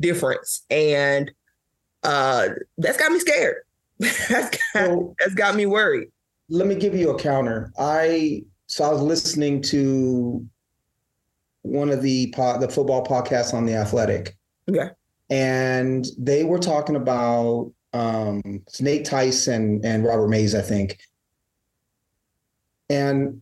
difference. 0.01 0.65
And 0.71 1.33
uh, 2.05 2.51
that's 2.79 2.99
got 2.99 3.11
me 3.11 3.19
scared. 3.19 3.57
that's, 3.99 4.51
got, 4.51 4.87
so, 4.87 5.15
that's 5.19 5.35
got 5.35 5.57
me 5.57 5.67
worried. 5.67 6.09
Let 6.49 6.67
me 6.67 6.75
give 6.75 6.95
you 6.95 7.11
a 7.11 7.19
counter. 7.19 7.73
I 7.79 8.45
so 8.67 8.85
I 8.85 8.93
was 8.93 9.01
listening 9.01 9.63
to 9.63 10.47
one 11.63 11.91
of 11.91 12.03
the 12.03 12.33
po- 12.33 12.59
the 12.59 12.69
football 12.69 13.05
podcasts 13.05 13.55
on 13.55 13.65
the 13.67 13.75
Athletic. 13.75 14.37
Okay. 14.69 14.91
And 15.31 16.07
they 16.19 16.45
were 16.45 16.59
talking 16.59 16.97
about 16.97 17.73
um, 17.95 18.43
Nate 18.81 19.05
Tice 19.07 19.47
and, 19.47 19.85
and 19.85 20.05
Robert 20.05 20.29
Mays, 20.29 20.55
I 20.55 20.61
think. 20.61 20.99
And 22.91 23.41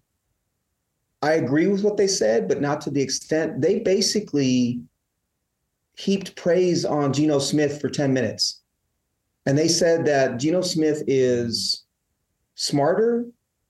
I 1.23 1.33
agree 1.33 1.67
with 1.67 1.83
what 1.83 1.97
they 1.97 2.07
said, 2.07 2.47
but 2.47 2.61
not 2.61 2.81
to 2.83 2.91
the 2.91 3.03
extent 3.03 3.61
they 3.61 3.81
basically 3.81 4.81
heaped 5.97 6.37
praise 6.37 6.85
on 6.85 7.13
Geno 7.13 7.39
Smith 7.39 7.81
for 7.81 7.89
10 7.89 8.13
minutes. 8.13 8.61
And 9.47 9.59
they 9.59 9.69
said 9.69 10.05
that 10.07 10.39
Geno 10.39 10.61
Smith 10.61 11.03
is 11.07 11.85
smarter 12.55 13.27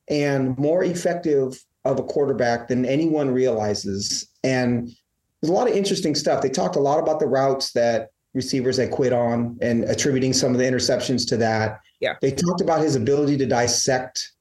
and 0.09 0.57
more 0.59 0.85
effective 0.85 1.65
of 1.85 1.99
a 1.99 2.03
quarterback 2.03 2.69
than 2.69 2.85
anyone 2.85 3.31
realizes. 3.31 4.29
And 4.45 4.89
there's 5.41 5.51
a 5.51 5.55
lot 5.55 5.69
of 5.69 5.77
interesting 5.77 6.15
stuff. 6.15 6.43
They 6.43 6.49
talked 6.49 6.77
a 6.77 6.81
lot 6.81 7.01
about 7.01 7.21
the 7.21 7.27
routes 7.27 7.73
that 7.73 8.12
receivers 8.35 8.77
had 8.77 8.91
quit 8.91 9.13
on 9.13 9.59
and 9.61 9.85
attributing 9.85 10.33
some 10.33 10.53
of 10.53 10.59
the 10.59 10.65
interceptions 10.65 11.27
to 11.29 11.37
that. 11.37 11.81
Yeah. 12.01 12.15
They 12.21 12.31
talked 12.31 12.61
about 12.61 12.81
his 12.81 12.97
ability 12.97 13.37
to 13.39 13.47
dissect, 13.47 14.33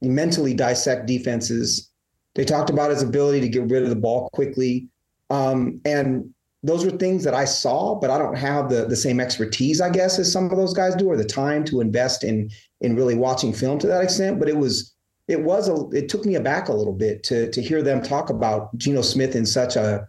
mentally 0.00 0.54
dissect 0.54 1.06
defenses. 1.06 1.90
They 2.34 2.44
talked 2.44 2.70
about 2.70 2.90
his 2.90 3.02
ability 3.02 3.40
to 3.40 3.48
get 3.48 3.70
rid 3.70 3.82
of 3.82 3.90
the 3.90 3.96
ball 3.96 4.28
quickly. 4.32 4.88
Um, 5.30 5.80
and 5.84 6.34
those 6.62 6.84
were 6.84 6.90
things 6.90 7.24
that 7.24 7.34
I 7.34 7.44
saw, 7.44 7.94
but 7.94 8.10
I 8.10 8.16
don't 8.18 8.36
have 8.36 8.70
the 8.70 8.86
the 8.86 8.96
same 8.96 9.20
expertise, 9.20 9.82
I 9.82 9.90
guess, 9.90 10.18
as 10.18 10.32
some 10.32 10.50
of 10.50 10.56
those 10.56 10.72
guys 10.72 10.94
do, 10.94 11.08
or 11.08 11.16
the 11.16 11.24
time 11.24 11.62
to 11.64 11.82
invest 11.82 12.24
in 12.24 12.50
in 12.80 12.96
really 12.96 13.14
watching 13.14 13.52
film 13.52 13.78
to 13.80 13.86
that 13.86 14.02
extent. 14.02 14.40
But 14.40 14.48
it 14.48 14.56
was 14.56 14.94
it 15.28 15.42
was 15.42 15.68
a 15.68 15.88
it 15.96 16.08
took 16.08 16.24
me 16.24 16.36
aback 16.36 16.68
a 16.68 16.72
little 16.72 16.94
bit 16.94 17.22
to 17.24 17.50
to 17.50 17.62
hear 17.62 17.82
them 17.82 18.02
talk 18.02 18.30
about 18.30 18.76
Geno 18.78 19.02
Smith 19.02 19.36
in 19.36 19.44
such 19.44 19.76
a 19.76 20.08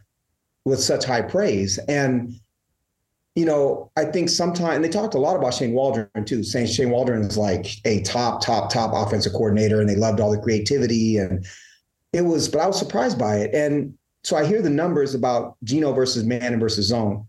with 0.63 0.80
such 0.80 1.04
high 1.04 1.21
praise. 1.21 1.78
And 1.89 2.39
you 3.36 3.45
know, 3.45 3.91
I 3.98 4.06
think 4.06 4.30
sometimes 4.30 4.82
they 4.82 4.89
talked 4.89 5.13
a 5.13 5.19
lot 5.19 5.36
about 5.36 5.54
Shane 5.54 5.74
Waldron 5.74 6.26
too, 6.26 6.41
saying 6.41 6.67
Shane 6.67 6.89
Waldron 6.89 7.21
is 7.21 7.38
like 7.38 7.67
a 7.84 8.02
top, 8.02 8.41
top, 8.41 8.71
top 8.71 8.91
offensive 8.93 9.34
coordinator, 9.34 9.82
and 9.82 9.89
they 9.89 9.98
loved 9.98 10.21
all 10.21 10.32
the 10.32 10.39
creativity. 10.39 11.17
And 11.17 11.45
it 12.13 12.21
was, 12.21 12.48
but 12.48 12.62
I 12.62 12.67
was 12.67 12.80
surprised 12.80 13.19
by 13.19 13.38
it. 13.38 13.54
And 13.54 13.98
so 14.24 14.38
I 14.38 14.45
hear 14.45 14.62
the 14.62 14.69
numbers 14.69 15.13
about 15.13 15.58
Geno 15.65 15.91
versus 15.91 16.24
man 16.24 16.60
versus 16.62 16.88
zone, 16.88 17.28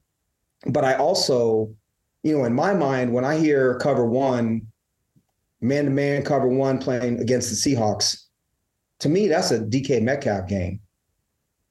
but 0.66 0.84
I 0.84 0.94
also, 0.94 1.74
you 2.22 2.38
know, 2.38 2.44
in 2.44 2.54
my 2.54 2.72
mind, 2.72 3.12
when 3.12 3.24
I 3.24 3.36
hear 3.36 3.76
cover 3.78 4.06
one, 4.06 4.66
man 5.60 5.86
to 5.86 5.90
man 5.90 6.22
cover 6.22 6.46
one 6.46 6.78
playing 6.78 7.18
against 7.18 7.50
the 7.50 7.56
Seahawks, 7.56 8.26
to 9.00 9.08
me, 9.08 9.26
that's 9.26 9.50
a 9.50 9.58
DK 9.58 10.02
Metcalf 10.02 10.48
game. 10.48 10.80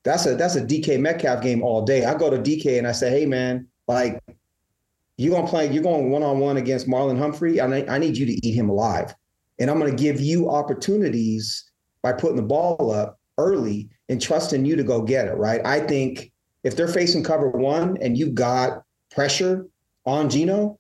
That's 0.04 0.26
a 0.28 0.36
that's 0.36 0.56
a 0.56 0.62
DK 0.62 1.00
Metcalf 1.00 1.41
game 1.41 1.63
all 1.63 1.84
day. 1.84 2.06
I 2.06 2.15
go 2.15 2.30
to 2.30 2.38
DK 2.38 2.78
and 2.78 2.88
I 2.88 2.91
say, 2.91 3.10
hey 3.10 3.26
man, 3.26 3.67
like, 3.88 4.21
you're 5.17 5.36
gonna 5.36 5.48
play, 5.48 5.71
you're 5.71 5.84
going 5.84 6.10
one 6.12 6.24
on 6.24 6.39
one 6.39 6.58
against 6.58 6.88
Marlon 6.88 7.17
Humphrey. 7.17 7.62
I, 7.62 7.95
I 7.95 7.98
need 7.98 8.17
you 8.17 8.26
to 8.26 8.48
eat 8.48 8.54
him 8.54 8.69
alive. 8.69 9.13
And 9.60 9.69
I'm 9.69 9.80
gonna 9.80 9.95
give 9.95 10.19
you 10.19 10.50
opportunities 10.50 11.71
by 12.02 12.13
putting 12.13 12.36
the 12.36 12.41
ball 12.41 12.91
up 12.91 13.19
early 13.38 13.89
and 14.10 14.21
trusting 14.21 14.65
you 14.65 14.76
to 14.76 14.84
go 14.84 15.02
get 15.02 15.28
it, 15.28 15.36
right? 15.36 15.65
I 15.65 15.80
think 15.80 16.32
if 16.63 16.76
they're 16.76 16.88
facing 16.88 17.24
cover 17.24 17.50
one 17.50 17.98
and 18.02 18.17
you 18.17 18.32
got 18.32 18.84
pressure 19.12 19.67
on 20.06 20.30
Geno, 20.30 20.80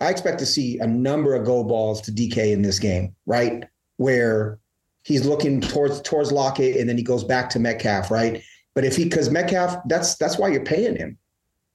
I 0.00 0.10
expect 0.10 0.38
to 0.40 0.46
see 0.46 0.78
a 0.78 0.86
number 0.86 1.34
of 1.34 1.44
go 1.44 1.62
balls 1.64 2.00
to 2.02 2.12
DK 2.12 2.52
in 2.52 2.62
this 2.62 2.78
game, 2.78 3.14
right? 3.26 3.64
Where 3.96 4.58
he's 5.02 5.26
looking 5.26 5.60
towards 5.60 6.00
towards 6.02 6.32
Lockett 6.32 6.76
and 6.76 6.88
then 6.88 6.96
he 6.96 7.02
goes 7.02 7.24
back 7.24 7.50
to 7.50 7.58
Metcalf, 7.58 8.10
right? 8.10 8.42
But 8.74 8.84
if 8.84 8.96
he 8.96 9.04
because 9.04 9.30
Metcalf, 9.30 9.76
that's 9.86 10.16
that's 10.16 10.38
why 10.38 10.48
you're 10.48 10.64
paying 10.64 10.96
him. 10.96 11.18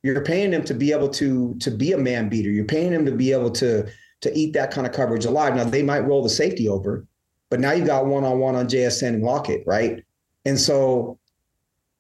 You're 0.06 0.22
paying 0.22 0.54
him 0.54 0.64
to 0.66 0.76
be 0.76 0.92
able 0.92 1.10
to 1.10 1.56
to 1.56 1.72
be 1.72 1.94
a 1.94 1.98
man 1.98 2.30
beater. 2.30 2.52
You're 2.52 2.64
paying 2.64 2.94
him 2.94 3.08
to 3.08 3.12
be 3.12 3.32
able 3.32 3.50
to 3.54 3.90
to 4.22 4.38
eat 4.38 4.54
that 4.54 4.70
kind 4.70 4.86
of 4.86 4.94
coverage 4.94 5.26
alive. 5.26 5.56
Now 5.56 5.64
they 5.64 5.82
might 5.82 6.02
roll 6.02 6.22
the 6.22 6.30
safety 6.30 6.70
over, 6.70 7.08
but 7.50 7.60
now 7.60 7.72
you 7.72 7.84
got 7.84 8.06
one 8.06 8.24
on 8.24 8.38
one 8.38 8.56
on 8.56 8.68
JSN 8.68 9.16
and 9.16 9.24
Lockett, 9.24 9.64
right? 9.66 10.04
And 10.46 10.60
so 10.60 11.18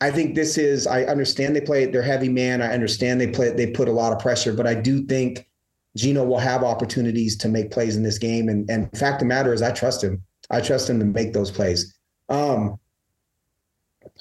I 0.01 0.11
think 0.11 0.35
this 0.35 0.59
is 0.59 0.85
I 0.85 1.05
understand 1.05 1.55
they 1.55 1.61
play 1.61 1.87
they're 1.87 2.03
heavy 2.03 2.29
man. 2.29 2.61
I 2.61 2.75
understand 2.75 3.19
they 3.19 3.25
play 3.25 3.49
they 3.49 3.71
put 3.71 3.87
a 3.87 3.91
lot 3.91 4.13
of 4.13 4.19
pressure, 4.19 4.53
but 4.53 4.67
I 4.67 4.75
do 4.75 5.03
think 5.07 5.49
Geno 5.97 6.25
will 6.25 6.37
have 6.37 6.63
opportunities 6.63 7.35
to 7.37 7.49
make 7.49 7.71
plays 7.71 7.95
in 7.95 8.03
this 8.03 8.19
game. 8.19 8.49
And 8.49 8.69
and 8.69 8.95
fact 8.95 9.15
of 9.15 9.19
the 9.21 9.25
matter 9.25 9.51
is 9.51 9.63
I 9.63 9.71
trust 9.71 10.03
him. 10.03 10.21
I 10.51 10.61
trust 10.61 10.91
him 10.91 10.99
to 10.99 11.05
make 11.05 11.33
those 11.33 11.49
plays. 11.49 11.97
Um 12.29 12.77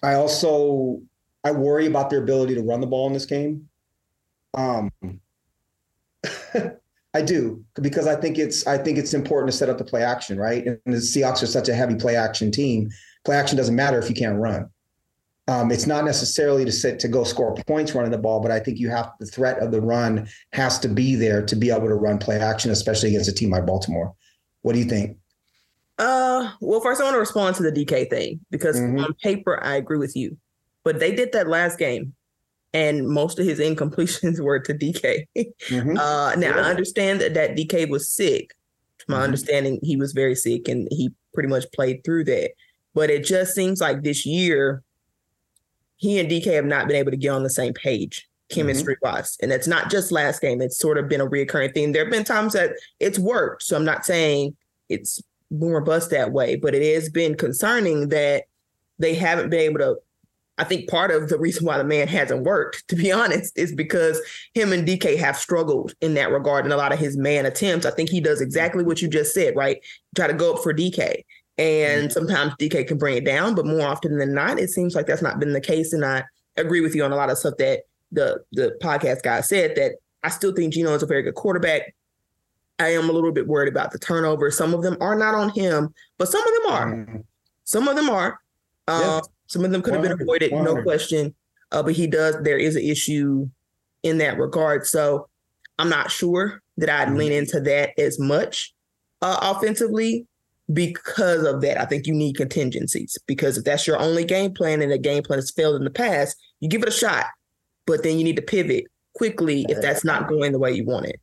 I 0.02 0.14
also 0.14 1.02
I 1.44 1.50
worry 1.50 1.84
about 1.84 2.08
their 2.08 2.22
ability 2.22 2.54
to 2.54 2.62
run 2.62 2.80
the 2.80 2.86
ball 2.86 3.08
in 3.08 3.12
this 3.12 3.26
game. 3.26 3.68
Um, 4.54 4.90
I 7.14 7.22
do 7.22 7.64
because 7.80 8.08
I 8.08 8.16
think 8.16 8.38
it's 8.38 8.66
I 8.66 8.76
think 8.76 8.98
it's 8.98 9.14
important 9.14 9.52
to 9.52 9.56
set 9.56 9.68
up 9.68 9.78
the 9.78 9.84
play 9.84 10.02
action, 10.02 10.36
right? 10.36 10.66
And 10.66 10.80
the 10.84 10.98
Seahawks 10.98 11.42
are 11.42 11.46
such 11.46 11.68
a 11.68 11.74
heavy 11.74 11.94
play 11.94 12.16
action 12.16 12.50
team. 12.50 12.90
Play 13.24 13.36
action 13.36 13.56
doesn't 13.56 13.76
matter 13.76 13.98
if 13.98 14.08
you 14.08 14.16
can't 14.16 14.38
run. 14.38 14.68
Um, 15.46 15.70
it's 15.70 15.86
not 15.86 16.04
necessarily 16.04 16.64
to 16.64 16.72
sit 16.72 16.98
to 17.00 17.08
go 17.08 17.22
score 17.22 17.54
points 17.66 17.94
running 17.94 18.10
the 18.10 18.18
ball, 18.18 18.40
but 18.40 18.50
I 18.50 18.58
think 18.58 18.78
you 18.78 18.88
have 18.88 19.12
the 19.20 19.26
threat 19.26 19.58
of 19.58 19.70
the 19.70 19.80
run 19.80 20.26
has 20.52 20.78
to 20.80 20.88
be 20.88 21.14
there 21.14 21.44
to 21.44 21.54
be 21.54 21.70
able 21.70 21.86
to 21.86 21.94
run 21.94 22.18
play 22.18 22.38
action, 22.38 22.70
especially 22.70 23.10
against 23.10 23.28
a 23.28 23.32
team 23.32 23.50
like 23.50 23.66
Baltimore. 23.66 24.14
What 24.62 24.72
do 24.72 24.78
you 24.78 24.86
think? 24.86 25.18
Uh, 25.98 26.50
well, 26.60 26.80
first 26.80 27.00
I 27.00 27.04
want 27.04 27.14
to 27.14 27.20
respond 27.20 27.56
to 27.56 27.62
the 27.62 27.70
DK 27.70 28.10
thing 28.10 28.40
because 28.50 28.80
mm-hmm. 28.80 29.04
on 29.04 29.14
paper 29.22 29.62
I 29.62 29.76
agree 29.76 29.98
with 29.98 30.16
you, 30.16 30.36
but 30.82 30.98
they 30.98 31.14
did 31.14 31.32
that 31.32 31.46
last 31.46 31.78
game 31.78 32.14
and 32.74 33.08
most 33.08 33.38
of 33.38 33.46
his 33.46 33.60
incompletions 33.60 34.40
were 34.44 34.58
to 34.58 34.74
DK. 34.74 35.26
Mm-hmm. 35.36 35.96
Uh, 35.96 36.34
now 36.34 36.56
yeah. 36.56 36.62
I 36.62 36.70
understand 36.70 37.20
that, 37.20 37.34
that 37.34 37.56
DK 37.56 37.88
was 37.88 38.10
sick. 38.10 38.54
To 38.98 39.04
my 39.08 39.14
mm-hmm. 39.14 39.24
understanding, 39.24 39.78
he 39.82 39.96
was 39.96 40.12
very 40.12 40.34
sick 40.34 40.68
and 40.68 40.88
he 40.90 41.12
pretty 41.32 41.48
much 41.48 41.64
played 41.72 42.04
through 42.04 42.24
that. 42.24 42.50
But 42.92 43.10
it 43.10 43.24
just 43.24 43.54
seems 43.54 43.80
like 43.80 44.02
this 44.02 44.26
year, 44.26 44.82
he 45.96 46.18
and 46.18 46.28
DK 46.28 46.46
have 46.54 46.66
not 46.66 46.86
been 46.86 46.96
able 46.96 47.12
to 47.12 47.16
get 47.16 47.30
on 47.30 47.44
the 47.44 47.50
same 47.50 47.72
page 47.72 48.28
chemistry 48.50 48.96
mm-hmm. 48.96 49.14
wise. 49.16 49.38
And 49.40 49.52
it's 49.52 49.66
not 49.66 49.90
just 49.90 50.12
last 50.12 50.40
game, 50.40 50.60
it's 50.60 50.78
sort 50.78 50.98
of 50.98 51.08
been 51.08 51.20
a 51.20 51.26
reoccurring 51.26 51.74
thing. 51.74 51.92
There 51.92 52.04
have 52.04 52.12
been 52.12 52.24
times 52.24 52.52
that 52.52 52.72
it's 53.00 53.18
worked. 53.18 53.62
So 53.62 53.76
I'm 53.76 53.84
not 53.84 54.04
saying 54.04 54.56
it's 54.88 55.22
more 55.50 55.80
bust 55.80 56.10
that 56.10 56.32
way, 56.32 56.56
but 56.56 56.74
it 56.74 56.94
has 56.94 57.08
been 57.08 57.36
concerning 57.36 58.08
that 58.10 58.44
they 58.98 59.14
haven't 59.14 59.50
been 59.50 59.60
able 59.60 59.78
to 59.78 59.96
I 60.58 60.64
think 60.64 60.88
part 60.88 61.10
of 61.10 61.28
the 61.28 61.38
reason 61.38 61.66
why 61.66 61.78
the 61.78 61.84
man 61.84 62.06
hasn't 62.06 62.44
worked, 62.44 62.86
to 62.88 62.96
be 62.96 63.10
honest, 63.12 63.56
is 63.58 63.74
because 63.74 64.20
him 64.54 64.72
and 64.72 64.86
DK 64.86 65.16
have 65.18 65.36
struggled 65.36 65.94
in 66.00 66.14
that 66.14 66.30
regard 66.30 66.64
in 66.64 66.72
a 66.72 66.76
lot 66.76 66.92
of 66.92 66.98
his 66.98 67.16
man 67.16 67.46
attempts. 67.46 67.86
I 67.86 67.90
think 67.90 68.08
he 68.08 68.20
does 68.20 68.40
exactly 68.40 68.84
what 68.84 69.02
you 69.02 69.08
just 69.08 69.34
said, 69.34 69.56
right? 69.56 69.82
Try 70.14 70.26
to 70.26 70.34
go 70.34 70.54
up 70.54 70.62
for 70.62 70.72
DK. 70.72 71.24
And 71.56 72.04
mm-hmm. 72.04 72.10
sometimes 72.10 72.54
DK 72.54 72.86
can 72.86 72.98
bring 72.98 73.16
it 73.16 73.24
down, 73.24 73.54
but 73.54 73.66
more 73.66 73.86
often 73.86 74.18
than 74.18 74.34
not, 74.34 74.58
it 74.58 74.70
seems 74.70 74.94
like 74.94 75.06
that's 75.06 75.22
not 75.22 75.38
been 75.38 75.52
the 75.52 75.60
case. 75.60 75.92
And 75.92 76.04
I 76.04 76.24
agree 76.56 76.80
with 76.80 76.94
you 76.94 77.04
on 77.04 77.12
a 77.12 77.16
lot 77.16 77.30
of 77.30 77.38
stuff 77.38 77.54
that 77.58 77.80
the 78.12 78.42
the 78.52 78.76
podcast 78.82 79.22
guy 79.22 79.40
said 79.40 79.74
that 79.76 79.92
I 80.22 80.28
still 80.30 80.52
think 80.52 80.72
Geno 80.72 80.94
is 80.94 81.02
a 81.02 81.06
very 81.06 81.22
good 81.22 81.34
quarterback. 81.34 81.94
I 82.78 82.88
am 82.88 83.08
a 83.08 83.12
little 83.12 83.32
bit 83.32 83.46
worried 83.46 83.68
about 83.68 83.92
the 83.92 83.98
turnover. 83.98 84.50
Some 84.50 84.74
of 84.74 84.82
them 84.82 84.96
are 85.00 85.14
not 85.14 85.34
on 85.34 85.50
him, 85.50 85.94
but 86.18 86.28
some 86.28 86.42
of 86.42 86.62
them 86.62 86.72
are. 86.72 86.86
Mm-hmm. 86.86 87.20
Some 87.64 87.88
of 87.88 87.96
them 87.96 88.10
are. 88.10 88.40
Um, 88.88 89.00
yeah. 89.00 89.20
Some 89.54 89.64
of 89.64 89.70
them 89.70 89.82
could 89.82 89.94
have 89.94 90.02
been 90.02 90.20
avoided, 90.20 90.50
no 90.50 90.82
question. 90.82 91.32
Uh, 91.70 91.80
but 91.80 91.92
he 91.92 92.08
does. 92.08 92.36
There 92.42 92.58
is 92.58 92.74
an 92.74 92.82
issue 92.82 93.48
in 94.02 94.18
that 94.18 94.36
regard. 94.36 94.84
So 94.84 95.28
I'm 95.78 95.88
not 95.88 96.10
sure 96.10 96.60
that 96.76 96.90
I'd 96.90 97.06
mm-hmm. 97.06 97.16
lean 97.18 97.32
into 97.32 97.60
that 97.60 97.90
as 97.96 98.18
much 98.18 98.74
uh, 99.22 99.38
offensively 99.40 100.26
because 100.72 101.44
of 101.44 101.60
that. 101.60 101.80
I 101.80 101.84
think 101.84 102.08
you 102.08 102.14
need 102.14 102.36
contingencies 102.36 103.16
because 103.28 103.56
if 103.56 103.62
that's 103.62 103.86
your 103.86 103.96
only 103.96 104.24
game 104.24 104.52
plan 104.52 104.82
and 104.82 104.90
the 104.90 104.98
game 104.98 105.22
plan 105.22 105.38
has 105.38 105.52
failed 105.52 105.76
in 105.76 105.84
the 105.84 105.90
past, 105.90 106.36
you 106.58 106.68
give 106.68 106.82
it 106.82 106.88
a 106.88 106.90
shot, 106.90 107.26
but 107.86 108.02
then 108.02 108.18
you 108.18 108.24
need 108.24 108.34
to 108.34 108.42
pivot 108.42 108.86
quickly 109.14 109.66
if 109.68 109.80
that's 109.80 110.04
not 110.04 110.28
going 110.28 110.50
the 110.50 110.58
way 110.58 110.72
you 110.72 110.84
want 110.84 111.06
it. 111.06 111.20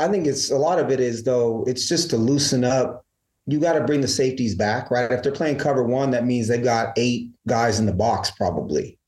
I 0.00 0.08
think 0.08 0.26
it's 0.26 0.50
a 0.50 0.58
lot 0.58 0.78
of 0.78 0.90
it 0.90 1.00
is 1.00 1.22
though, 1.22 1.64
it's 1.66 1.88
just 1.88 2.10
to 2.10 2.18
loosen 2.18 2.62
up 2.62 3.06
you 3.50 3.58
got 3.58 3.72
to 3.74 3.84
bring 3.84 4.00
the 4.00 4.08
safeties 4.08 4.54
back, 4.54 4.90
right? 4.90 5.10
If 5.10 5.22
they're 5.22 5.32
playing 5.32 5.58
cover 5.58 5.82
one, 5.82 6.10
that 6.10 6.24
means 6.24 6.48
they've 6.48 6.62
got 6.62 6.92
eight 6.96 7.30
guys 7.48 7.78
in 7.78 7.86
the 7.86 7.92
box 7.92 8.30
probably, 8.30 8.98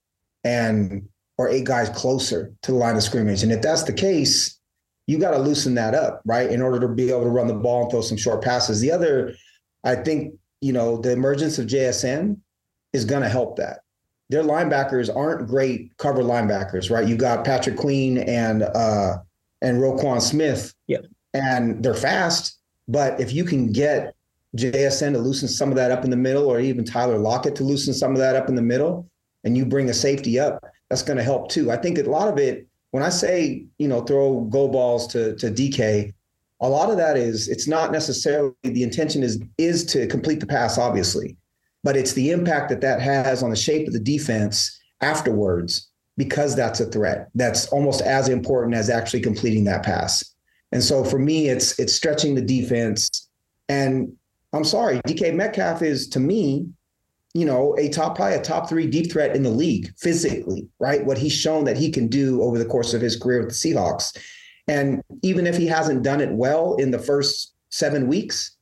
and 0.44 1.08
or 1.38 1.48
eight 1.48 1.64
guys 1.64 1.88
closer 1.90 2.52
to 2.62 2.72
the 2.72 2.78
line 2.78 2.96
of 2.96 3.02
scrimmage. 3.02 3.42
And 3.42 3.52
if 3.52 3.62
that's 3.62 3.84
the 3.84 3.92
case, 3.92 4.58
you 5.06 5.18
got 5.18 5.32
to 5.32 5.38
loosen 5.38 5.74
that 5.74 5.94
up, 5.94 6.22
right? 6.24 6.50
In 6.50 6.62
order 6.62 6.80
to 6.80 6.88
be 6.88 7.10
able 7.10 7.24
to 7.24 7.30
run 7.30 7.46
the 7.46 7.54
ball 7.54 7.82
and 7.82 7.90
throw 7.90 8.00
some 8.00 8.16
short 8.16 8.42
passes. 8.42 8.80
The 8.80 8.92
other, 8.92 9.34
I 9.84 9.96
think, 9.96 10.34
you 10.60 10.72
know, 10.72 10.96
the 10.98 11.12
emergence 11.12 11.58
of 11.58 11.66
JSN 11.66 12.38
is 12.92 13.04
going 13.04 13.22
to 13.22 13.28
help 13.28 13.56
that. 13.56 13.80
Their 14.28 14.42
linebackers 14.42 15.14
aren't 15.14 15.48
great 15.48 15.96
cover 15.98 16.22
linebackers, 16.22 16.90
right? 16.90 17.06
You 17.06 17.16
got 17.16 17.44
Patrick 17.44 17.76
Queen 17.76 18.18
and 18.18 18.62
uh 18.62 19.18
and 19.60 19.78
Roquan 19.78 20.22
Smith. 20.22 20.74
Yeah. 20.86 20.98
And 21.34 21.82
they're 21.82 21.94
fast, 21.94 22.58
but 22.88 23.20
if 23.20 23.32
you 23.32 23.44
can 23.44 23.72
get 23.72 24.14
JSN 24.56 25.12
to 25.12 25.18
loosen 25.18 25.48
some 25.48 25.70
of 25.70 25.76
that 25.76 25.90
up 25.90 26.04
in 26.04 26.10
the 26.10 26.16
middle, 26.16 26.46
or 26.46 26.60
even 26.60 26.84
Tyler 26.84 27.18
Lockett 27.18 27.56
to 27.56 27.64
loosen 27.64 27.94
some 27.94 28.12
of 28.12 28.18
that 28.18 28.36
up 28.36 28.48
in 28.48 28.54
the 28.54 28.62
middle, 28.62 29.08
and 29.44 29.56
you 29.56 29.64
bring 29.64 29.88
a 29.88 29.94
safety 29.94 30.38
up, 30.38 30.62
that's 30.90 31.02
going 31.02 31.16
to 31.16 31.22
help 31.22 31.48
too. 31.50 31.70
I 31.70 31.76
think 31.76 31.98
a 31.98 32.02
lot 32.02 32.28
of 32.28 32.38
it, 32.38 32.66
when 32.90 33.02
I 33.02 33.08
say, 33.08 33.64
you 33.78 33.88
know, 33.88 34.02
throw 34.02 34.42
go 34.42 34.68
balls 34.68 35.06
to 35.08 35.34
to 35.36 35.50
DK, 35.50 36.12
a 36.60 36.68
lot 36.68 36.90
of 36.90 36.96
that 36.98 37.16
is 37.16 37.48
it's 37.48 37.66
not 37.66 37.92
necessarily 37.92 38.52
the 38.62 38.82
intention 38.82 39.22
is 39.22 39.40
is 39.56 39.84
to 39.86 40.06
complete 40.06 40.40
the 40.40 40.46
pass, 40.46 40.76
obviously, 40.76 41.36
but 41.82 41.96
it's 41.96 42.12
the 42.12 42.30
impact 42.30 42.68
that 42.68 42.82
that 42.82 43.00
has 43.00 43.42
on 43.42 43.50
the 43.50 43.56
shape 43.56 43.86
of 43.86 43.94
the 43.94 44.00
defense 44.00 44.78
afterwards 45.00 45.88
because 46.16 46.54
that's 46.54 46.80
a 46.80 46.86
threat. 46.86 47.28
That's 47.34 47.66
almost 47.68 48.02
as 48.02 48.28
important 48.28 48.74
as 48.74 48.90
actually 48.90 49.22
completing 49.22 49.64
that 49.64 49.82
pass. 49.82 50.22
And 50.72 50.82
so 50.82 51.04
for 51.04 51.18
me, 51.18 51.48
it's 51.48 51.78
it's 51.78 51.94
stretching 51.94 52.34
the 52.34 52.42
defense 52.42 53.28
and 53.68 54.12
I'm 54.52 54.64
sorry, 54.64 55.00
DK 55.06 55.34
Metcalf 55.34 55.82
is 55.82 56.08
to 56.08 56.20
me, 56.20 56.68
you 57.34 57.46
know, 57.46 57.74
a 57.78 57.88
top 57.88 58.16
probably 58.16 58.36
a 58.36 58.42
top 58.42 58.68
three 58.68 58.86
deep 58.86 59.10
threat 59.10 59.34
in 59.34 59.42
the 59.42 59.50
league 59.50 59.92
physically, 59.98 60.68
right? 60.78 61.04
What 61.04 61.16
he's 61.16 61.32
shown 61.32 61.64
that 61.64 61.78
he 61.78 61.90
can 61.90 62.08
do 62.08 62.42
over 62.42 62.58
the 62.58 62.66
course 62.66 62.92
of 62.92 63.00
his 63.00 63.16
career 63.16 63.40
with 63.40 63.48
the 63.48 63.54
Seahawks. 63.54 64.16
And 64.68 65.02
even 65.22 65.46
if 65.46 65.56
he 65.56 65.66
hasn't 65.66 66.02
done 66.02 66.20
it 66.20 66.30
well 66.30 66.74
in 66.76 66.90
the 66.90 66.98
first 66.98 67.54
seven 67.70 68.06
weeks, 68.06 68.56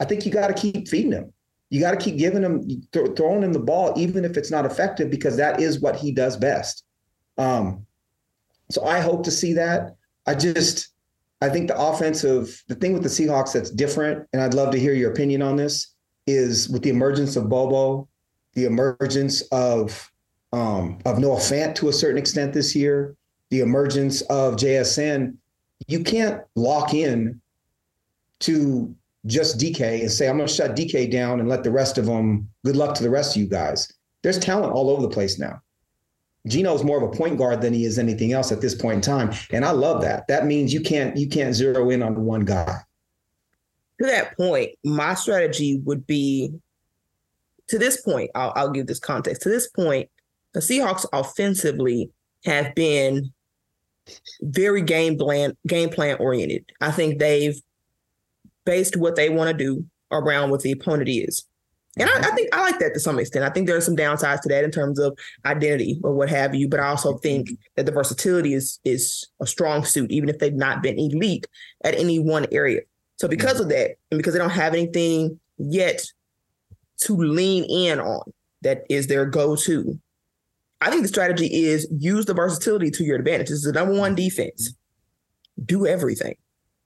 I 0.00 0.04
think 0.04 0.24
you 0.24 0.32
got 0.32 0.48
to 0.48 0.54
keep 0.54 0.88
feeding 0.88 1.12
him. 1.12 1.32
You 1.70 1.80
got 1.80 1.90
to 1.90 1.96
keep 1.96 2.16
giving 2.16 2.42
him, 2.42 2.66
th- 2.92 3.16
throwing 3.16 3.42
him 3.42 3.52
the 3.52 3.58
ball, 3.58 3.92
even 3.96 4.24
if 4.24 4.36
it's 4.36 4.50
not 4.50 4.64
effective, 4.64 5.10
because 5.10 5.36
that 5.36 5.60
is 5.60 5.80
what 5.80 5.96
he 5.96 6.12
does 6.12 6.36
best. 6.36 6.84
Um, 7.36 7.86
so 8.70 8.84
I 8.84 9.00
hope 9.00 9.24
to 9.24 9.30
see 9.30 9.54
that. 9.54 9.96
I 10.26 10.34
just, 10.34 10.93
I 11.44 11.50
think 11.50 11.68
the 11.68 11.78
offensive, 11.78 12.64
the 12.68 12.74
thing 12.74 12.94
with 12.94 13.02
the 13.02 13.08
Seahawks 13.10 13.52
that's 13.52 13.70
different, 13.70 14.26
and 14.32 14.40
I'd 14.40 14.54
love 14.54 14.70
to 14.70 14.80
hear 14.80 14.94
your 14.94 15.12
opinion 15.12 15.42
on 15.42 15.56
this, 15.56 15.94
is 16.26 16.70
with 16.70 16.82
the 16.82 16.88
emergence 16.88 17.36
of 17.36 17.50
Bobo, 17.50 18.08
the 18.54 18.64
emergence 18.64 19.42
of 19.52 20.10
um, 20.54 21.00
of 21.04 21.18
Noah 21.18 21.36
Fant 21.36 21.74
to 21.74 21.90
a 21.90 21.92
certain 21.92 22.16
extent 22.16 22.54
this 22.54 22.74
year, 22.74 23.14
the 23.50 23.60
emergence 23.60 24.22
of 24.22 24.54
JSN, 24.54 25.36
you 25.86 26.02
can't 26.02 26.40
lock 26.54 26.94
in 26.94 27.42
to 28.40 28.94
just 29.26 29.58
DK 29.58 30.00
and 30.00 30.10
say, 30.10 30.28
I'm 30.28 30.36
going 30.36 30.48
to 30.48 30.54
shut 30.54 30.76
DK 30.76 31.10
down 31.10 31.40
and 31.40 31.48
let 31.48 31.62
the 31.62 31.72
rest 31.72 31.98
of 31.98 32.06
them, 32.06 32.48
good 32.64 32.76
luck 32.76 32.94
to 32.94 33.02
the 33.02 33.10
rest 33.10 33.36
of 33.36 33.42
you 33.42 33.48
guys. 33.48 33.92
There's 34.22 34.38
talent 34.38 34.72
all 34.72 34.88
over 34.88 35.02
the 35.02 35.08
place 35.08 35.38
now. 35.38 35.60
Geno 36.46 36.74
is 36.74 36.84
more 36.84 37.02
of 37.02 37.02
a 37.02 37.16
point 37.16 37.38
guard 37.38 37.62
than 37.62 37.72
he 37.72 37.84
is 37.84 37.98
anything 37.98 38.32
else 38.32 38.52
at 38.52 38.60
this 38.60 38.74
point 38.74 38.96
in 38.96 39.00
time. 39.00 39.32
And 39.50 39.64
I 39.64 39.70
love 39.70 40.02
that. 40.02 40.26
That 40.28 40.46
means 40.46 40.72
you 40.72 40.80
can't 40.80 41.16
you 41.16 41.28
can't 41.28 41.54
zero 41.54 41.90
in 41.90 42.02
on 42.02 42.24
one 42.24 42.44
guy. 42.44 42.80
To 44.00 44.06
that 44.06 44.36
point, 44.36 44.70
my 44.84 45.14
strategy 45.14 45.80
would 45.84 46.06
be 46.06 46.52
to 47.68 47.78
this 47.78 48.00
point, 48.00 48.30
I'll, 48.34 48.52
I'll 48.56 48.70
give 48.70 48.86
this 48.86 48.98
context. 48.98 49.42
To 49.42 49.48
this 49.48 49.68
point, 49.68 50.10
the 50.52 50.60
Seahawks 50.60 51.06
offensively 51.12 52.10
have 52.44 52.74
been 52.74 53.32
very 54.42 54.82
game 54.82 55.16
plan 55.16 55.56
game 55.66 55.88
plan 55.88 56.16
oriented. 56.18 56.70
I 56.80 56.90
think 56.90 57.18
they've 57.18 57.58
based 58.66 58.96
what 58.96 59.16
they 59.16 59.30
want 59.30 59.50
to 59.50 59.64
do 59.64 59.86
around 60.10 60.50
what 60.50 60.60
the 60.62 60.72
opponent 60.72 61.08
is. 61.08 61.44
And 61.96 62.10
I, 62.10 62.28
I, 62.28 62.34
think 62.34 62.54
I 62.54 62.60
like 62.60 62.78
that 62.80 62.94
to 62.94 63.00
some 63.00 63.18
extent. 63.18 63.44
I 63.44 63.50
think 63.50 63.66
there 63.66 63.76
are 63.76 63.80
some 63.80 63.96
downsides 63.96 64.40
to 64.42 64.48
that 64.48 64.64
in 64.64 64.70
terms 64.70 64.98
of 64.98 65.16
identity 65.44 66.00
or 66.02 66.12
what 66.12 66.28
have 66.28 66.54
you. 66.54 66.68
But 66.68 66.80
I 66.80 66.88
also 66.88 67.18
think 67.18 67.50
that 67.76 67.86
the 67.86 67.92
versatility 67.92 68.54
is 68.54 68.80
is 68.84 69.26
a 69.40 69.46
strong 69.46 69.84
suit, 69.84 70.10
even 70.10 70.28
if 70.28 70.38
they've 70.38 70.52
not 70.52 70.82
been 70.82 70.98
elite 70.98 71.46
at 71.84 71.94
any 71.94 72.18
one 72.18 72.46
area. 72.50 72.80
So 73.16 73.28
because 73.28 73.60
of 73.60 73.68
that, 73.68 73.92
and 74.10 74.18
because 74.18 74.32
they 74.32 74.40
don't 74.40 74.50
have 74.50 74.74
anything 74.74 75.38
yet 75.56 76.04
to 77.02 77.16
lean 77.16 77.64
in 77.64 78.00
on 78.00 78.32
that 78.62 78.84
is 78.88 79.06
their 79.06 79.26
go-to, 79.26 79.98
I 80.80 80.90
think 80.90 81.02
the 81.02 81.08
strategy 81.08 81.46
is 81.46 81.86
use 81.96 82.26
the 82.26 82.34
versatility 82.34 82.90
to 82.90 83.04
your 83.04 83.16
advantage. 83.16 83.48
This 83.48 83.58
is 83.58 83.64
the 83.64 83.72
number 83.72 83.96
one 83.96 84.14
defense. 84.14 84.74
Do 85.64 85.86
everything. 85.86 86.34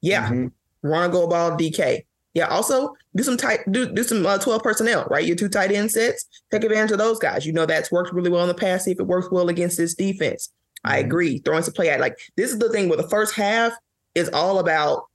Yeah. 0.02 0.28
Mm-hmm. 0.28 0.88
Run 0.88 1.11
go 1.11 1.26
ball 1.26 1.52
DK. 1.52 2.04
Yeah. 2.39 2.47
Also 2.47 2.95
do 3.16 3.24
some 3.24 3.36
tight 3.36 3.61
do 3.72 3.93
do 3.93 4.05
some 4.05 4.24
uh, 4.24 4.39
12 4.39 4.62
personnel, 4.62 5.09
right? 5.11 5.26
Your 5.26 5.34
two 5.34 5.49
tight 5.49 5.72
end 5.72 5.91
sets. 5.91 6.24
Take 6.53 6.62
advantage 6.62 6.93
of 6.93 6.99
those 6.99 7.18
guys. 7.18 7.45
You 7.45 7.53
know 7.53 7.66
that's 7.66 7.91
worked 7.91 8.12
really 8.12 8.30
well 8.30 8.43
in 8.43 8.49
the 8.49 8.55
past. 8.55 8.84
See 8.84 8.93
if 8.93 9.01
it 9.01 9.09
works 9.09 9.28
well 9.32 9.49
against 9.49 9.76
this 9.76 9.97
defense. 9.97 10.53
Mm-hmm. 10.86 10.91
I 10.93 10.99
agree. 10.99 11.39
Throwing 11.39 11.64
some 11.64 11.74
play 11.74 11.91
at 11.91 11.99
like 11.99 12.16
this 12.36 12.53
is 12.53 12.61
the 12.61 12.70
thing 12.70 12.89
where 12.89 12.97
the 12.97 13.09
first 13.09 13.34
half 13.34 13.72
is 14.14 14.28
all 14.28 14.61
about 14.61 15.07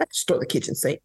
I 0.00 0.06
just 0.06 0.26
throw 0.26 0.40
the 0.40 0.46
kitchen 0.46 0.74
sink 0.74 1.00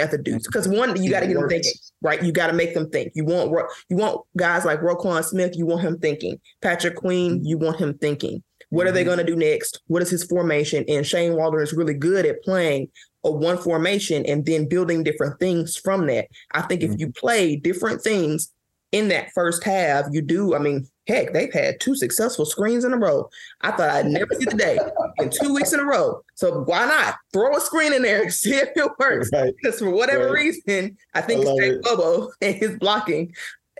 at 0.00 0.10
the 0.10 0.18
dudes 0.18 0.46
because 0.48 0.66
one 0.66 1.00
you 1.00 1.08
got 1.08 1.20
to 1.20 1.26
get 1.26 1.34
them 1.34 1.48
thinking 1.48 1.72
right 2.02 2.22
you 2.22 2.32
got 2.32 2.48
to 2.48 2.52
make 2.52 2.74
them 2.74 2.90
think 2.90 3.12
you 3.14 3.24
want 3.24 3.50
you 3.88 3.96
want 3.96 4.20
guys 4.36 4.64
like 4.64 4.80
Roquan 4.80 5.24
Smith 5.24 5.56
you 5.56 5.64
want 5.64 5.82
him 5.82 5.98
thinking 5.98 6.38
Patrick 6.60 6.96
Queen 6.96 7.42
you 7.44 7.56
want 7.56 7.78
him 7.78 7.96
thinking 7.96 8.42
what 8.68 8.82
mm-hmm. 8.82 8.88
are 8.88 8.92
they 8.92 9.00
mm-hmm. 9.00 9.08
going 9.08 9.18
to 9.18 9.24
do 9.24 9.36
next 9.36 9.80
what 9.86 10.02
is 10.02 10.10
his 10.10 10.24
formation 10.24 10.84
and 10.88 11.06
Shane 11.06 11.34
Waldron 11.34 11.62
is 11.62 11.72
really 11.72 11.94
good 11.94 12.26
at 12.26 12.42
playing 12.42 12.88
a 13.26 13.30
one 13.30 13.58
formation 13.58 14.24
and 14.26 14.46
then 14.46 14.68
building 14.68 15.02
different 15.02 15.38
things 15.38 15.76
from 15.76 16.06
that 16.06 16.28
I 16.52 16.62
think 16.62 16.82
mm-hmm. 16.82 16.94
if 16.94 17.00
you 17.00 17.12
play 17.12 17.56
different 17.56 18.02
things 18.02 18.52
in 18.92 19.08
that 19.08 19.32
first 19.34 19.64
half 19.64 20.06
you 20.10 20.22
do 20.22 20.54
I 20.54 20.58
mean 20.58 20.88
Heck, 21.06 21.32
they've 21.32 21.52
had 21.52 21.78
two 21.78 21.94
successful 21.94 22.44
screens 22.44 22.84
in 22.84 22.92
a 22.92 22.96
row. 22.96 23.30
I 23.60 23.70
thought 23.70 23.90
I'd 23.90 24.06
never 24.06 24.34
see 24.34 24.44
the 24.44 24.56
day 24.56 24.76
in 25.18 25.30
two 25.30 25.54
weeks 25.54 25.72
in 25.72 25.78
a 25.78 25.84
row. 25.84 26.22
So 26.34 26.62
why 26.64 26.84
not 26.86 27.14
throw 27.32 27.56
a 27.56 27.60
screen 27.60 27.92
in 27.92 28.02
there 28.02 28.22
and 28.22 28.34
see 28.34 28.54
if 28.54 28.70
it 28.74 28.90
works? 28.98 29.30
Right. 29.32 29.54
Because 29.56 29.78
for 29.78 29.90
whatever 29.90 30.26
right. 30.26 30.32
reason, 30.32 30.96
I 31.14 31.20
think 31.20 31.46
I 31.46 31.50
it's 31.50 31.60
Jake 31.60 31.82
Bobo 31.82 32.32
and 32.40 32.56
his 32.56 32.76
blocking. 32.78 33.34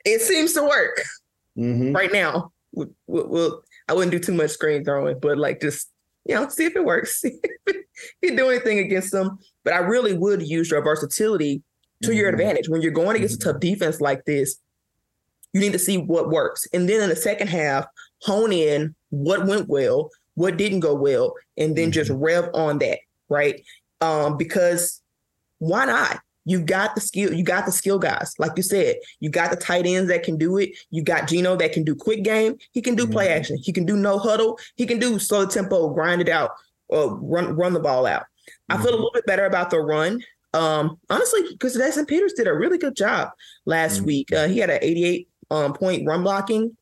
It 0.05 0.21
seems 0.21 0.53
to 0.53 0.63
work 0.63 1.03
mm-hmm. 1.59 1.93
right 1.93 2.13
now. 2.13 2.53
We'll, 2.73 2.91
we'll, 3.07 3.63
I 3.89 3.95
wouldn't 3.95 4.13
do 4.13 4.21
too 4.21 4.35
much 4.35 4.51
screen 4.51 4.85
throwing, 4.85 5.19
but 5.19 5.37
like 5.37 5.61
just 5.61 5.91
you 6.29 6.35
know, 6.35 6.49
see 6.49 6.65
if 6.65 6.77
it 6.77 6.85
works. 6.85 7.21
See 7.21 7.39
if 7.67 7.77
you 8.23 8.37
do 8.37 8.51
anything 8.51 8.79
against 8.79 9.13
them. 9.13 9.39
But 9.65 9.75
I 9.75 9.79
really 9.79 10.13
would 10.13 10.47
use 10.47 10.71
your 10.71 10.83
versatility 10.83 11.63
to 12.03 12.09
mm-hmm. 12.09 12.19
your 12.19 12.29
advantage 12.29 12.69
when 12.69 12.83
you're 12.83 12.93
going 12.93 13.17
against 13.17 13.41
mm-hmm. 13.41 13.51
a 13.51 13.53
tough 13.53 13.61
defense 13.61 14.01
like 14.01 14.25
this 14.25 14.61
you 15.57 15.63
need 15.63 15.73
to 15.73 15.79
see 15.79 15.97
what 15.97 16.29
works. 16.29 16.67
And 16.75 16.87
then 16.87 17.03
in 17.03 17.09
the 17.09 17.17
second 17.17 17.49
half, 17.49 17.87
hone 18.21 18.53
in 18.53 18.95
what 19.09 19.47
went 19.47 19.69
well, 19.69 20.11
what 20.35 20.59
didn't 20.59 20.81
go 20.81 20.95
well, 20.95 21.33
and 21.57 21.75
then 21.75 21.87
mm-hmm. 21.87 21.93
just 21.93 22.11
rev 22.11 22.51
on 22.53 22.79
that, 22.81 22.99
right? 23.31 23.65
Um, 24.03 24.37
because 24.37 25.01
why 25.59 25.87
not? 25.87 26.21
You 26.47 26.61
got 26.61 26.95
the 26.95 27.01
skill, 27.01 27.35
you 27.35 27.43
got 27.43 27.67
the 27.67 27.73
skill 27.73 27.99
guys. 27.99 28.35
Like 28.39 28.53
you 28.57 28.63
said, 28.63 28.97
you 29.21 29.29
got 29.29 29.51
the 29.51 29.57
tight 29.57 29.85
ends 29.85 30.09
that 30.09 30.23
can 30.23 30.39
do 30.39 30.57
it. 30.57 30.71
You 30.91 31.03
got 31.03 31.29
Geno 31.29 31.57
that 31.57 31.73
can 31.73 31.85
do 31.85 31.95
quick 31.95 32.23
game. 32.23 32.57
He 32.73 32.81
can 32.81 32.95
do 32.95 33.03
mm-hmm. 33.03 33.13
play 33.13 33.29
action. 33.29 33.59
He 33.59 33.73
can 33.73 33.85
do 33.85 33.97
no 33.97 34.19
huddle. 34.19 34.59
He 34.77 34.87
can 34.87 34.99
do 34.99 35.19
slow 35.19 35.45
tempo, 35.45 35.91
grind 35.91 36.23
it 36.23 36.29
out, 36.29 36.53
or 36.89 37.17
run 37.17 37.57
run 37.57 37.73
the 37.73 37.81
ball 37.81 38.07
out. 38.07 38.23
Mm-hmm. 38.23 38.73
I 38.73 38.77
feel 38.77 38.87
a 38.87 38.93
mm-hmm. 38.93 39.03
little 39.03 39.11
bit 39.13 39.27
better 39.27 39.45
about 39.45 39.71
the 39.71 39.81
run. 39.81 40.23
Um, 40.55 40.99
honestly, 41.11 41.43
because 41.51 41.75
Jason 41.75 42.07
Peters 42.07 42.33
did 42.33 42.47
a 42.47 42.55
really 42.55 42.79
good 42.79 42.97
job 42.97 43.31
last 43.67 43.99
mm-hmm. 43.99 44.07
week. 44.07 44.33
Uh, 44.33 44.47
he 44.47 44.59
had 44.59 44.71
an 44.71 44.79
88 44.81 45.29
um, 45.51 45.73
point 45.75 46.07
run 46.07 46.23
blocking 46.23 46.77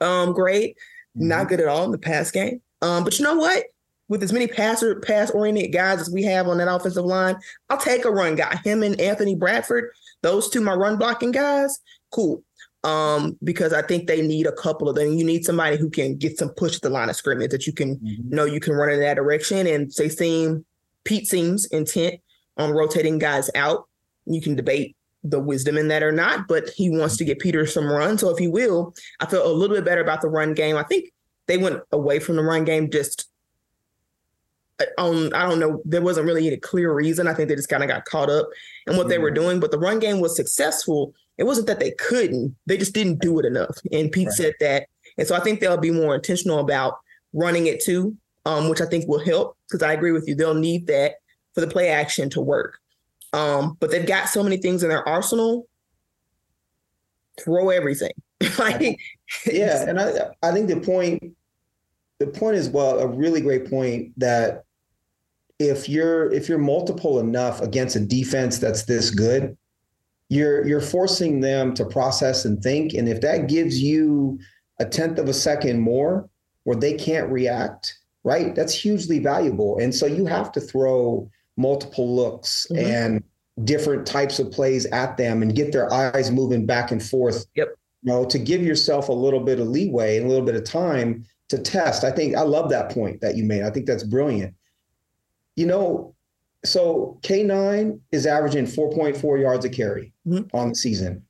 um, 0.00 0.32
grade. 0.32 0.74
Mm-hmm. 1.16 1.28
Not 1.28 1.48
good 1.48 1.60
at 1.60 1.68
all 1.68 1.84
in 1.84 1.92
the 1.92 1.98
pass 1.98 2.30
game. 2.32 2.60
Um, 2.82 3.04
but 3.04 3.18
you 3.18 3.24
know 3.24 3.36
what? 3.36 3.64
With 4.12 4.22
as 4.22 4.30
many 4.30 4.46
passer 4.46 5.00
pass 5.00 5.30
oriented 5.30 5.72
guys 5.72 6.02
as 6.02 6.10
we 6.10 6.22
have 6.24 6.46
on 6.46 6.58
that 6.58 6.70
offensive 6.70 7.06
line, 7.06 7.34
I'll 7.70 7.78
take 7.78 8.04
a 8.04 8.10
run 8.10 8.34
guy. 8.34 8.60
Him 8.62 8.82
and 8.82 9.00
Anthony 9.00 9.34
Bradford, 9.34 9.90
those 10.20 10.50
two, 10.50 10.60
my 10.60 10.74
run 10.74 10.98
blocking 10.98 11.30
guys, 11.30 11.78
cool. 12.10 12.44
Um, 12.84 13.38
because 13.42 13.72
I 13.72 13.80
think 13.80 14.06
they 14.06 14.20
need 14.20 14.46
a 14.46 14.52
couple 14.52 14.86
of 14.86 14.96
them. 14.96 15.14
You 15.14 15.24
need 15.24 15.46
somebody 15.46 15.78
who 15.78 15.88
can 15.88 16.16
get 16.16 16.36
some 16.36 16.50
push 16.50 16.76
at 16.76 16.82
the 16.82 16.90
line 16.90 17.08
of 17.08 17.16
scrimmage 17.16 17.52
that 17.52 17.66
you 17.66 17.72
can 17.72 17.96
mm-hmm. 17.96 18.28
know 18.28 18.44
you 18.44 18.60
can 18.60 18.74
run 18.74 18.90
in 18.90 19.00
that 19.00 19.14
direction. 19.14 19.66
And 19.66 19.90
they 19.92 20.10
seem 20.10 20.66
Pete 21.04 21.26
seems 21.26 21.64
intent 21.68 22.20
on 22.58 22.72
rotating 22.72 23.18
guys 23.18 23.48
out. 23.54 23.88
You 24.26 24.42
can 24.42 24.56
debate 24.56 24.94
the 25.24 25.40
wisdom 25.40 25.78
in 25.78 25.88
that 25.88 26.02
or 26.02 26.12
not, 26.12 26.48
but 26.48 26.68
he 26.68 26.90
wants 26.90 27.16
to 27.16 27.24
get 27.24 27.38
Peter 27.38 27.66
some 27.66 27.90
run. 27.90 28.18
So 28.18 28.28
if 28.28 28.36
he 28.36 28.46
will, 28.46 28.94
I 29.20 29.24
feel 29.24 29.46
a 29.46 29.48
little 29.50 29.74
bit 29.74 29.86
better 29.86 30.02
about 30.02 30.20
the 30.20 30.28
run 30.28 30.52
game. 30.52 30.76
I 30.76 30.82
think 30.82 31.14
they 31.46 31.56
went 31.56 31.80
away 31.92 32.18
from 32.18 32.36
the 32.36 32.42
run 32.42 32.66
game 32.66 32.90
just 32.90 33.31
on 34.98 35.32
I 35.34 35.48
don't 35.48 35.58
know, 35.58 35.82
there 35.84 36.02
wasn't 36.02 36.26
really 36.26 36.46
any 36.46 36.56
clear 36.56 36.92
reason. 36.92 37.26
I 37.26 37.34
think 37.34 37.48
they 37.48 37.56
just 37.56 37.68
kind 37.68 37.82
of 37.82 37.88
got 37.88 38.04
caught 38.04 38.30
up 38.30 38.48
in 38.86 38.96
what 38.96 39.06
mm 39.06 39.10
they 39.10 39.18
were 39.18 39.30
doing, 39.30 39.60
but 39.60 39.70
the 39.70 39.78
run 39.78 39.98
game 39.98 40.20
was 40.20 40.34
successful. 40.34 41.14
It 41.38 41.44
wasn't 41.44 41.66
that 41.66 41.80
they 41.80 41.92
couldn't, 41.92 42.56
they 42.66 42.76
just 42.76 42.94
didn't 42.94 43.20
do 43.20 43.38
it 43.38 43.44
enough. 43.44 43.76
And 43.90 44.10
Pete 44.10 44.28
right. 44.28 44.36
said 44.36 44.54
that. 44.60 44.86
And 45.18 45.26
so 45.26 45.34
I 45.34 45.40
think 45.40 45.60
they'll 45.60 45.76
be 45.76 45.90
more 45.90 46.14
intentional 46.14 46.58
about 46.58 46.98
running 47.32 47.66
it 47.66 47.82
too, 47.82 48.16
um, 48.46 48.68
which 48.68 48.80
I 48.80 48.86
think 48.86 49.08
will 49.08 49.24
help 49.24 49.56
because 49.68 49.82
I 49.82 49.92
agree 49.92 50.12
with 50.12 50.26
you. 50.26 50.34
They'll 50.34 50.54
need 50.54 50.86
that 50.86 51.16
for 51.54 51.60
the 51.60 51.66
play 51.66 51.88
action 51.88 52.30
to 52.30 52.40
work. 52.40 52.78
Um, 53.32 53.76
but 53.80 53.90
they've 53.90 54.06
got 54.06 54.28
so 54.28 54.42
many 54.42 54.58
things 54.58 54.82
in 54.82 54.88
their 54.88 55.06
arsenal. 55.08 55.66
Throw 57.40 57.70
everything. 57.70 58.12
like, 58.58 58.98
yeah, 59.50 59.88
and 59.88 60.00
I 60.00 60.30
I 60.42 60.52
think 60.52 60.68
the 60.68 60.80
point 60.80 61.34
the 62.18 62.26
point 62.26 62.56
is 62.56 62.68
well 62.68 62.98
a 62.98 63.06
really 63.06 63.40
great 63.40 63.68
point 63.70 64.12
that 64.18 64.64
if 65.68 65.88
you're 65.88 66.32
if 66.32 66.48
you're 66.48 66.58
multiple 66.58 67.18
enough 67.18 67.60
against 67.60 67.96
a 67.96 68.00
defense 68.00 68.58
that's 68.58 68.84
this 68.84 69.10
good, 69.10 69.56
you're 70.28 70.66
you're 70.66 70.80
forcing 70.80 71.40
them 71.40 71.74
to 71.74 71.84
process 71.84 72.44
and 72.44 72.62
think, 72.62 72.94
and 72.94 73.08
if 73.08 73.20
that 73.20 73.48
gives 73.48 73.80
you 73.80 74.38
a 74.80 74.84
tenth 74.84 75.18
of 75.18 75.28
a 75.28 75.34
second 75.34 75.80
more 75.80 76.28
where 76.64 76.76
they 76.76 76.94
can't 76.94 77.30
react, 77.30 77.98
right? 78.24 78.54
That's 78.54 78.74
hugely 78.74 79.18
valuable, 79.18 79.78
and 79.78 79.94
so 79.94 80.06
you 80.06 80.26
have 80.26 80.52
to 80.52 80.60
throw 80.60 81.30
multiple 81.56 82.14
looks 82.14 82.66
mm-hmm. 82.70 82.84
and 82.84 83.24
different 83.64 84.06
types 84.06 84.38
of 84.38 84.50
plays 84.50 84.86
at 84.86 85.16
them 85.16 85.42
and 85.42 85.54
get 85.54 85.72
their 85.72 85.92
eyes 85.92 86.30
moving 86.30 86.66
back 86.66 86.90
and 86.90 87.02
forth. 87.02 87.46
Yep. 87.54 87.68
You 88.02 88.12
know, 88.12 88.24
to 88.24 88.38
give 88.38 88.62
yourself 88.62 89.08
a 89.08 89.12
little 89.12 89.40
bit 89.40 89.60
of 89.60 89.68
leeway 89.68 90.16
and 90.16 90.26
a 90.26 90.28
little 90.28 90.44
bit 90.44 90.56
of 90.56 90.64
time 90.64 91.24
to 91.50 91.58
test. 91.58 92.02
I 92.02 92.10
think 92.10 92.34
I 92.34 92.42
love 92.42 92.70
that 92.70 92.90
point 92.90 93.20
that 93.20 93.36
you 93.36 93.44
made. 93.44 93.62
I 93.62 93.70
think 93.70 93.86
that's 93.86 94.02
brilliant. 94.02 94.54
You 95.56 95.66
know, 95.66 96.14
so 96.64 97.18
K9 97.22 97.98
is 98.12 98.26
averaging 98.26 98.66
4.4 98.66 99.40
yards 99.40 99.64
a 99.64 99.70
carry 99.70 100.12
mm-hmm. 100.26 100.54
on 100.56 100.70
the 100.70 100.74
season. 100.74 101.24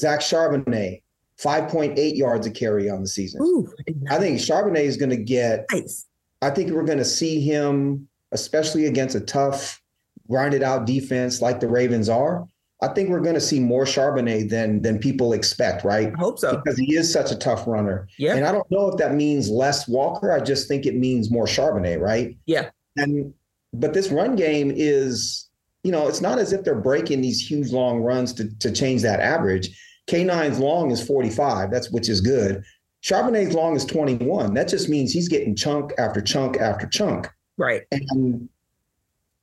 Zach 0.00 0.20
Charbonnet, 0.20 1.02
5.8 1.40 2.16
yards 2.16 2.46
a 2.46 2.50
carry 2.50 2.88
on 2.88 3.02
the 3.02 3.08
season. 3.08 3.40
Ooh, 3.42 3.68
I, 4.10 4.16
I 4.16 4.18
think 4.18 4.38
Charbonnet 4.38 4.84
is 4.84 4.96
going 4.96 5.10
to 5.10 5.16
get, 5.16 5.66
nice. 5.72 6.06
I 6.40 6.50
think 6.50 6.70
we're 6.70 6.84
going 6.84 6.98
to 6.98 7.04
see 7.04 7.40
him 7.40 8.08
especially 8.32 8.86
against 8.86 9.14
a 9.14 9.20
tough, 9.20 9.80
grinded 10.28 10.62
out 10.62 10.86
defense 10.86 11.40
like 11.40 11.60
the 11.60 11.68
Ravens 11.68 12.08
are, 12.08 12.46
I 12.80 12.88
think 12.88 13.08
we're 13.08 13.20
going 13.20 13.34
to 13.34 13.40
see 13.40 13.58
more 13.58 13.84
Charbonnet 13.84 14.50
than 14.50 14.82
than 14.82 14.98
people 14.98 15.32
expect, 15.32 15.84
right? 15.84 16.12
I 16.14 16.18
hope 16.18 16.38
so. 16.38 16.56
Because 16.56 16.78
he 16.78 16.94
is 16.94 17.12
such 17.12 17.32
a 17.32 17.36
tough 17.36 17.66
runner. 17.66 18.06
Yeah. 18.18 18.36
And 18.36 18.46
I 18.46 18.52
don't 18.52 18.70
know 18.70 18.88
if 18.88 18.96
that 18.98 19.14
means 19.14 19.50
less 19.50 19.88
Walker. 19.88 20.30
I 20.30 20.40
just 20.40 20.68
think 20.68 20.86
it 20.86 20.94
means 20.94 21.30
more 21.30 21.46
Charbonnet, 21.46 22.00
right? 22.00 22.36
Yeah. 22.46 22.70
And 22.96 23.34
but 23.72 23.94
this 23.94 24.10
run 24.10 24.36
game 24.36 24.72
is, 24.74 25.48
you 25.82 25.92
know, 25.92 26.08
it's 26.08 26.20
not 26.20 26.38
as 26.38 26.52
if 26.52 26.64
they're 26.64 26.80
breaking 26.80 27.20
these 27.20 27.40
huge 27.40 27.70
long 27.70 28.00
runs 28.00 28.32
to, 28.34 28.48
to 28.58 28.70
change 28.70 29.02
that 29.02 29.20
average. 29.20 29.70
K9's 30.08 30.58
long 30.58 30.90
is 30.90 31.06
45, 31.06 31.70
that's 31.70 31.90
which 31.90 32.08
is 32.08 32.20
good. 32.20 32.62
Charbonnet's 33.02 33.54
long 33.54 33.76
as 33.76 33.84
21. 33.84 34.54
That 34.54 34.68
just 34.68 34.88
means 34.88 35.12
he's 35.12 35.28
getting 35.28 35.54
chunk 35.54 35.92
after 35.98 36.20
chunk 36.20 36.56
after 36.56 36.86
chunk. 36.86 37.28
Right. 37.56 37.82
And 37.90 38.48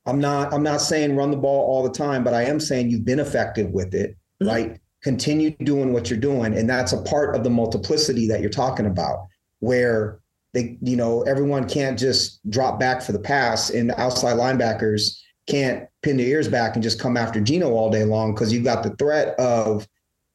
I'm 0.06 0.20
not 0.20 0.52
I'm 0.52 0.62
not 0.62 0.80
saying 0.80 1.16
run 1.16 1.30
the 1.30 1.36
ball 1.36 1.66
all 1.66 1.82
the 1.82 1.90
time, 1.90 2.22
but 2.22 2.34
I 2.34 2.44
am 2.44 2.60
saying 2.60 2.90
you've 2.90 3.04
been 3.04 3.20
effective 3.20 3.70
with 3.70 3.94
it, 3.94 4.16
mm-hmm. 4.42 4.48
right? 4.48 4.80
Continue 5.02 5.50
doing 5.62 5.92
what 5.92 6.10
you're 6.10 6.18
doing. 6.18 6.56
And 6.56 6.68
that's 6.68 6.92
a 6.92 7.02
part 7.02 7.34
of 7.34 7.44
the 7.44 7.50
multiplicity 7.50 8.26
that 8.28 8.40
you're 8.40 8.50
talking 8.50 8.86
about, 8.86 9.26
where 9.60 10.20
they, 10.52 10.78
you 10.80 10.96
know, 10.96 11.22
everyone 11.22 11.68
can't 11.68 11.98
just 11.98 12.40
drop 12.50 12.80
back 12.80 13.02
for 13.02 13.12
the 13.12 13.18
pass 13.18 13.70
and 13.70 13.90
the 13.90 14.00
outside 14.00 14.36
linebackers 14.36 15.18
can't 15.46 15.88
pin 16.02 16.16
their 16.16 16.26
ears 16.26 16.48
back 16.48 16.74
and 16.74 16.82
just 16.82 17.00
come 17.00 17.16
after 17.16 17.40
Geno 17.40 17.70
all 17.70 17.90
day 17.90 18.04
long 18.04 18.34
because 18.34 18.52
you've 18.52 18.64
got 18.64 18.82
the 18.82 18.90
threat 18.96 19.38
of, 19.38 19.86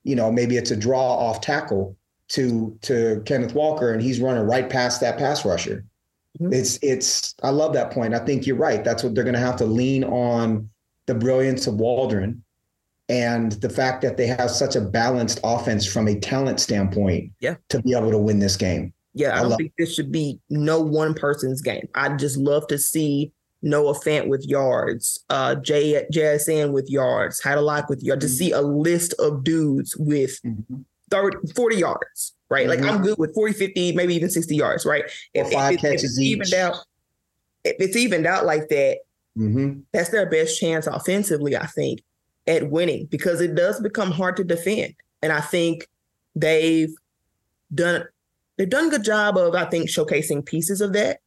you 0.03 0.15
know, 0.15 0.31
maybe 0.31 0.57
it's 0.57 0.71
a 0.71 0.75
draw 0.75 1.15
off 1.15 1.41
tackle 1.41 1.97
to 2.29 2.77
to 2.81 3.21
Kenneth 3.25 3.53
Walker 3.53 3.91
and 3.91 4.01
he's 4.01 4.21
running 4.21 4.43
right 4.43 4.69
past 4.69 5.01
that 5.01 5.17
pass 5.17 5.45
rusher. 5.45 5.85
Mm-hmm. 6.39 6.53
It's 6.53 6.79
it's 6.81 7.35
I 7.43 7.49
love 7.49 7.73
that 7.73 7.91
point. 7.91 8.13
I 8.13 8.19
think 8.19 8.47
you're 8.47 8.55
right. 8.55 8.83
That's 8.83 9.03
what 9.03 9.15
they're 9.15 9.23
going 9.23 9.33
to 9.33 9.39
have 9.39 9.57
to 9.57 9.65
lean 9.65 10.03
on 10.05 10.69
the 11.07 11.15
brilliance 11.15 11.67
of 11.67 11.75
Waldron 11.75 12.43
and 13.09 13.51
the 13.53 13.69
fact 13.69 14.01
that 14.03 14.15
they 14.15 14.27
have 14.27 14.49
such 14.49 14.77
a 14.77 14.81
balanced 14.81 15.41
offense 15.43 15.85
from 15.85 16.07
a 16.07 16.17
talent 16.17 16.61
standpoint 16.61 17.31
yeah. 17.41 17.55
to 17.67 17.81
be 17.81 17.93
able 17.93 18.11
to 18.11 18.17
win 18.17 18.39
this 18.39 18.55
game. 18.55 18.93
Yeah, 19.13 19.35
I, 19.35 19.39
I 19.39 19.41
don't 19.43 19.57
think 19.57 19.73
this 19.77 19.93
should 19.93 20.11
be 20.11 20.39
no 20.49 20.79
one 20.79 21.13
person's 21.13 21.61
game. 21.61 21.87
I'd 21.95 22.19
just 22.19 22.37
love 22.37 22.67
to 22.67 22.77
see 22.77 23.31
Noah 23.61 23.93
Fant 23.93 24.27
with 24.27 24.45
yards, 24.47 25.23
uh, 25.29 25.55
J- 25.55 26.05
JSN 26.11 26.71
with 26.71 26.89
yards, 26.89 27.41
Hadalock 27.41 27.89
with 27.89 28.01
yards, 28.01 28.25
mm-hmm. 28.25 28.31
to 28.31 28.35
see 28.35 28.51
a 28.51 28.61
list 28.61 29.13
of 29.19 29.43
dudes 29.43 29.95
with 29.97 30.39
mm-hmm. 30.43 30.81
30, 31.09 31.53
40 31.53 31.75
yards, 31.75 32.33
right? 32.49 32.67
Mm-hmm. 32.67 32.83
Like 32.83 32.93
I'm 32.93 33.01
good 33.01 33.17
with 33.17 33.33
40, 33.33 33.53
50, 33.53 33.95
maybe 33.95 34.15
even 34.15 34.29
60 34.29 34.55
yards, 34.55 34.85
right? 34.85 35.03
If, 35.33 35.51
five 35.51 35.75
if, 35.75 35.81
catches 35.81 36.17
if 36.17 36.23
evened 36.23 36.53
out, 36.53 36.77
if 37.63 37.75
it's 37.79 37.95
evened 37.95 38.25
out 38.25 38.45
like 38.45 38.67
that, 38.69 38.99
mm-hmm. 39.37 39.81
that's 39.91 40.09
their 40.09 40.29
best 40.29 40.59
chance 40.59 40.87
offensively, 40.87 41.55
I 41.55 41.67
think, 41.67 42.01
at 42.47 42.71
winning 42.71 43.07
because 43.11 43.41
it 43.41 43.55
does 43.55 43.79
become 43.79 44.11
hard 44.11 44.37
to 44.37 44.43
defend. 44.43 44.95
And 45.21 45.31
I 45.31 45.41
think 45.41 45.87
they've 46.35 46.93
done 47.73 48.05
they've 48.57 48.69
done 48.69 48.87
a 48.87 48.89
good 48.89 49.03
job 49.03 49.37
of, 49.37 49.55
I 49.55 49.65
think, 49.65 49.89
showcasing 49.89 50.45
pieces 50.45 50.81
of 50.81 50.93
that. 50.93 51.19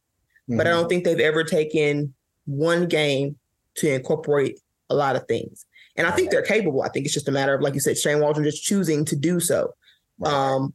But 0.47 0.67
I 0.67 0.69
mm-hmm. 0.69 0.79
don't 0.79 0.89
think 0.89 1.03
they've 1.03 1.19
ever 1.19 1.43
taken 1.43 2.13
one 2.45 2.87
game 2.87 3.37
to 3.77 3.93
incorporate 3.93 4.59
a 4.89 4.95
lot 4.95 5.15
of 5.15 5.27
things. 5.27 5.65
And 5.95 6.05
I 6.05 6.11
think 6.11 6.29
they're 6.29 6.43
capable. 6.43 6.83
I 6.83 6.89
think 6.89 7.05
it's 7.05 7.13
just 7.13 7.27
a 7.27 7.31
matter 7.31 7.55
of, 7.55 7.61
like 7.61 7.73
you 7.73 7.79
said, 7.79 7.97
Shane 7.97 8.19
Waldron 8.19 8.43
just 8.43 8.63
choosing 8.63 9.05
to 9.05 9.15
do 9.15 9.39
so. 9.39 9.73
Right. 10.19 10.31
Um, 10.31 10.73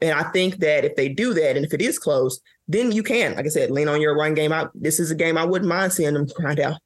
and 0.00 0.18
I 0.18 0.24
think 0.30 0.58
that 0.58 0.84
if 0.84 0.96
they 0.96 1.08
do 1.08 1.34
that, 1.34 1.56
and 1.56 1.64
if 1.64 1.72
it 1.72 1.82
is 1.82 1.98
close, 1.98 2.40
then 2.68 2.92
you 2.92 3.02
can, 3.02 3.34
like 3.34 3.46
I 3.46 3.48
said, 3.48 3.70
lean 3.70 3.88
on 3.88 4.00
your 4.00 4.16
run 4.16 4.34
game 4.34 4.52
out. 4.52 4.70
This 4.74 5.00
is 5.00 5.10
a 5.10 5.14
game 5.14 5.38
I 5.38 5.44
wouldn't 5.44 5.68
mind 5.68 5.92
seeing 5.92 6.14
them 6.14 6.26
grind 6.36 6.60
out 6.60 6.78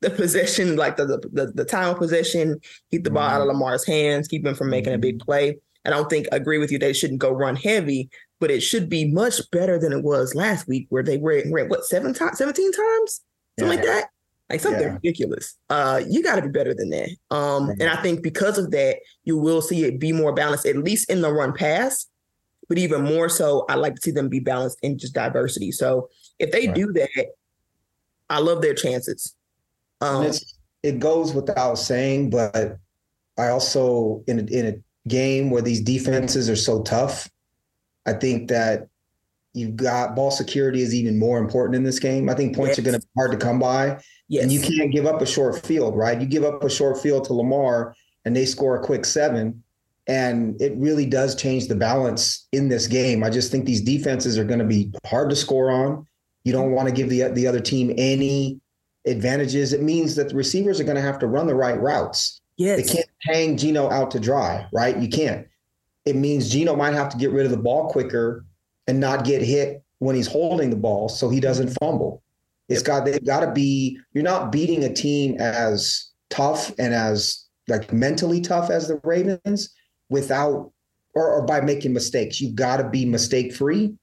the 0.00 0.10
possession, 0.10 0.76
like 0.76 0.96
the 0.96 1.06
the, 1.32 1.52
the 1.54 1.64
time 1.64 1.90
of 1.90 1.98
possession, 1.98 2.58
keep 2.90 3.04
the 3.04 3.10
ball 3.10 3.24
mm-hmm. 3.24 3.34
out 3.34 3.40
of 3.42 3.48
mm-hmm. 3.48 3.58
Lamar's 3.58 3.86
hands, 3.86 4.28
keep 4.28 4.46
him 4.46 4.54
from 4.54 4.70
making 4.70 4.94
a 4.94 4.98
big 4.98 5.18
mm-hmm. 5.18 5.24
play. 5.26 5.58
I 5.84 5.90
don't 5.90 6.10
think 6.10 6.26
agree 6.32 6.58
with 6.58 6.72
you 6.72 6.80
they 6.80 6.92
shouldn't 6.92 7.20
go 7.20 7.30
run 7.30 7.54
heavy, 7.54 8.10
but 8.40 8.50
it 8.50 8.60
should 8.60 8.88
be 8.88 9.10
much 9.10 9.40
better 9.50 9.78
than 9.78 9.92
it 9.92 10.02
was 10.02 10.34
last 10.34 10.68
week, 10.68 10.86
where 10.90 11.02
they 11.02 11.18
were, 11.18 11.42
were 11.46 11.66
what 11.66 11.84
seven 11.84 12.14
times, 12.14 12.38
seventeen 12.38 12.72
times, 12.72 13.22
something 13.58 13.78
yeah. 13.78 13.84
like 13.84 13.84
that 13.84 14.10
like 14.48 14.60
something 14.60 14.82
yeah. 14.82 14.94
ridiculous. 14.94 15.56
Uh, 15.68 16.00
you 16.08 16.22
got 16.22 16.36
to 16.36 16.42
be 16.42 16.48
better 16.48 16.74
than 16.74 16.90
that. 16.90 17.10
Um, 17.30 17.70
and 17.70 17.84
I 17.84 17.96
think 17.96 18.22
because 18.22 18.58
of 18.58 18.70
that, 18.70 18.98
you 19.24 19.36
will 19.36 19.60
see 19.60 19.84
it 19.84 19.98
be 19.98 20.12
more 20.12 20.32
balanced, 20.32 20.66
at 20.66 20.76
least 20.76 21.10
in 21.10 21.20
the 21.20 21.32
run 21.32 21.52
pass. 21.52 22.06
But 22.68 22.78
even 22.78 23.02
more 23.02 23.28
so, 23.28 23.64
I 23.68 23.74
like 23.74 23.94
to 23.96 24.00
see 24.00 24.10
them 24.10 24.28
be 24.28 24.40
balanced 24.40 24.78
in 24.82 24.98
just 24.98 25.14
diversity. 25.14 25.72
So 25.72 26.08
if 26.38 26.50
they 26.50 26.66
right. 26.66 26.74
do 26.74 26.92
that, 26.92 27.26
I 28.28 28.40
love 28.40 28.60
their 28.60 28.74
chances. 28.74 29.34
Um, 30.00 30.30
it 30.82 30.98
goes 30.98 31.32
without 31.32 31.76
saying, 31.76 32.30
but 32.30 32.76
I 33.38 33.48
also 33.48 34.22
in 34.26 34.40
a, 34.40 34.42
in 34.42 34.66
a 34.66 35.08
game 35.08 35.50
where 35.50 35.62
these 35.62 35.80
defenses 35.80 36.50
are 36.50 36.56
so 36.56 36.82
tough, 36.82 37.28
I 38.06 38.12
think 38.12 38.48
that 38.48 38.88
you've 39.52 39.76
got 39.76 40.14
ball 40.14 40.30
security 40.30 40.82
is 40.82 40.94
even 40.94 41.18
more 41.18 41.38
important 41.38 41.76
in 41.76 41.82
this 41.82 41.98
game. 41.98 42.28
I 42.28 42.34
think 42.34 42.54
points 42.54 42.76
yes. 42.76 42.78
are 42.78 42.90
going 42.90 43.00
to 43.00 43.06
be 43.06 43.12
hard 43.16 43.32
to 43.32 43.38
come 43.38 43.58
by. 43.58 44.00
Yes. 44.28 44.42
And 44.42 44.52
you 44.52 44.60
can't 44.60 44.92
give 44.92 45.06
up 45.06 45.22
a 45.22 45.26
short 45.26 45.64
field, 45.64 45.96
right? 45.96 46.20
You 46.20 46.26
give 46.26 46.44
up 46.44 46.62
a 46.62 46.70
short 46.70 47.00
field 47.00 47.24
to 47.24 47.32
Lamar 47.32 47.94
and 48.24 48.36
they 48.36 48.44
score 48.44 48.76
a 48.76 48.84
quick 48.84 49.04
seven. 49.04 49.62
And 50.06 50.60
it 50.60 50.74
really 50.76 51.06
does 51.06 51.34
change 51.34 51.66
the 51.66 51.74
balance 51.74 52.46
in 52.52 52.68
this 52.68 52.86
game. 52.86 53.24
I 53.24 53.30
just 53.30 53.50
think 53.50 53.64
these 53.64 53.80
defenses 53.80 54.38
are 54.38 54.44
going 54.44 54.60
to 54.60 54.64
be 54.64 54.92
hard 55.04 55.30
to 55.30 55.36
score 55.36 55.70
on. 55.70 56.06
You 56.44 56.52
don't 56.52 56.72
want 56.72 56.88
to 56.88 56.94
give 56.94 57.08
the, 57.08 57.22
the 57.32 57.46
other 57.46 57.60
team 57.60 57.92
any 57.96 58.60
advantages. 59.06 59.72
It 59.72 59.82
means 59.82 60.14
that 60.16 60.28
the 60.28 60.36
receivers 60.36 60.78
are 60.80 60.84
going 60.84 60.96
to 60.96 61.02
have 61.02 61.18
to 61.20 61.26
run 61.26 61.46
the 61.46 61.54
right 61.54 61.80
routes. 61.80 62.40
Yes. 62.56 62.86
They 62.86 62.94
can't 62.94 63.08
hang 63.22 63.56
Geno 63.56 63.90
out 63.90 64.10
to 64.12 64.20
dry, 64.20 64.66
right? 64.72 64.96
You 64.96 65.08
can't. 65.08 65.48
It 66.06 66.16
means 66.16 66.48
Geno 66.48 66.76
might 66.76 66.94
have 66.94 67.08
to 67.10 67.18
get 67.18 67.32
rid 67.32 67.44
of 67.44 67.50
the 67.50 67.58
ball 67.58 67.90
quicker 67.90 68.44
and 68.86 69.00
not 69.00 69.24
get 69.24 69.42
hit 69.42 69.82
when 69.98 70.14
he's 70.14 70.28
holding 70.28 70.70
the 70.70 70.76
ball 70.76 71.08
so 71.08 71.28
he 71.28 71.40
doesn't 71.40 71.76
fumble. 71.80 72.22
It's 72.68 72.82
got 72.82 73.04
they've 73.04 73.24
got 73.24 73.40
to 73.40 73.52
be. 73.52 73.98
You're 74.12 74.24
not 74.24 74.50
beating 74.50 74.84
a 74.84 74.92
team 74.92 75.36
as 75.38 76.10
tough 76.30 76.72
and 76.78 76.94
as 76.94 77.44
like 77.68 77.92
mentally 77.92 78.40
tough 78.40 78.70
as 78.70 78.88
the 78.88 79.00
Ravens 79.04 79.72
without 80.08 80.72
or, 81.14 81.30
or 81.30 81.42
by 81.42 81.60
making 81.60 81.92
mistakes. 81.92 82.40
You've 82.40 82.56
got 82.56 82.78
to 82.78 82.88
be 82.88 83.04
mistake 83.04 83.54
free, 83.54 83.94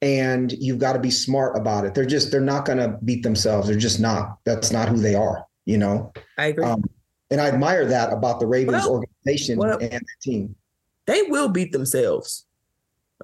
and 0.00 0.52
you've 0.52 0.78
got 0.78 0.94
to 0.94 0.98
be 0.98 1.10
smart 1.10 1.56
about 1.56 1.84
it. 1.84 1.94
They're 1.94 2.04
just 2.04 2.30
they're 2.30 2.40
not 2.40 2.64
going 2.64 2.78
to 2.78 2.98
beat 3.04 3.22
themselves. 3.22 3.68
They're 3.68 3.76
just 3.76 4.00
not. 4.00 4.38
That's 4.44 4.72
not 4.72 4.88
who 4.88 4.96
they 4.96 5.14
are. 5.14 5.46
You 5.64 5.78
know. 5.78 6.12
I 6.38 6.46
agree. 6.46 6.64
Um, 6.64 6.82
and 7.30 7.40
I 7.40 7.48
admire 7.48 7.86
that 7.86 8.12
about 8.12 8.40
the 8.40 8.46
Ravens 8.46 8.82
well, 8.82 9.00
organization 9.26 9.58
well, 9.58 9.78
and 9.78 9.92
the 9.92 10.06
team. 10.20 10.54
They 11.06 11.22
will 11.22 11.48
beat 11.48 11.72
themselves. 11.72 12.46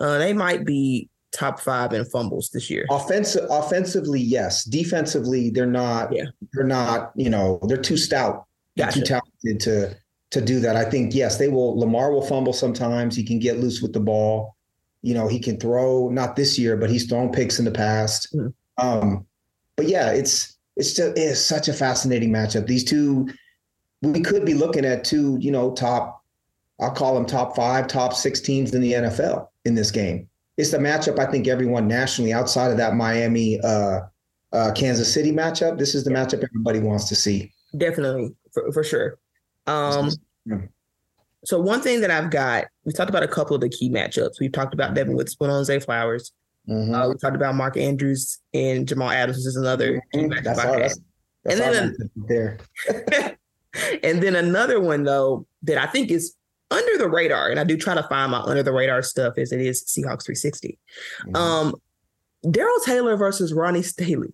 Uh, 0.01 0.19
they 0.19 0.33
might 0.33 0.65
be 0.65 1.09
top 1.33 1.61
five 1.61 1.93
in 1.93 2.05
fumbles 2.07 2.51
this 2.53 2.71
year. 2.71 2.87
Offensive, 2.91 3.47
offensively, 3.51 4.21
yes. 4.21 4.65
Defensively, 4.65 5.51
they're 5.51 5.67
not. 5.67 6.13
Yeah. 6.13 6.27
They're 6.53 6.65
not. 6.67 7.13
You 7.17 7.31
know, 7.31 7.59
they're 7.63 7.77
too 7.77 7.97
stout. 7.97 8.47
Gotcha. 8.77 9.01
Too 9.01 9.07
talented 9.07 9.61
to 9.61 9.97
to 10.31 10.41
do 10.41 10.61
that. 10.61 10.77
I 10.77 10.85
think 10.85 11.15
yes, 11.15 11.39
they 11.39 11.49
will. 11.49 11.79
Lamar 11.79 12.13
will 12.13 12.27
fumble 12.27 12.53
sometimes. 12.53 13.17
He 13.17 13.25
can 13.25 13.39
get 13.39 13.59
loose 13.59 13.81
with 13.81 13.93
the 13.93 14.01
ball. 14.01 14.57
You 15.03 15.15
know, 15.15 15.29
he 15.29 15.39
can 15.39 15.59
throw. 15.59 16.09
Not 16.09 16.37
this 16.37 16.59
year, 16.59 16.77
but 16.77 16.91
he's 16.91 17.07
thrown 17.07 17.33
picks 17.33 17.59
in 17.59 17.65
the 17.65 17.71
past. 17.71 18.35
Mm-hmm. 18.35 18.87
Um, 18.87 19.27
but 19.77 19.89
yeah, 19.89 20.11
it's 20.11 20.57
it's 20.77 20.95
just 20.95 21.17
it's 21.17 21.41
such 21.41 21.69
a 21.69 21.73
fascinating 21.73 22.31
matchup. 22.33 22.67
These 22.67 22.85
two, 22.85 23.29
we 24.03 24.21
could 24.21 24.45
be 24.45 24.55
looking 24.55 24.85
at 24.85 25.05
two. 25.05 25.39
You 25.41 25.51
know, 25.51 25.73
top. 25.73 26.18
I'll 26.81 26.93
call 26.93 27.15
them 27.15 27.27
top 27.27 27.57
five, 27.57 27.89
top 27.89 28.15
six 28.15 28.41
teams 28.41 28.75
in 28.75 28.81
the 28.81 28.93
NFL 28.93 29.49
in 29.65 29.75
this 29.75 29.91
game 29.91 30.29
it's 30.59 30.73
the 30.73 30.79
matchup 30.79 31.19
I 31.19 31.31
think 31.31 31.49
everyone 31.49 31.89
nationally 31.89 32.33
outside 32.33 32.71
of 32.71 32.77
that 32.77 32.97
Miami 32.97 33.61
uh, 33.61 34.01
uh, 34.53 34.73
Kansas 34.75 35.13
City 35.13 35.33
matchup. 35.33 35.79
This 35.79 35.95
is 35.95 36.05
the 36.05 36.11
matchup 36.11 36.43
everybody 36.43 36.81
wants 36.81 37.09
to 37.09 37.15
see. 37.15 37.53
Definitely, 37.77 38.35
for, 38.53 38.71
for 38.73 38.85
sure. 38.85 39.19
Um, 39.67 40.11
So 41.45 41.61
one 41.61 41.81
thing 41.81 42.01
that 42.01 42.11
I've 42.11 42.31
got, 42.31 42.65
we 42.85 42.93
talked 42.93 43.09
about 43.09 43.23
a 43.23 43.29
couple 43.29 43.55
of 43.55 43.61
the 43.61 43.69
key 43.69 43.89
matchups. 43.89 44.41
We've 44.41 44.51
talked 44.51 44.75
about 44.75 44.95
Devon 44.95 45.15
Witherspoon 45.15 45.51
on 45.51 45.65
Zay 45.65 45.79
Flowers. 45.79 46.33
Mm-hmm. 46.69 46.93
Uh, 46.93 47.09
we 47.11 47.15
talked 47.15 47.37
about 47.37 47.55
Mark 47.55 47.77
Andrews 47.77 48.41
and 48.53 48.89
Jamal 48.89 49.11
Adams. 49.11 49.47
Is 49.47 49.55
another 49.55 50.03
mm-hmm. 50.13 50.33
matchup 50.33 50.43
that's 50.43 50.65
all, 50.65 50.79
that's, 50.79 51.01
that's 51.45 51.61
and 51.61 51.75
then 51.75 52.11
there. 52.17 52.59
and 54.03 54.21
then 54.21 54.35
another 54.35 54.81
one 54.81 55.05
though 55.05 55.47
that 55.63 55.79
I 55.79 55.87
think 55.87 56.11
is 56.11 56.35
under 56.71 56.99
the 56.99 57.09
radar, 57.09 57.49
and 57.49 57.59
I 57.59 57.65
do 57.65 57.77
try 57.77 57.95
to 57.95 58.03
find 58.05 58.33
my 58.33 58.41
under 58.41 58.63
the 58.63 58.73
radar 58.73 59.03
stuff 59.03 59.39
as 59.39 59.53
it 59.53 59.61
is 59.61 59.85
Seahawks 59.85 60.25
360. 60.25 60.79
Mm-hmm. 61.27 61.37
Um, 61.37 61.75
Darrell 62.51 62.81
Taylor 62.85 63.17
versus 63.17 63.53
Ronnie 63.53 63.83
Stanley. 63.83 64.33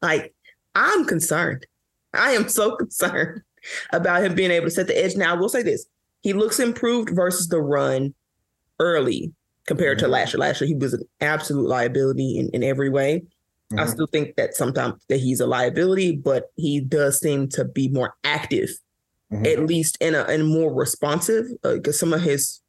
Like, 0.00 0.34
I'm 0.74 1.04
concerned. 1.04 1.66
I 2.14 2.32
am 2.32 2.48
so 2.48 2.76
concerned 2.76 3.42
about 3.92 4.24
him 4.24 4.34
being 4.34 4.50
able 4.50 4.66
to 4.66 4.70
set 4.70 4.86
the 4.86 5.04
edge. 5.04 5.16
Now, 5.16 5.34
I 5.34 5.38
will 5.38 5.48
say 5.48 5.62
this: 5.62 5.86
he 6.22 6.32
looks 6.32 6.60
improved 6.60 7.10
versus 7.10 7.48
the 7.48 7.60
run 7.60 8.14
early 8.78 9.32
compared 9.66 9.98
mm-hmm. 9.98 10.06
to 10.06 10.12
last 10.12 10.32
year. 10.32 10.40
Last 10.40 10.60
year, 10.60 10.68
he 10.68 10.74
was 10.74 10.94
an 10.94 11.02
absolute 11.20 11.68
liability 11.68 12.38
in, 12.38 12.50
in 12.50 12.62
every 12.62 12.88
way. 12.88 13.22
Mm-hmm. 13.72 13.80
I 13.80 13.86
still 13.86 14.06
think 14.06 14.36
that 14.36 14.54
sometimes 14.54 15.02
that 15.08 15.18
he's 15.18 15.40
a 15.40 15.46
liability, 15.46 16.16
but 16.16 16.52
he 16.56 16.80
does 16.80 17.18
seem 17.18 17.48
to 17.50 17.64
be 17.64 17.88
more 17.88 18.14
active 18.24 18.70
mm-hmm. 19.32 19.46
at 19.46 19.66
least 19.66 19.96
in 20.00 20.14
a 20.14 20.22
and 20.24 20.46
more 20.46 20.72
responsive 20.72 21.46
because 21.62 21.96
uh, 21.96 21.98
some 21.98 22.12
of 22.12 22.22
his 22.22 22.60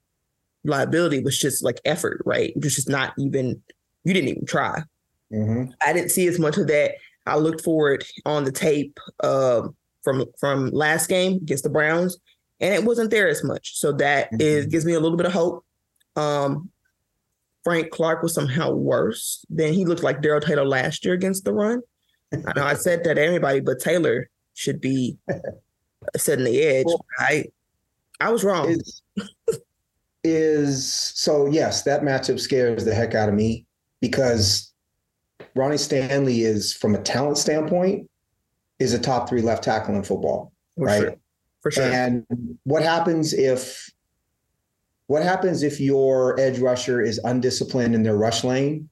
liability 0.63 1.21
was 1.21 1.37
just 1.37 1.63
like 1.63 1.81
effort, 1.85 2.21
right? 2.25 2.51
It 2.55 2.63
was 2.63 2.75
just 2.75 2.89
not 2.89 3.13
even 3.17 3.61
you 4.03 4.13
didn't 4.13 4.29
even 4.29 4.45
try. 4.45 4.83
Mm-hmm. 5.31 5.71
I 5.85 5.93
didn't 5.93 6.11
see 6.11 6.27
as 6.27 6.39
much 6.39 6.57
of 6.57 6.67
that. 6.67 6.95
I 7.25 7.37
looked 7.37 7.63
for 7.63 7.93
it 7.93 8.05
on 8.25 8.43
the 8.43 8.51
tape 8.51 8.99
uh, 9.21 9.67
from 10.03 10.25
from 10.39 10.69
last 10.71 11.07
game 11.07 11.33
against 11.33 11.63
the 11.63 11.69
Browns, 11.69 12.17
and 12.59 12.73
it 12.73 12.83
wasn't 12.83 13.11
there 13.11 13.27
as 13.27 13.43
much. 13.43 13.77
So 13.77 13.91
that 13.93 14.27
mm-hmm. 14.27 14.41
is 14.41 14.65
gives 14.67 14.85
me 14.85 14.93
a 14.93 14.99
little 14.99 15.17
bit 15.17 15.27
of 15.27 15.33
hope. 15.33 15.65
Um, 16.15 16.69
Frank 17.63 17.91
Clark 17.91 18.21
was 18.21 18.33
somehow 18.33 18.71
worse, 18.71 19.45
than 19.49 19.73
he 19.73 19.85
looked 19.85 20.03
like 20.03 20.21
Darrell 20.21 20.41
Taylor 20.41 20.65
last 20.65 21.05
year 21.05 21.13
against 21.13 21.45
the 21.45 21.53
run. 21.53 21.81
I 22.33 22.53
know 22.55 22.65
I 22.65 22.73
said 22.73 23.03
that 23.03 23.13
to 23.15 23.21
everybody, 23.21 23.61
but 23.61 23.79
Taylor 23.79 24.29
should 24.53 24.81
be 24.81 25.17
setting 26.17 26.45
the 26.45 26.61
edge. 26.61 26.85
Well, 26.85 27.05
I 27.19 27.45
I 28.19 28.31
was 28.31 28.43
wrong. 28.43 28.69
Is, 28.69 29.01
is 30.23 30.93
so 30.93 31.47
yes, 31.47 31.83
that 31.83 32.01
matchup 32.01 32.39
scares 32.39 32.85
the 32.85 32.93
heck 32.93 33.15
out 33.15 33.29
of 33.29 33.35
me 33.35 33.65
because 34.01 34.73
Ronnie 35.55 35.77
Stanley 35.77 36.41
is, 36.41 36.73
from 36.73 36.95
a 36.95 37.01
talent 37.01 37.37
standpoint, 37.37 38.09
is 38.79 38.93
a 38.93 38.99
top 38.99 39.29
three 39.29 39.41
left 39.41 39.63
tackle 39.63 39.95
in 39.95 40.03
football, 40.03 40.51
For 40.77 40.85
right? 40.85 41.01
Sure. 41.01 41.15
For 41.61 41.71
sure. 41.71 41.83
And 41.85 42.25
what 42.63 42.83
happens 42.83 43.33
if 43.33 43.89
what 45.07 45.23
happens 45.23 45.63
if 45.63 45.79
your 45.79 46.39
edge 46.39 46.59
rusher 46.59 47.01
is 47.01 47.19
undisciplined 47.23 47.95
in 47.95 48.03
their 48.03 48.17
rush 48.17 48.43
lane 48.43 48.89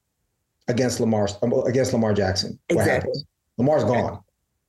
against 0.68 1.00
Lamar 1.00 1.28
against 1.66 1.92
Lamar 1.92 2.14
Jackson? 2.14 2.58
Exactly. 2.68 3.12
Lamar's 3.58 3.84
gone. 3.84 4.20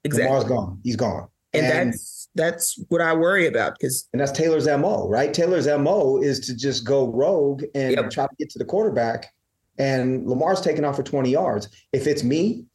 Exactly. 0.03 0.27
Lamar's 0.27 0.49
gone. 0.49 0.79
He's 0.83 0.95
gone. 0.95 1.27
And, 1.53 1.65
and 1.65 1.93
that's 1.93 2.22
that's 2.35 2.79
what 2.89 3.01
I 3.01 3.13
worry 3.13 3.47
about 3.47 3.77
because 3.77 4.07
and 4.11 4.19
that's 4.19 4.31
Taylor's 4.31 4.67
mo, 4.67 5.07
right? 5.07 5.33
Taylor's 5.33 5.67
mo 5.67 6.21
is 6.21 6.39
to 6.41 6.55
just 6.55 6.85
go 6.85 7.07
rogue 7.07 7.63
and 7.75 7.91
yep. 7.91 8.09
try 8.09 8.25
to 8.25 8.35
get 8.37 8.49
to 8.51 8.59
the 8.59 8.65
quarterback, 8.65 9.33
and 9.77 10.27
Lamar's 10.27 10.61
taking 10.61 10.83
off 10.83 10.95
for 10.95 11.03
twenty 11.03 11.31
yards. 11.31 11.69
If 11.91 12.07
it's 12.07 12.23
me, 12.23 12.65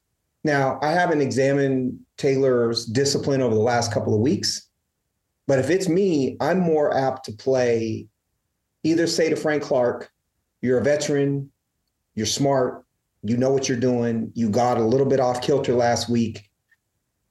now 0.44 0.78
I 0.82 0.92
haven't 0.92 1.20
examined 1.20 1.98
Taylor's 2.16 2.86
discipline 2.86 3.42
over 3.42 3.54
the 3.54 3.60
last 3.60 3.92
couple 3.92 4.14
of 4.14 4.20
weeks, 4.20 4.68
but 5.46 5.58
if 5.58 5.70
it's 5.70 5.88
me, 5.88 6.36
I'm 6.40 6.60
more 6.60 6.96
apt 6.96 7.24
to 7.26 7.32
play 7.32 8.06
either 8.84 9.06
say 9.06 9.28
to 9.28 9.36
Frank 9.36 9.62
Clark, 9.62 10.10
you're 10.60 10.78
a 10.78 10.84
veteran, 10.84 11.50
you're 12.14 12.26
smart, 12.26 12.84
you 13.22 13.36
know 13.36 13.50
what 13.50 13.68
you're 13.68 13.78
doing, 13.78 14.30
you 14.34 14.48
got 14.48 14.78
a 14.78 14.82
little 14.82 15.06
bit 15.06 15.20
off 15.20 15.42
kilter 15.42 15.74
last 15.74 16.08
week. 16.08 16.47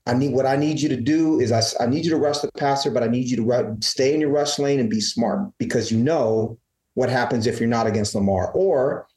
I 0.08 0.14
need 0.14 0.34
what 0.34 0.46
I 0.46 0.56
need 0.56 0.80
you 0.80 0.90
to 0.90 0.96
do 0.96 1.40
is 1.40 1.52
I, 1.52 1.62
I 1.84 1.88
need 1.88 2.06
you 2.06 2.12
to 2.12 2.18
rush 2.18 2.40
the 2.40 2.52
passer, 2.54 2.90
but 2.90 3.04
I 3.04 3.08
need 3.08 3.30
you 3.30 3.38
to 3.38 3.78
stay 3.82 4.14
in 4.14 4.22
your 4.22 4.32
rush 4.32 4.58
lane 4.58 4.80
and 4.80 4.90
be 4.90 5.02
smart 5.02 5.52
because 5.58 5.92
you 5.92 5.98
know 5.98 6.58
what 6.94 7.10
happens 7.10 7.46
if 7.46 7.60
you're 7.60 7.70
not 7.70 7.88
against 7.88 8.16
Lamar. 8.16 8.52
Or, 8.54 9.08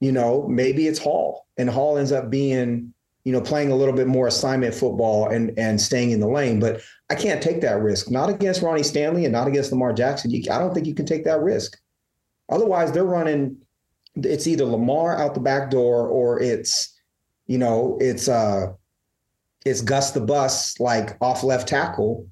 you 0.00 0.12
know, 0.12 0.46
maybe 0.48 0.86
it's 0.86 0.98
Hall 0.98 1.46
and 1.56 1.68
Hall 1.70 1.96
ends 1.96 2.12
up 2.12 2.30
being, 2.30 2.92
you 3.24 3.32
know, 3.32 3.40
playing 3.40 3.72
a 3.72 3.76
little 3.76 3.94
bit 3.94 4.06
more 4.06 4.26
assignment 4.26 4.74
football 4.74 5.28
and 5.28 5.56
and 5.58 5.80
staying 5.80 6.10
in 6.10 6.20
the 6.20 6.28
lane. 6.28 6.60
But 6.60 6.82
I 7.08 7.14
can't 7.14 7.42
take 7.42 7.60
that 7.62 7.80
risk. 7.80 8.10
Not 8.10 8.28
against 8.28 8.62
Ronnie 8.62 8.82
Stanley 8.82 9.24
and 9.24 9.32
not 9.32 9.48
against 9.48 9.72
Lamar 9.72 9.92
Jackson. 9.92 10.30
You, 10.30 10.42
I 10.52 10.58
don't 10.58 10.74
think 10.74 10.86
you 10.86 10.94
can 10.94 11.06
take 11.06 11.24
that 11.24 11.40
risk. 11.40 11.78
Otherwise, 12.50 12.92
they're 12.92 13.04
running. 13.04 13.56
It's 14.14 14.46
either 14.46 14.64
Lamar 14.64 15.16
out 15.16 15.34
the 15.34 15.40
back 15.40 15.70
door 15.70 16.06
or 16.06 16.38
it's, 16.40 16.92
you 17.46 17.56
know, 17.56 17.96
it's 18.00 18.28
uh 18.28 18.72
it's 19.64 19.80
Gus 19.80 20.10
the 20.10 20.20
bus 20.20 20.78
like 20.80 21.16
off 21.20 21.42
left 21.42 21.68
tackle, 21.68 22.26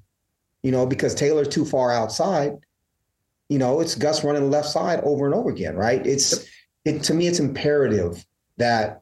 you 0.63 0.71
know, 0.71 0.85
because 0.85 1.15
Taylor's 1.15 1.47
too 1.47 1.65
far 1.65 1.91
outside. 1.91 2.53
You 3.49 3.57
know, 3.57 3.81
it's 3.81 3.95
Gus 3.95 4.23
running 4.23 4.43
the 4.43 4.49
left 4.49 4.69
side 4.69 5.01
over 5.03 5.25
and 5.25 5.35
over 5.35 5.49
again, 5.49 5.75
right? 5.75 6.05
It's 6.05 6.45
it 6.85 7.03
to 7.03 7.13
me, 7.13 7.27
it's 7.27 7.39
imperative 7.39 8.25
that 8.57 9.01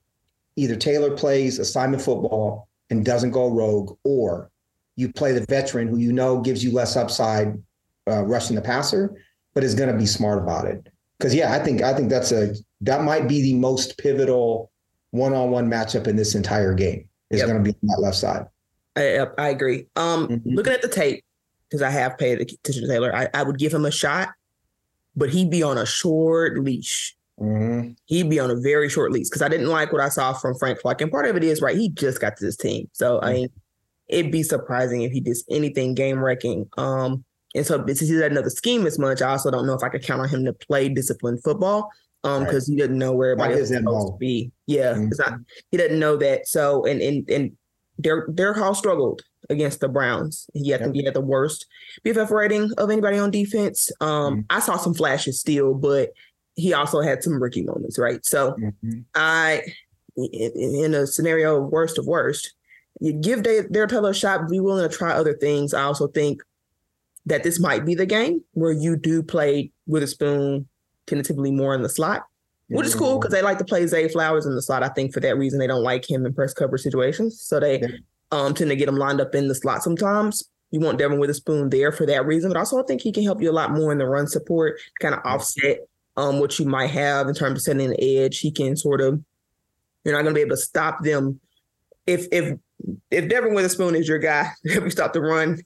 either 0.56 0.76
Taylor 0.76 1.16
plays 1.16 1.60
assignment 1.60 2.04
football 2.04 2.68
and 2.90 3.06
doesn't 3.06 3.32
go 3.32 3.50
rogue, 3.50 3.98
or 4.04 4.50
you 4.96 5.12
play 5.12 5.32
the 5.32 5.46
veteran 5.46 5.88
who 5.88 5.98
you 5.98 6.12
know 6.12 6.42
gives 6.42 6.64
you 6.64 6.72
less 6.72 6.96
upside 6.96 7.62
uh, 8.08 8.24
rushing 8.26 8.56
the 8.56 8.62
passer, 8.62 9.16
but 9.54 9.64
is 9.64 9.76
going 9.76 9.92
to 9.92 9.98
be 9.98 10.06
smart 10.06 10.40
about 10.40 10.66
it. 10.66 10.88
Because 11.18 11.36
yeah, 11.36 11.54
I 11.54 11.60
think 11.60 11.82
I 11.82 11.94
think 11.94 12.10
that's 12.10 12.32
a 12.32 12.56
that 12.82 13.04
might 13.04 13.28
be 13.28 13.42
the 13.42 13.56
most 13.56 13.98
pivotal 13.98 14.72
one-on-one 15.12 15.70
matchup 15.70 16.08
in 16.08 16.16
this 16.16 16.36
entire 16.36 16.74
game 16.74 17.09
is 17.30 17.40
yep. 17.40 17.48
going 17.48 17.64
to 17.64 17.72
be 17.72 17.78
on 17.84 17.88
that 17.88 18.02
left 18.02 18.18
side. 18.18 18.48
I, 18.96 19.28
I 19.38 19.50
agree. 19.50 19.88
Um, 19.96 20.28
mm-hmm. 20.28 20.56
Looking 20.56 20.74
at 20.74 20.82
the 20.82 20.88
tape, 20.88 21.24
because 21.70 21.82
I 21.82 21.90
have 21.90 22.18
paid 22.18 22.42
attention 22.42 22.84
to 22.84 22.88
Taylor, 22.88 23.16
I, 23.16 23.28
I, 23.34 23.44
would 23.44 23.60
give 23.60 23.74
him 23.74 23.86
a 23.86 23.92
shot, 23.92 24.30
but 25.16 25.30
he'd 25.30 25.52
be 25.52 25.64
on 25.64 25.78
a 25.78 25.86
short 25.86 26.60
leash. 26.60 27.16
Mm-hmm. 27.40 27.92
He'd 28.06 28.30
be 28.30 28.40
on 28.40 28.52
a 28.52 28.56
very 28.56 28.90
short 28.90 29.12
leash 29.12 29.30
because 29.30 29.42
I 29.42 29.50
didn't 29.50 29.68
like 29.68 29.94
what 29.94 30.02
I 30.02 30.10
saw 30.10 30.34
from 30.34 30.56
Frank 30.56 30.80
Clark. 30.80 31.02
And 31.02 31.12
part 31.12 31.28
of 31.28 31.36
it 31.36 31.44
is, 31.44 31.62
right, 31.62 31.78
he 31.78 31.90
just 31.90 32.20
got 32.20 32.36
to 32.38 32.46
this 32.46 32.58
team. 32.58 32.90
So, 32.94 33.18
mm-hmm. 33.18 33.26
I 33.26 33.34
mean, 33.34 33.50
it'd 34.08 34.32
be 34.32 34.44
surprising 34.44 35.04
if 35.04 35.12
he 35.12 35.22
did 35.22 35.38
anything 35.50 35.94
game 35.94 36.20
wrecking. 36.20 36.68
Um, 36.78 37.24
and 37.56 37.66
so 37.66 37.84
since 37.86 38.02
he 38.02 38.14
doesn't 38.14 38.34
know 38.34 38.42
the 38.42 38.52
scheme 38.52 38.86
as 38.86 39.00
much, 39.00 39.22
I 39.22 39.30
also 39.30 39.52
don't 39.52 39.66
know 39.66 39.74
if 39.74 39.84
I 39.84 39.90
could 39.90 40.04
count 40.04 40.22
on 40.22 40.30
him 40.30 40.46
to 40.46 40.54
play 40.54 40.90
disciplined 40.90 41.44
football 41.44 41.90
um 42.24 42.44
because 42.44 42.70
right. 42.70 42.74
he 42.74 42.82
didn't 42.82 42.98
know 42.98 43.14
where 43.14 43.32
everybody 43.32 43.60
was 43.60 43.70
supposed 43.70 44.08
to 44.08 44.18
be. 44.18 44.52
Yeah, 44.68 44.94
mm-hmm. 44.94 45.10
not, 45.18 45.40
he 45.72 45.78
didn't 45.78 46.00
know 46.00 46.18
that. 46.18 46.48
So 46.48 46.86
and 46.86 47.02
and 47.02 47.30
and 47.30 47.52
their 47.98 48.28
their 48.30 48.54
Hall 48.54 48.74
struggled 48.76 49.22
against 49.50 49.80
the 49.80 49.90
Browns. 49.90 50.50
He 50.54 50.70
had 50.70 50.82
yep. 50.82 50.90
to 50.90 50.94
be 50.94 51.08
at 51.08 51.14
the 51.14 51.22
worst 51.22 51.66
PFF 52.06 52.30
rating 52.30 52.72
of 52.78 52.90
anybody 52.90 53.18
on 53.18 53.32
defense. 53.32 53.92
Um, 54.02 54.10
mm-hmm. 54.10 54.42
I 54.50 54.60
saw 54.60 54.78
some 54.78 54.94
flashes 54.94 55.40
still, 55.40 55.74
but 55.74 56.10
he 56.56 56.74
also 56.74 57.02
had 57.02 57.24
some 57.24 57.42
rookie 57.42 57.64
moments, 57.64 57.98
right? 57.98 58.24
So 58.26 58.52
mm-hmm. 58.54 59.00
I, 59.16 59.64
in 60.18 60.94
a 60.94 61.08
scenario 61.08 61.64
of 61.64 61.72
worst 61.72 61.98
of 61.98 62.06
worst, 62.06 62.54
you 63.00 63.14
give 63.14 63.44
their 63.44 63.88
Taylor 63.88 64.12
a 64.12 64.14
shot, 64.14 64.50
be 64.50 64.60
willing 64.60 64.88
to 64.88 64.96
try 64.96 65.12
other 65.12 65.34
things. 65.34 65.74
I 65.74 65.84
also 65.84 66.08
think 66.08 66.42
that 67.26 67.44
this 67.44 67.60
might 67.60 67.86
be 67.86 67.96
the 67.96 68.06
game 68.06 68.44
where 68.54 68.72
you 68.72 68.98
do 68.98 69.24
play 69.24 69.72
Witherspoon 69.88 70.68
tentatively 71.10 71.52
more 71.52 71.74
in 71.74 71.82
the 71.82 71.90
slot, 71.90 72.24
which 72.70 72.88
is 72.88 72.96
cool 72.96 73.20
because 73.20 73.32
they 73.32 73.42
like 73.42 73.58
to 73.58 73.66
play 73.66 73.86
Zay 73.88 74.08
Flowers 74.08 74.46
in 74.46 74.56
the 74.56 74.62
slot. 74.62 74.84
I 74.84 74.90
think 74.90 75.14
for 75.14 75.20
that 75.22 75.38
reason 75.38 75.60
they 75.60 75.68
don't 75.68 75.84
like 75.84 76.10
him 76.10 76.26
in 76.26 76.34
press 76.34 76.54
cover 76.54 76.78
situations, 76.78 77.42
so 77.42 77.60
they 77.60 77.82
um, 78.32 78.54
tend 78.54 78.70
to 78.70 78.76
get 78.76 78.88
him 78.88 78.98
lined 78.98 79.22
up 79.22 79.36
in 79.36 79.48
the 79.48 79.56
slot 79.56 79.84
sometimes. 79.84 80.44
You 80.72 80.80
want 80.80 81.00
Devon 81.00 81.20
Witherspoon 81.20 81.70
there 81.70 81.92
for 81.92 82.06
that 82.06 82.26
reason, 82.26 82.52
but 82.52 82.58
also 82.58 82.80
I 82.80 82.84
think 82.84 83.02
he 83.02 83.12
can 83.12 83.24
help 83.24 83.42
you 83.42 83.50
a 83.50 83.54
lot 83.54 83.72
more 83.72 83.92
in 83.92 83.98
the 83.98 84.06
run 84.06 84.28
support, 84.28 84.80
kind 85.02 85.16
of 85.16 85.22
offset 85.26 85.80
um, 86.16 86.40
what 86.40 86.60
you 86.60 86.66
might 86.66 86.92
have 86.92 87.28
in 87.28 87.34
terms 87.34 87.60
of 87.60 87.64
setting 87.64 87.90
the 87.90 88.24
edge. 88.24 88.40
He 88.40 88.52
can 88.52 88.76
sort 88.76 89.02
of, 89.02 89.20
you're 90.04 90.14
not 90.14 90.22
going 90.22 90.34
to 90.34 90.38
be 90.38 90.42
able 90.42 90.56
to 90.56 90.62
stop 90.62 91.04
them. 91.04 91.40
If 92.06 92.28
if 92.32 92.58
if 93.10 93.30
Devon 93.30 93.54
Witherspoon 93.56 93.96
is 93.96 94.08
your 94.08 94.20
guy, 94.20 94.52
if 94.64 94.84
we 94.84 94.90
stop 94.92 95.14
the 95.14 95.22
run, 95.22 95.60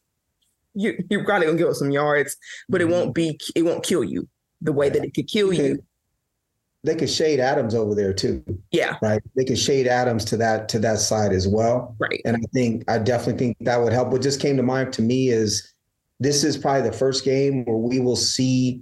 you 0.74 0.98
you're 1.10 1.26
probably 1.26 1.48
gonna 1.48 1.58
give 1.58 1.68
up 1.68 1.76
some 1.76 1.92
yards, 1.92 2.38
but 2.70 2.82
it 2.82 2.88
won't 2.88 3.14
be 3.14 3.40
it 3.56 3.64
won't 3.64 3.84
kill 3.84 4.04
you 4.04 4.28
the 4.64 4.74
way 4.74 4.90
that 4.90 5.04
it 5.04 5.14
could 5.14 5.28
kill 5.28 5.54
you. 5.54 5.84
They 6.86 6.96
could 6.96 7.10
shade 7.10 7.40
Adams 7.40 7.76
over 7.76 7.96
there 7.96 8.14
too. 8.14 8.44
Yeah. 8.72 8.98
Right. 9.02 9.22
They 9.36 9.46
could 9.46 9.60
shade 9.60 9.88
Adams 9.88 10.26
to 10.26 10.38
that 10.38 10.68
to 10.70 10.80
that 10.80 11.00
side 11.00 11.32
as 11.32 11.48
well. 11.48 11.96
Right. 11.98 12.22
And 12.26 12.36
I 12.36 12.42
think 12.54 12.84
I 12.90 12.98
definitely 12.98 13.40
think 13.40 13.58
that 13.62 13.82
would 13.82 13.94
help. 13.94 14.10
What 14.10 14.22
just 14.22 14.42
came 14.42 14.58
to 14.58 14.64
mind 14.64 14.92
to 14.94 15.02
me 15.02 15.30
is 15.30 15.74
this 16.20 16.44
is 16.44 16.58
probably 16.58 16.90
the 16.90 16.98
first 16.98 17.24
game 17.24 17.64
where 17.66 17.78
we 17.78 18.00
will 18.00 18.18
see 18.18 18.82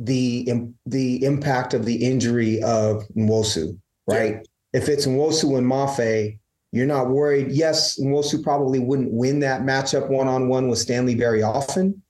the 0.00 0.48
the 0.86 1.24
impact 1.24 1.74
of 1.74 1.84
the 1.84 2.04
injury 2.04 2.60
of 2.62 3.04
Nwosu, 3.16 3.78
right? 4.08 4.34
Yeah. 4.34 4.80
If 4.80 4.88
it's 4.88 5.06
Nwosu 5.06 5.58
and 5.58 5.66
Mafe, 5.66 6.38
you're 6.72 6.86
not 6.86 7.08
worried. 7.08 7.52
Yes, 7.52 8.00
Nwosu 8.00 8.42
probably 8.42 8.80
wouldn't 8.80 9.12
win 9.12 9.40
that 9.40 9.62
matchup 9.62 10.08
one 10.08 10.28
on 10.28 10.48
one 10.48 10.68
with 10.68 10.78
Stanley 10.78 11.14
very 11.14 11.42
often, 11.42 12.02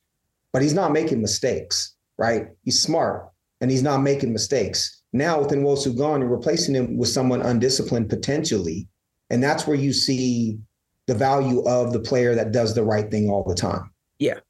but 0.52 0.62
he's 0.62 0.74
not 0.74 0.92
making 0.92 1.20
mistakes 1.20 1.94
right? 2.18 2.48
He's 2.64 2.80
smart 2.80 3.30
and 3.60 3.70
he's 3.70 3.82
not 3.82 4.02
making 4.02 4.32
mistakes. 4.32 5.02
Now 5.12 5.40
with 5.40 5.50
Nwosu 5.50 5.96
gone, 5.96 6.20
you're 6.20 6.28
replacing 6.28 6.74
him 6.74 6.98
with 6.98 7.08
someone 7.08 7.42
undisciplined 7.42 8.10
potentially. 8.10 8.88
And 9.30 9.42
that's 9.42 9.66
where 9.66 9.76
you 9.76 9.92
see 9.92 10.58
the 11.06 11.14
value 11.14 11.66
of 11.66 11.92
the 11.92 12.00
player 12.00 12.34
that 12.34 12.52
does 12.52 12.74
the 12.74 12.84
right 12.84 13.10
thing 13.10 13.30
all 13.30 13.44
the 13.44 13.54
time. 13.54 13.90
Yeah. 14.18 14.40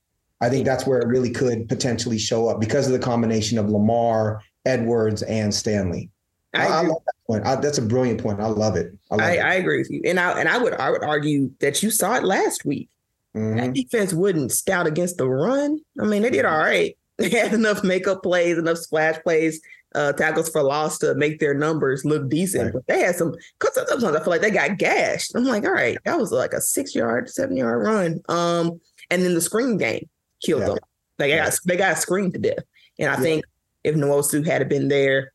I 0.40 0.48
think 0.48 0.64
that's 0.64 0.86
where 0.86 0.98
it 0.98 1.08
really 1.08 1.30
could 1.30 1.68
potentially 1.68 2.18
show 2.18 2.48
up 2.48 2.60
because 2.60 2.86
of 2.86 2.92
the 2.92 2.98
combination 2.98 3.58
of 3.58 3.68
Lamar, 3.68 4.40
Edwards, 4.66 5.22
and 5.22 5.52
Stanley. 5.52 6.10
I, 6.54 6.66
I 6.66 6.80
love 6.82 7.02
that 7.04 7.14
point. 7.26 7.46
I, 7.46 7.56
that's 7.56 7.78
a 7.78 7.82
brilliant 7.82 8.22
point. 8.22 8.40
I 8.40 8.46
love 8.46 8.76
it. 8.76 8.92
I, 9.10 9.16
love 9.16 9.26
I, 9.26 9.32
it. 9.32 9.40
I, 9.40 9.54
agree 9.54 9.78
with 9.78 9.90
you, 9.90 10.00
and 10.04 10.18
I 10.18 10.38
and 10.40 10.48
I 10.48 10.56
would 10.58 10.74
I 10.74 10.90
would 10.90 11.04
argue 11.04 11.50
that 11.60 11.82
you 11.82 11.90
saw 11.90 12.14
it 12.16 12.24
last 12.24 12.64
week. 12.64 12.88
Mm-hmm. 13.36 13.56
That 13.58 13.72
defense 13.74 14.14
wouldn't 14.14 14.52
stout 14.52 14.86
against 14.86 15.18
the 15.18 15.28
run. 15.28 15.80
I 16.00 16.04
mean, 16.04 16.22
they 16.22 16.30
did 16.30 16.46
all 16.46 16.56
right, 16.56 16.96
they 17.18 17.30
had 17.30 17.52
enough 17.52 17.84
makeup 17.84 18.22
plays, 18.22 18.58
enough 18.58 18.78
splash 18.78 19.20
plays, 19.22 19.60
uh, 19.94 20.12
tackles 20.12 20.48
for 20.48 20.62
loss 20.62 20.98
to 20.98 21.14
make 21.14 21.40
their 21.40 21.54
numbers 21.54 22.04
look 22.04 22.28
decent. 22.28 22.66
Right. 22.66 22.72
But 22.74 22.86
they 22.86 23.00
had 23.00 23.16
some, 23.16 23.34
because 23.58 23.74
sometimes 23.74 24.04
I 24.16 24.22
feel 24.22 24.30
like 24.30 24.40
they 24.40 24.50
got 24.50 24.78
gashed. 24.78 25.34
I'm 25.34 25.44
like, 25.44 25.64
all 25.64 25.72
right, 25.72 25.98
that 26.04 26.18
was 26.18 26.32
like 26.32 26.52
a 26.52 26.60
six 26.60 26.94
yard, 26.94 27.28
seven 27.28 27.56
yard 27.56 27.84
run. 27.84 28.20
Um, 28.28 28.80
and 29.10 29.22
then 29.22 29.34
the 29.34 29.40
screen 29.40 29.76
game 29.78 30.08
killed 30.42 30.62
yeah. 30.62 30.68
them. 30.68 30.78
They 31.18 31.36
got 31.36 31.58
they 31.66 31.76
got 31.76 31.98
screened 31.98 32.34
to 32.34 32.38
death. 32.38 32.64
And 32.98 33.10
I 33.10 33.14
yeah. 33.14 33.20
think 33.20 33.44
if 33.82 33.96
Nwosu 33.96 34.46
had 34.46 34.68
been 34.68 34.88
there, 34.88 35.32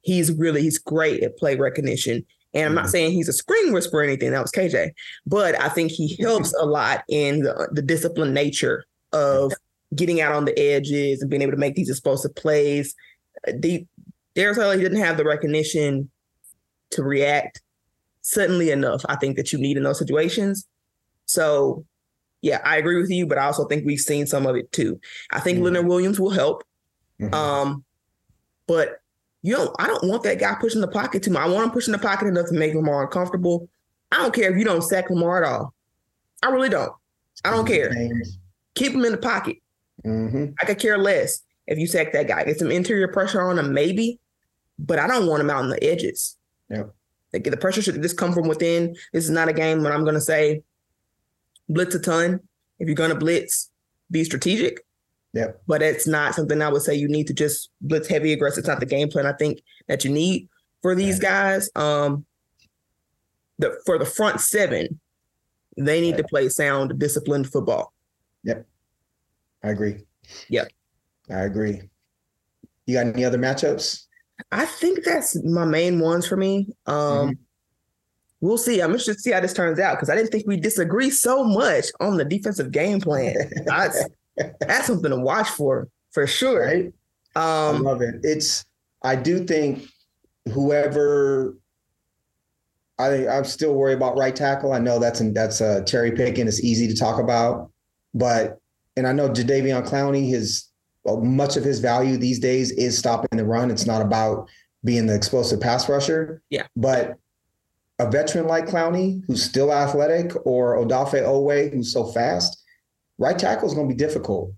he's 0.00 0.32
really 0.32 0.62
he's 0.62 0.78
great 0.78 1.22
at 1.22 1.36
play 1.36 1.56
recognition. 1.56 2.24
And 2.54 2.66
I'm 2.66 2.74
not 2.74 2.84
mm-hmm. 2.84 2.90
saying 2.90 3.12
he's 3.12 3.28
a 3.28 3.34
screen 3.34 3.72
whisperer 3.72 4.00
or 4.00 4.04
anything. 4.04 4.30
That 4.30 4.40
was 4.40 4.52
KJ, 4.52 4.92
but 5.26 5.60
I 5.60 5.68
think 5.68 5.90
he 5.90 6.16
helps 6.16 6.54
a 6.54 6.64
lot 6.64 7.04
in 7.08 7.40
the, 7.40 7.68
the 7.72 7.82
disciplined 7.82 8.32
nature 8.32 8.84
of 9.12 9.52
getting 9.94 10.20
out 10.20 10.32
on 10.32 10.44
the 10.44 10.58
edges 10.58 11.20
and 11.20 11.30
being 11.30 11.42
able 11.42 11.52
to 11.52 11.58
make 11.58 11.74
these 11.74 11.90
explosive 11.90 12.34
plays. 12.34 12.94
The 13.46 13.86
Darius 14.34 14.80
didn't 14.80 14.98
have 14.98 15.16
the 15.16 15.24
recognition 15.24 16.10
to 16.90 17.02
react 17.02 17.62
suddenly 18.22 18.70
enough. 18.70 19.02
I 19.08 19.16
think 19.16 19.36
that 19.36 19.52
you 19.52 19.58
need 19.58 19.76
in 19.76 19.84
those 19.84 19.98
situations. 19.98 20.66
So, 21.26 21.84
yeah, 22.42 22.60
I 22.64 22.76
agree 22.76 23.00
with 23.00 23.10
you, 23.10 23.26
but 23.26 23.38
I 23.38 23.44
also 23.44 23.66
think 23.66 23.86
we've 23.86 24.00
seen 24.00 24.26
some 24.26 24.46
of 24.46 24.56
it 24.56 24.70
too. 24.72 25.00
I 25.30 25.40
think 25.40 25.56
mm-hmm. 25.56 25.64
Leonard 25.66 25.86
Williams 25.86 26.20
will 26.20 26.30
help. 26.30 26.64
Mm-hmm. 27.20 27.34
Um, 27.34 27.84
but 28.66 29.00
you 29.42 29.52
know, 29.52 29.72
I 29.78 29.86
don't 29.86 30.08
want 30.08 30.24
that 30.24 30.40
guy 30.40 30.56
pushing 30.60 30.80
the 30.80 30.88
pocket 30.88 31.22
too 31.22 31.30
much. 31.30 31.42
I 31.42 31.48
want 31.48 31.66
him 31.66 31.70
pushing 31.70 31.92
the 31.92 31.98
pocket 31.98 32.26
enough 32.26 32.48
to 32.48 32.54
make 32.54 32.74
Lamar 32.74 33.04
uncomfortable. 33.04 33.68
I 34.10 34.16
don't 34.16 34.34
care 34.34 34.50
if 34.50 34.58
you 34.58 34.64
don't 34.64 34.82
sack 34.82 35.08
Lamar 35.08 35.44
at 35.44 35.48
all. 35.48 35.72
I 36.42 36.50
really 36.50 36.68
don't. 36.68 36.92
I 37.44 37.50
don't 37.50 37.66
care. 37.66 37.94
Keep 38.74 38.92
him 38.92 39.04
in 39.04 39.12
the 39.12 39.18
pocket. 39.18 39.58
Mm-hmm. 40.04 40.52
I 40.60 40.64
could 40.64 40.78
care 40.78 40.98
less 40.98 41.42
if 41.66 41.78
you 41.78 41.86
sack 41.86 42.12
that 42.12 42.28
guy. 42.28 42.44
Get 42.44 42.58
some 42.58 42.70
interior 42.70 43.08
pressure 43.08 43.40
on 43.40 43.58
him, 43.58 43.72
maybe, 43.72 44.20
but 44.78 44.98
I 44.98 45.06
don't 45.06 45.26
want 45.26 45.40
him 45.40 45.50
out 45.50 45.62
on 45.62 45.70
the 45.70 45.82
edges. 45.82 46.36
Yep. 46.70 46.94
Like 47.32 47.44
the 47.44 47.56
pressure 47.56 47.82
should 47.82 48.00
just 48.02 48.16
come 48.16 48.32
from 48.32 48.48
within. 48.48 48.94
This 49.12 49.24
is 49.24 49.30
not 49.30 49.48
a 49.48 49.52
game 49.52 49.82
when 49.82 49.92
I'm 49.92 50.04
going 50.04 50.14
to 50.14 50.20
say 50.20 50.62
blitz 51.68 51.94
a 51.94 51.98
ton. 51.98 52.40
If 52.78 52.88
you're 52.88 52.94
going 52.94 53.10
to 53.10 53.16
blitz, 53.16 53.70
be 54.10 54.24
strategic. 54.24 54.84
Yep. 55.34 55.62
But 55.66 55.82
it's 55.82 56.06
not 56.06 56.34
something 56.34 56.62
I 56.62 56.68
would 56.68 56.82
say 56.82 56.94
you 56.94 57.08
need 57.08 57.26
to 57.26 57.34
just 57.34 57.70
blitz 57.80 58.08
heavy 58.08 58.32
aggressive. 58.32 58.60
It's 58.60 58.68
not 58.68 58.80
the 58.80 58.86
game 58.86 59.08
plan 59.08 59.26
I 59.26 59.32
think 59.32 59.60
that 59.86 60.04
you 60.04 60.10
need 60.10 60.48
for 60.82 60.94
these 60.94 61.18
guys. 61.18 61.68
Um, 61.74 62.24
the 63.58 63.78
for 63.84 63.98
the 63.98 64.04
front 64.04 64.40
seven, 64.40 65.00
they 65.76 66.00
need 66.00 66.12
right. 66.12 66.18
to 66.18 66.24
play 66.24 66.48
sound, 66.48 66.98
disciplined 66.98 67.50
football. 67.50 67.92
Yep. 68.44 68.66
I 69.62 69.70
agree. 69.70 70.04
Yep. 70.48 70.68
I 71.30 71.40
agree. 71.40 71.82
You 72.86 72.94
got 72.94 73.06
any 73.06 73.24
other 73.24 73.38
matchups? 73.38 74.04
I 74.52 74.66
think 74.66 75.04
that's 75.04 75.42
my 75.44 75.64
main 75.64 75.98
ones 75.98 76.26
for 76.26 76.36
me. 76.36 76.68
Um, 76.86 76.96
mm-hmm. 76.96 77.32
We'll 78.40 78.58
see. 78.58 78.80
I'm 78.80 78.90
interested 78.90 79.14
to 79.14 79.20
see 79.20 79.32
how 79.32 79.40
this 79.40 79.54
turns 79.54 79.80
out 79.80 79.96
because 79.96 80.10
I 80.10 80.14
didn't 80.14 80.30
think 80.30 80.46
we 80.46 80.58
disagree 80.58 81.10
so 81.10 81.42
much 81.42 81.86
on 82.00 82.16
the 82.16 82.24
defensive 82.24 82.70
game 82.70 83.00
plan. 83.00 83.34
that's, 83.64 84.04
that's 84.36 84.86
something 84.86 85.10
to 85.10 85.16
watch 85.16 85.48
for 85.48 85.88
for 86.12 86.26
sure. 86.26 86.66
Right? 86.66 86.86
Um, 87.34 87.76
I 87.76 87.78
love 87.78 88.02
it. 88.02 88.16
It's. 88.22 88.64
I 89.02 89.16
do 89.16 89.44
think 89.44 89.84
whoever. 90.52 91.56
I 92.98 93.26
I'm 93.26 93.44
still 93.44 93.74
worried 93.74 93.94
about 93.94 94.16
right 94.16 94.34
tackle. 94.34 94.72
I 94.72 94.78
know 94.78 94.98
that's 94.98 95.20
that's 95.32 95.60
a 95.60 95.84
cherry 95.84 96.12
picking. 96.12 96.46
It's 96.46 96.62
easy 96.62 96.88
to 96.88 96.94
talk 96.94 97.20
about, 97.20 97.70
but 98.14 98.58
and 98.96 99.06
I 99.06 99.12
know 99.12 99.28
Jadeveon 99.28 99.86
Clowney, 99.86 100.28
his 100.28 100.68
uh, 101.06 101.16
much 101.16 101.56
of 101.56 101.64
his 101.64 101.80
value 101.80 102.16
these 102.16 102.38
days 102.38 102.70
is 102.72 102.98
stopping 102.98 103.36
the 103.36 103.44
run. 103.44 103.70
It's 103.70 103.86
not 103.86 104.02
about 104.02 104.48
being 104.84 105.06
the 105.06 105.14
explosive 105.14 105.60
pass 105.60 105.88
rusher. 105.88 106.42
Yeah. 106.50 106.66
But 106.76 107.16
a 107.98 108.10
veteran 108.10 108.46
like 108.46 108.66
Clowney, 108.66 109.22
who's 109.26 109.42
still 109.42 109.72
athletic, 109.72 110.32
or 110.46 110.76
Odafe 110.76 111.22
Oweh, 111.22 111.72
who's 111.72 111.92
so 111.92 112.06
fast, 112.12 112.62
right 113.18 113.38
tackle 113.38 113.68
is 113.68 113.74
going 113.74 113.88
to 113.88 113.94
be 113.94 113.98
difficult. 113.98 114.52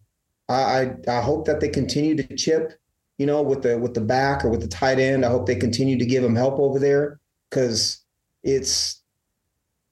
I, 0.49 0.55
I, 0.55 0.95
I 1.09 1.21
hope 1.21 1.47
that 1.47 1.61
they 1.61 1.69
continue 1.69 2.17
to 2.17 2.37
chip, 2.37 2.73
you 3.19 3.27
know, 3.27 3.43
with 3.43 3.63
the 3.63 3.79
with 3.79 3.95
the 3.95 4.01
back 4.01 4.45
or 4.45 4.49
with 4.49 4.61
the 4.61 4.69
tight 4.69 4.99
end. 4.99 5.25
I 5.25 5.31
hope 5.31 5.47
they 5.47 5.57
continue 5.57 5.99
to 5.99 6.07
give 6.07 6.25
him 6.25 6.35
help 6.35 6.59
over 6.59 6.79
there 6.79 7.21
because 7.51 8.05
it's 8.43 9.03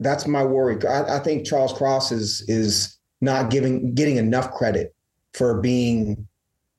that's 0.01 0.27
my 0.27 0.45
worry. 0.45 0.85
I, 0.87 1.17
I 1.17 1.19
think 1.21 1.47
Charles 1.47 1.73
Cross 1.73 2.13
is 2.13 2.43
is 2.49 2.96
not 3.21 3.51
giving 3.51 3.95
getting 3.95 4.17
enough 4.17 4.53
credit 4.53 4.95
for 5.33 5.61
being 5.61 6.27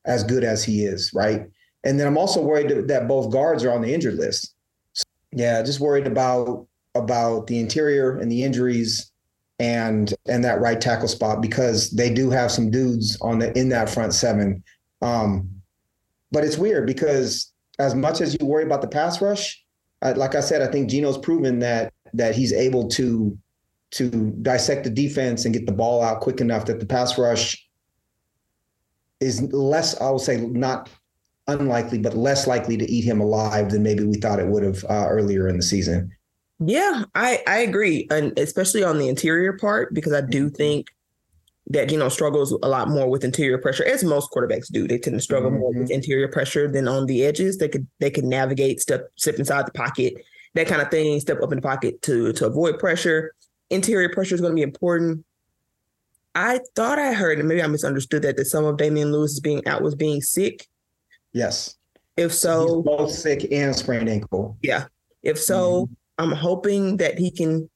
as 0.05 0.23
good 0.23 0.43
as 0.43 0.63
he 0.63 0.83
is, 0.85 1.11
right? 1.13 1.45
And 1.83 1.99
then 1.99 2.07
I'm 2.07 2.17
also 2.17 2.41
worried 2.41 2.87
that 2.87 3.07
both 3.07 3.31
guards 3.31 3.63
are 3.63 3.71
on 3.71 3.81
the 3.81 3.93
injured 3.93 4.15
list. 4.15 4.53
So, 4.93 5.03
yeah, 5.31 5.61
just 5.61 5.79
worried 5.79 6.07
about 6.07 6.67
about 6.95 7.47
the 7.47 7.59
interior 7.59 8.17
and 8.17 8.31
the 8.31 8.43
injuries 8.43 9.11
and 9.59 10.13
and 10.27 10.43
that 10.43 10.61
right 10.61 10.79
tackle 10.79 11.07
spot 11.07 11.41
because 11.41 11.91
they 11.91 12.13
do 12.13 12.29
have 12.29 12.51
some 12.51 12.71
dudes 12.71 13.17
on 13.21 13.39
the 13.39 13.57
in 13.57 13.69
that 13.69 13.89
front 13.89 14.13
seven. 14.13 14.63
Um, 15.01 15.49
but 16.31 16.43
it's 16.43 16.57
weird 16.57 16.85
because 16.87 17.51
as 17.79 17.95
much 17.95 18.21
as 18.21 18.35
you 18.39 18.45
worry 18.45 18.63
about 18.63 18.81
the 18.81 18.87
pass 18.87 19.21
rush, 19.21 19.63
like 20.01 20.35
I 20.35 20.41
said, 20.41 20.61
I 20.61 20.71
think 20.71 20.89
Geno's 20.89 21.17
proven 21.17 21.59
that 21.59 21.93
that 22.13 22.35
he's 22.35 22.53
able 22.53 22.87
to 22.89 23.37
to 23.91 24.09
dissect 24.41 24.83
the 24.83 24.89
defense 24.89 25.45
and 25.45 25.53
get 25.53 25.65
the 25.65 25.71
ball 25.71 26.01
out 26.01 26.21
quick 26.21 26.41
enough 26.41 26.65
that 26.65 26.79
the 26.79 26.85
pass 26.85 27.17
rush 27.17 27.67
is 29.19 29.41
less, 29.53 29.99
I 29.99 30.09
would 30.09 30.21
say, 30.21 30.37
not 30.37 30.89
unlikely, 31.47 31.99
but 31.99 32.15
less 32.15 32.47
likely 32.47 32.77
to 32.77 32.89
eat 32.91 33.03
him 33.03 33.21
alive 33.21 33.71
than 33.71 33.83
maybe 33.83 34.03
we 34.03 34.15
thought 34.15 34.39
it 34.39 34.47
would 34.47 34.63
have 34.63 34.83
uh, 34.85 35.07
earlier 35.07 35.47
in 35.47 35.57
the 35.57 35.63
season. 35.63 36.11
Yeah, 36.59 37.03
I 37.13 37.43
I 37.47 37.59
agree, 37.59 38.07
and 38.09 38.37
especially 38.37 38.83
on 38.83 38.97
the 38.97 39.07
interior 39.07 39.53
part 39.53 39.93
because 39.93 40.13
I 40.13 40.21
do 40.21 40.49
think 40.49 40.87
that 41.69 41.91
you 41.91 41.97
know 41.97 42.09
struggles 42.09 42.51
a 42.51 42.67
lot 42.67 42.89
more 42.89 43.09
with 43.09 43.23
interior 43.23 43.59
pressure, 43.59 43.85
as 43.85 44.03
most 44.03 44.31
quarterbacks 44.31 44.71
do. 44.71 44.87
They 44.87 44.97
tend 44.97 45.15
to 45.15 45.21
struggle 45.21 45.51
mm-hmm. 45.51 45.59
more 45.59 45.69
with 45.69 45.83
mm-hmm. 45.83 45.93
interior 45.93 46.27
pressure 46.27 46.67
than 46.67 46.87
on 46.87 47.05
the 47.05 47.25
edges. 47.25 47.57
They 47.57 47.69
could 47.69 47.87
they 47.99 48.09
could 48.09 48.23
navigate, 48.23 48.81
step 48.81 49.11
step 49.17 49.35
inside 49.35 49.67
the 49.67 49.71
pocket, 49.71 50.15
that 50.55 50.67
kind 50.67 50.81
of 50.81 50.89
thing, 50.89 51.19
step 51.19 51.41
up 51.43 51.51
in 51.51 51.57
the 51.57 51.61
pocket 51.61 52.01
to 52.03 52.33
to 52.33 52.47
avoid 52.47 52.79
pressure. 52.79 53.33
Interior 53.69 54.09
pressure 54.09 54.35
is 54.35 54.41
going 54.41 54.51
to 54.51 54.55
be 54.55 54.61
important. 54.61 55.25
I 56.35 56.59
thought 56.75 56.99
I 56.99 57.13
heard, 57.13 57.39
and 57.39 57.47
maybe 57.47 57.63
I 57.63 57.67
misunderstood 57.67 58.21
that, 58.21 58.37
that 58.37 58.45
some 58.45 58.63
of 58.65 58.77
Damien 58.77 59.11
Lewis 59.11 59.39
being 59.39 59.65
out 59.67 59.81
was 59.81 59.95
being 59.95 60.21
sick. 60.21 60.67
Yes. 61.33 61.75
If 62.15 62.33
so, 62.33 62.75
He's 62.75 62.85
both 62.85 63.11
sick 63.11 63.47
and 63.51 63.75
sprained 63.75 64.07
ankle. 64.07 64.57
Yeah. 64.61 64.85
If 65.23 65.39
so, 65.39 65.85
mm-hmm. 65.85 65.93
I'm 66.19 66.31
hoping 66.31 66.97
that 66.97 67.17
he 67.17 67.31
can 67.31 67.69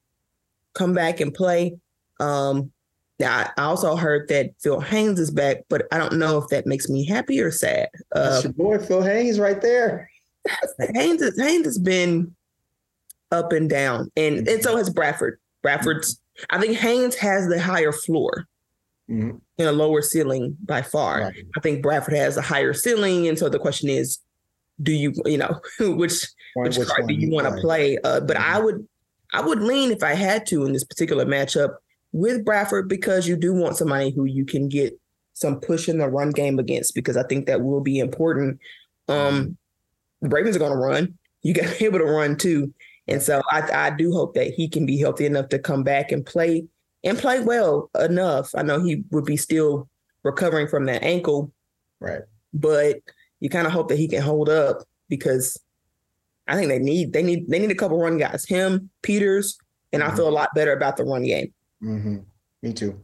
come 0.74 0.94
back 0.94 1.20
and 1.20 1.34
play. 1.34 1.78
Um, 2.20 2.72
I 3.20 3.52
also 3.58 3.96
heard 3.96 4.30
that 4.30 4.52
Phil 4.60 4.80
Haynes 4.80 5.20
is 5.20 5.32
back, 5.32 5.58
but 5.70 5.88
I 5.92 5.98
don't 5.98 6.18
know 6.18 6.38
if 6.38 6.48
that 6.50 6.66
makes 6.66 6.90
me 6.90 7.06
happy 7.06 7.40
or 7.40 7.52
sad. 7.52 7.90
Uh, 8.16 8.30
That's 8.30 8.44
your 8.44 8.54
boy 8.54 8.78
Phil 8.80 9.02
Haynes 9.02 9.40
right 9.40 9.62
there. 9.62 10.10
Haynes, 10.94 11.40
Haynes 11.40 11.66
has 11.66 11.78
been 11.78 12.36
up 13.32 13.52
and 13.54 13.70
down, 13.70 14.12
and 14.16 14.48
and 14.48 14.64
so 14.64 14.76
has 14.76 14.90
Bradford. 14.90 15.40
Bradford's. 15.62 16.20
I 16.50 16.60
think 16.60 16.78
Haynes 16.78 17.16
has 17.16 17.48
the 17.48 17.62
higher 17.62 17.92
floor 17.92 18.48
mm-hmm. 19.10 19.38
and 19.58 19.68
a 19.68 19.72
lower 19.72 20.02
ceiling 20.02 20.58
by 20.64 20.82
far. 20.82 21.22
Right. 21.22 21.46
I 21.56 21.60
think 21.60 21.84
Bradford 21.84 22.16
has 22.16 22.38
a 22.38 22.42
higher 22.42 22.74
ceiling, 22.74 23.28
and 23.28 23.38
so 23.38 23.50
the 23.50 23.60
question 23.60 23.90
is, 23.90 24.20
do 24.82 24.92
you 24.92 25.14
you 25.26 25.38
know 25.38 25.60
which 25.80 26.26
which, 26.56 26.78
which 26.78 26.88
card 26.88 27.08
do 27.08 27.14
you 27.14 27.30
want 27.30 27.48
to 27.48 27.62
play? 27.62 27.98
Uh, 28.04 28.22
but 28.22 28.38
mm-hmm. 28.38 28.56
I 28.56 28.60
would 28.60 28.88
I 29.34 29.42
would 29.42 29.62
lean 29.62 29.92
if 29.92 30.04
I 30.04 30.14
had 30.14 30.46
to 30.48 30.66
in 30.66 30.74
this 30.74 30.84
particular 30.84 31.26
matchup 31.26 31.76
with 32.12 32.44
Bradford 32.44 32.90
because 32.90 33.28
you 33.28 33.36
do 33.36 33.54
want 33.54 33.78
somebody 33.78 34.12
who 34.12 34.26
you 34.26 34.46
can 34.46 34.68
get 34.68 34.98
some 35.34 35.60
push 35.60 35.88
in 35.88 35.98
the 35.98 36.10
run 36.10 36.32
game 36.32 36.60
against 36.60 36.94
because 36.94 37.18
I 37.18 37.24
think 37.24 37.46
that 37.46 37.62
will 37.62 37.82
be 37.82 38.00
important. 38.00 38.60
Um, 39.08 39.18
mm-hmm. 39.18 39.52
the 40.22 40.30
Ravens 40.30 40.56
are 40.56 40.60
going 40.60 40.74
to 40.74 40.78
run. 40.78 41.18
You 41.42 41.54
got 41.54 41.72
to 41.72 41.80
be 41.80 41.86
able 41.86 42.00
to 42.00 42.06
run 42.06 42.36
too. 42.36 42.74
And 43.12 43.22
so 43.22 43.42
I, 43.52 43.88
I 43.88 43.90
do 43.90 44.14
hope 44.14 44.36
that 44.36 44.54
he 44.54 44.70
can 44.70 44.86
be 44.86 44.98
healthy 44.98 45.26
enough 45.26 45.50
to 45.50 45.60
come 45.60 45.84
back 45.84 46.12
and 46.12 46.26
play 46.26 46.66
and 47.04 47.18
play 47.18 47.42
well 47.42 47.90
enough. 48.00 48.52
I 48.56 48.64
know 48.64 48.82
he 48.82 49.04
would 49.12 49.26
be 49.26 49.38
still 49.38 49.90
recovering 50.24 50.68
from 50.68 50.86
that 50.86 51.04
ankle. 51.04 51.52
Right. 52.00 52.22
But 52.54 53.00
you 53.40 53.50
kind 53.50 53.68
of 53.68 53.74
hope 53.74 53.90
that 53.90 53.98
he 53.98 54.08
can 54.08 54.22
hold 54.22 54.50
up 54.50 54.84
because 55.10 55.60
I 56.48 56.56
think 56.56 56.70
they 56.70 56.80
need 56.80 57.14
they 57.14 57.24
need 57.24 57.50
they 57.50 57.60
need 57.60 57.72
a 57.72 57.76
couple 57.76 58.00
run 58.00 58.18
guys. 58.18 58.46
Him, 58.46 58.90
Peters, 59.02 59.58
and 59.92 60.02
mm-hmm. 60.02 60.12
I 60.12 60.16
feel 60.16 60.28
a 60.28 60.30
lot 60.30 60.50
better 60.56 60.74
about 60.74 60.98
the 60.98 61.04
run 61.04 61.24
game. 61.24 61.54
Mm-hmm. 61.84 62.18
Me 62.62 62.74
too. 62.74 63.02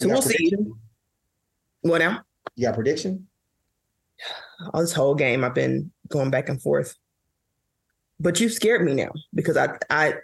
So 0.00 0.08
we'll 0.08 0.22
see. 0.22 0.52
What 1.82 1.98
now? 1.98 2.22
You 2.56 2.66
got 2.66 2.74
prediction? 2.74 3.28
All 4.74 4.80
this 4.80 4.92
whole 4.92 5.14
game, 5.14 5.44
I've 5.44 5.54
been 5.54 5.92
going 6.08 6.30
back 6.30 6.48
and 6.48 6.60
forth. 6.60 6.96
But 8.20 8.38
you 8.38 8.48
scared 8.48 8.84
me 8.84 8.94
now 8.94 9.12
because 9.34 9.56
I 9.56 9.76
I 9.88 10.14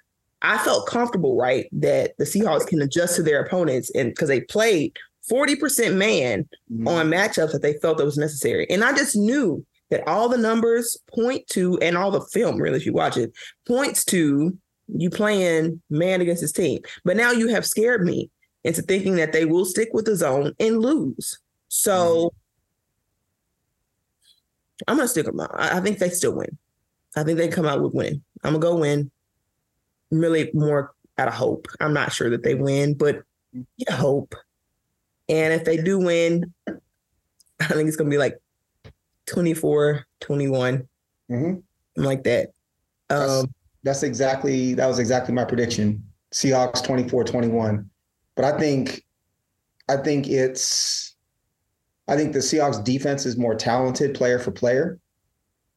I 0.42 0.58
felt 0.58 0.86
comfortable, 0.86 1.36
right, 1.36 1.66
that 1.72 2.16
the 2.18 2.24
Seahawks 2.24 2.66
can 2.66 2.82
adjust 2.82 3.16
to 3.16 3.22
their 3.22 3.42
opponents 3.42 3.90
and 3.94 4.10
because 4.10 4.28
they 4.28 4.42
played 4.42 4.96
40% 5.30 5.96
man 5.96 6.48
mm-hmm. 6.72 6.86
on 6.86 7.08
matchups 7.08 7.52
that 7.52 7.62
they 7.62 7.74
felt 7.74 7.98
that 7.98 8.04
was 8.04 8.18
necessary. 8.18 8.66
And 8.70 8.84
I 8.84 8.92
just 8.92 9.16
knew 9.16 9.64
that 9.90 10.06
all 10.06 10.28
the 10.28 10.38
numbers 10.38 10.96
point 11.12 11.46
to, 11.48 11.78
and 11.78 11.96
all 11.96 12.10
the 12.10 12.20
film, 12.20 12.60
really, 12.60 12.76
if 12.76 12.86
you 12.86 12.92
watch 12.92 13.16
it, 13.16 13.32
points 13.66 14.04
to 14.06 14.56
you 14.88 15.10
playing 15.10 15.80
man 15.90 16.20
against 16.20 16.42
his 16.42 16.52
team. 16.52 16.80
But 17.04 17.16
now 17.16 17.32
you 17.32 17.48
have 17.48 17.66
scared 17.66 18.04
me 18.04 18.30
into 18.62 18.82
thinking 18.82 19.16
that 19.16 19.32
they 19.32 19.44
will 19.44 19.64
stick 19.64 19.88
with 19.92 20.04
the 20.04 20.16
zone 20.16 20.52
and 20.60 20.80
lose. 20.80 21.38
So 21.68 22.26
mm-hmm. 22.26 22.36
I'm 24.88 24.96
gonna 24.96 25.08
stick 25.08 25.26
with 25.26 25.36
them. 25.36 25.48
I 25.54 25.80
think 25.80 25.98
they 25.98 26.10
still 26.10 26.34
win. 26.36 26.58
I 27.16 27.24
think 27.24 27.38
they 27.38 27.48
come 27.48 27.66
out 27.66 27.82
with 27.82 27.94
win. 27.94 28.22
I'm 28.44 28.52
gonna 28.52 28.58
go 28.58 28.76
win 28.76 29.10
really 30.10 30.50
more 30.54 30.92
out 31.18 31.28
of 31.28 31.34
hope. 31.34 31.66
I'm 31.80 31.92
not 31.94 32.12
sure 32.12 32.30
that 32.30 32.42
they 32.42 32.54
win, 32.54 32.94
but 32.94 33.22
you 33.52 33.86
hope. 33.90 34.34
And 35.28 35.52
if 35.52 35.64
they 35.64 35.76
do 35.76 35.98
win, 35.98 36.52
I 36.68 37.64
think 37.68 37.88
it's 37.88 37.96
going 37.96 38.10
to 38.10 38.14
be 38.14 38.18
like 38.18 38.38
24 39.26 40.06
21. 40.20 40.88
mm-hmm. 41.30 42.02
like 42.02 42.22
that. 42.24 42.50
Um, 43.10 43.18
that's, 43.18 43.46
that's 43.82 44.02
exactly 44.02 44.74
that 44.74 44.86
was 44.86 44.98
exactly 44.98 45.34
my 45.34 45.44
prediction. 45.44 46.02
Seahawks 46.32 46.84
24-21. 46.84 47.86
But 48.34 48.44
I 48.44 48.58
think 48.58 49.04
I 49.88 49.96
think 49.96 50.28
it's 50.28 51.14
I 52.08 52.16
think 52.16 52.32
the 52.32 52.40
Seahawks 52.40 52.82
defense 52.84 53.26
is 53.26 53.36
more 53.36 53.54
talented 53.54 54.14
player 54.14 54.38
for 54.38 54.50
player. 54.50 54.98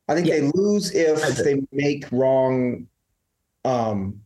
I 0.09 0.15
think 0.15 0.27
yeah. 0.27 0.39
they 0.39 0.51
lose 0.55 0.91
if 0.93 1.37
they 1.37 1.61
make 1.71 2.11
wrong 2.11 2.87
um, 3.63 4.19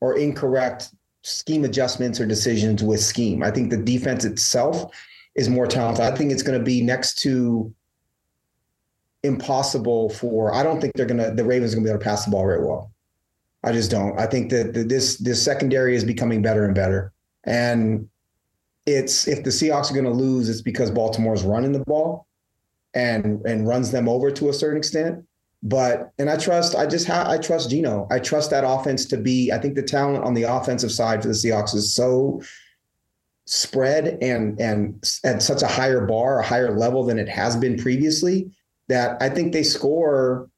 or 0.00 0.18
incorrect 0.18 0.90
scheme 1.22 1.64
adjustments 1.64 2.20
or 2.20 2.26
decisions 2.26 2.82
with 2.82 3.00
scheme. 3.00 3.44
I 3.44 3.52
think 3.52 3.70
the 3.70 3.76
defense 3.76 4.24
itself 4.24 4.92
is 5.36 5.48
more 5.48 5.68
talented. 5.68 6.04
I 6.04 6.16
think 6.16 6.32
it's 6.32 6.42
going 6.42 6.58
to 6.58 6.64
be 6.64 6.82
next 6.82 7.20
to 7.20 7.72
impossible 9.22 10.10
for. 10.10 10.52
I 10.52 10.64
don't 10.64 10.80
think 10.80 10.94
they're 10.94 11.06
going 11.06 11.22
to. 11.22 11.30
The 11.30 11.44
Ravens 11.44 11.72
are 11.72 11.76
going 11.76 11.84
to 11.84 11.88
be 11.88 11.92
able 11.92 12.00
to 12.00 12.04
pass 12.04 12.24
the 12.24 12.32
ball 12.32 12.44
very 12.44 12.64
well. 12.64 12.90
I 13.62 13.70
just 13.70 13.92
don't. 13.92 14.18
I 14.18 14.26
think 14.26 14.50
that 14.50 14.72
this 14.88 15.18
this 15.18 15.40
secondary 15.40 15.94
is 15.94 16.02
becoming 16.02 16.42
better 16.42 16.64
and 16.64 16.74
better, 16.74 17.12
and 17.44 18.08
it's 18.86 19.28
if 19.28 19.44
the 19.44 19.50
Seahawks 19.50 19.90
are 19.90 19.94
going 19.94 20.04
to 20.04 20.10
lose, 20.10 20.48
it's 20.48 20.62
because 20.62 20.90
Baltimore's 20.90 21.44
running 21.44 21.72
the 21.72 21.84
ball 21.84 22.27
and 22.98 23.46
and 23.46 23.66
runs 23.66 23.92
them 23.92 24.08
over 24.08 24.30
to 24.32 24.48
a 24.48 24.52
certain 24.52 24.76
extent. 24.76 25.24
But 25.62 26.10
and 26.18 26.28
I 26.28 26.36
trust, 26.36 26.74
I 26.74 26.86
just 26.86 27.06
ha- 27.06 27.26
I 27.28 27.38
trust 27.38 27.70
Geno. 27.70 28.06
I 28.10 28.18
trust 28.18 28.50
that 28.50 28.64
offense 28.66 29.06
to 29.06 29.16
be. 29.16 29.52
I 29.52 29.58
think 29.58 29.74
the 29.74 29.82
talent 29.82 30.24
on 30.24 30.34
the 30.34 30.42
offensive 30.42 30.92
side 30.92 31.22
for 31.22 31.28
the 31.28 31.34
Seahawks 31.34 31.74
is 31.74 31.94
so 31.94 32.42
spread 33.46 34.18
and 34.20 34.60
and 34.60 35.02
at 35.24 35.42
such 35.42 35.62
a 35.62 35.66
higher 35.66 36.04
bar, 36.06 36.40
a 36.40 36.46
higher 36.46 36.76
level 36.76 37.04
than 37.04 37.18
it 37.18 37.28
has 37.28 37.56
been 37.56 37.78
previously. 37.78 38.50
That 38.88 39.20
I 39.22 39.28
think 39.28 39.52
they 39.52 39.62
score. 39.62 40.48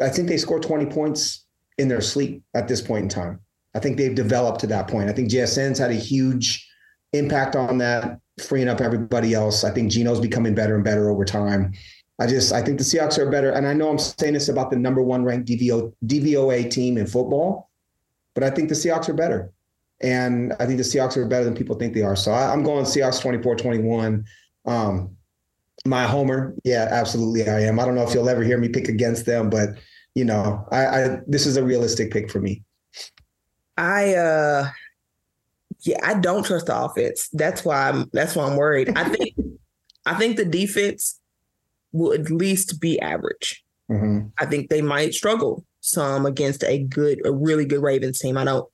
I 0.00 0.08
think 0.08 0.28
they 0.28 0.38
score 0.38 0.60
twenty 0.60 0.86
points 0.86 1.44
in 1.78 1.88
their 1.88 2.00
sleep 2.00 2.42
at 2.54 2.68
this 2.68 2.80
point 2.80 3.04
in 3.04 3.08
time. 3.08 3.40
I 3.74 3.78
think 3.78 3.96
they've 3.96 4.14
developed 4.14 4.60
to 4.60 4.66
that 4.68 4.88
point. 4.88 5.08
I 5.08 5.12
think 5.12 5.30
JSN's 5.30 5.78
had 5.78 5.90
a 5.90 5.94
huge 5.94 6.68
impact 7.12 7.56
on 7.56 7.78
that, 7.78 8.18
freeing 8.40 8.68
up 8.68 8.80
everybody 8.80 9.34
else. 9.34 9.64
I 9.64 9.70
think 9.70 9.90
Geno's 9.90 10.20
becoming 10.20 10.54
better 10.54 10.74
and 10.74 10.84
better 10.84 11.10
over 11.10 11.24
time. 11.24 11.72
I 12.18 12.26
just 12.26 12.52
I 12.52 12.62
think 12.62 12.78
the 12.78 12.84
Seahawks 12.84 13.18
are 13.18 13.30
better, 13.30 13.50
and 13.50 13.66
I 13.66 13.72
know 13.72 13.90
I'm 13.90 13.98
saying 13.98 14.34
this 14.34 14.48
about 14.48 14.70
the 14.70 14.76
number 14.76 15.02
one 15.02 15.24
ranked 15.24 15.48
DVO 15.48 15.92
DVOA 16.06 16.70
team 16.70 16.96
in 16.96 17.06
football, 17.06 17.70
but 18.34 18.44
I 18.44 18.50
think 18.50 18.68
the 18.68 18.74
Seahawks 18.74 19.08
are 19.08 19.14
better, 19.14 19.50
and 20.00 20.52
I 20.60 20.66
think 20.66 20.78
the 20.78 20.84
Seahawks 20.84 21.16
are 21.16 21.26
better 21.26 21.44
than 21.44 21.54
people 21.54 21.76
think 21.76 21.94
they 21.94 22.02
are. 22.02 22.14
So 22.16 22.32
I, 22.32 22.52
am 22.52 22.62
going 22.62 22.84
Seahawks 22.84 23.20
24-21. 23.22 24.24
Um, 24.66 25.16
my 25.84 26.04
homer, 26.04 26.54
yeah, 26.64 26.86
absolutely, 26.90 27.48
I 27.48 27.60
am. 27.62 27.80
I 27.80 27.84
don't 27.84 27.94
know 27.94 28.06
if 28.06 28.14
you'll 28.14 28.28
ever 28.28 28.44
hear 28.44 28.58
me 28.58 28.68
pick 28.68 28.88
against 28.88 29.26
them, 29.26 29.50
but 29.50 29.70
you 30.14 30.24
know, 30.24 30.66
I, 30.70 30.86
I 30.86 31.18
this 31.26 31.46
is 31.46 31.56
a 31.56 31.64
realistic 31.64 32.12
pick 32.12 32.30
for 32.30 32.40
me. 32.40 32.62
I 33.76 34.14
uh 34.14 34.68
yeah, 35.82 35.98
I 36.02 36.14
don't 36.14 36.44
trust 36.44 36.66
the 36.66 36.76
offense. 36.78 37.28
That's 37.32 37.64
why 37.64 37.88
I'm 37.88 38.08
that's 38.12 38.36
why 38.36 38.46
I'm 38.46 38.56
worried. 38.56 38.96
I 38.96 39.04
think 39.04 39.34
I 40.06 40.14
think 40.14 40.36
the 40.36 40.44
defense 40.44 41.20
will 41.92 42.12
at 42.12 42.30
least 42.30 42.80
be 42.80 43.00
average. 43.00 43.62
Mm-hmm. 43.90 44.28
I 44.38 44.46
think 44.46 44.70
they 44.70 44.82
might 44.82 45.14
struggle 45.14 45.64
some 45.80 46.26
against 46.26 46.64
a 46.64 46.78
good, 46.78 47.20
a 47.26 47.32
really 47.32 47.64
good 47.64 47.82
Ravens 47.82 48.18
team. 48.18 48.36
I 48.36 48.44
don't. 48.44 48.68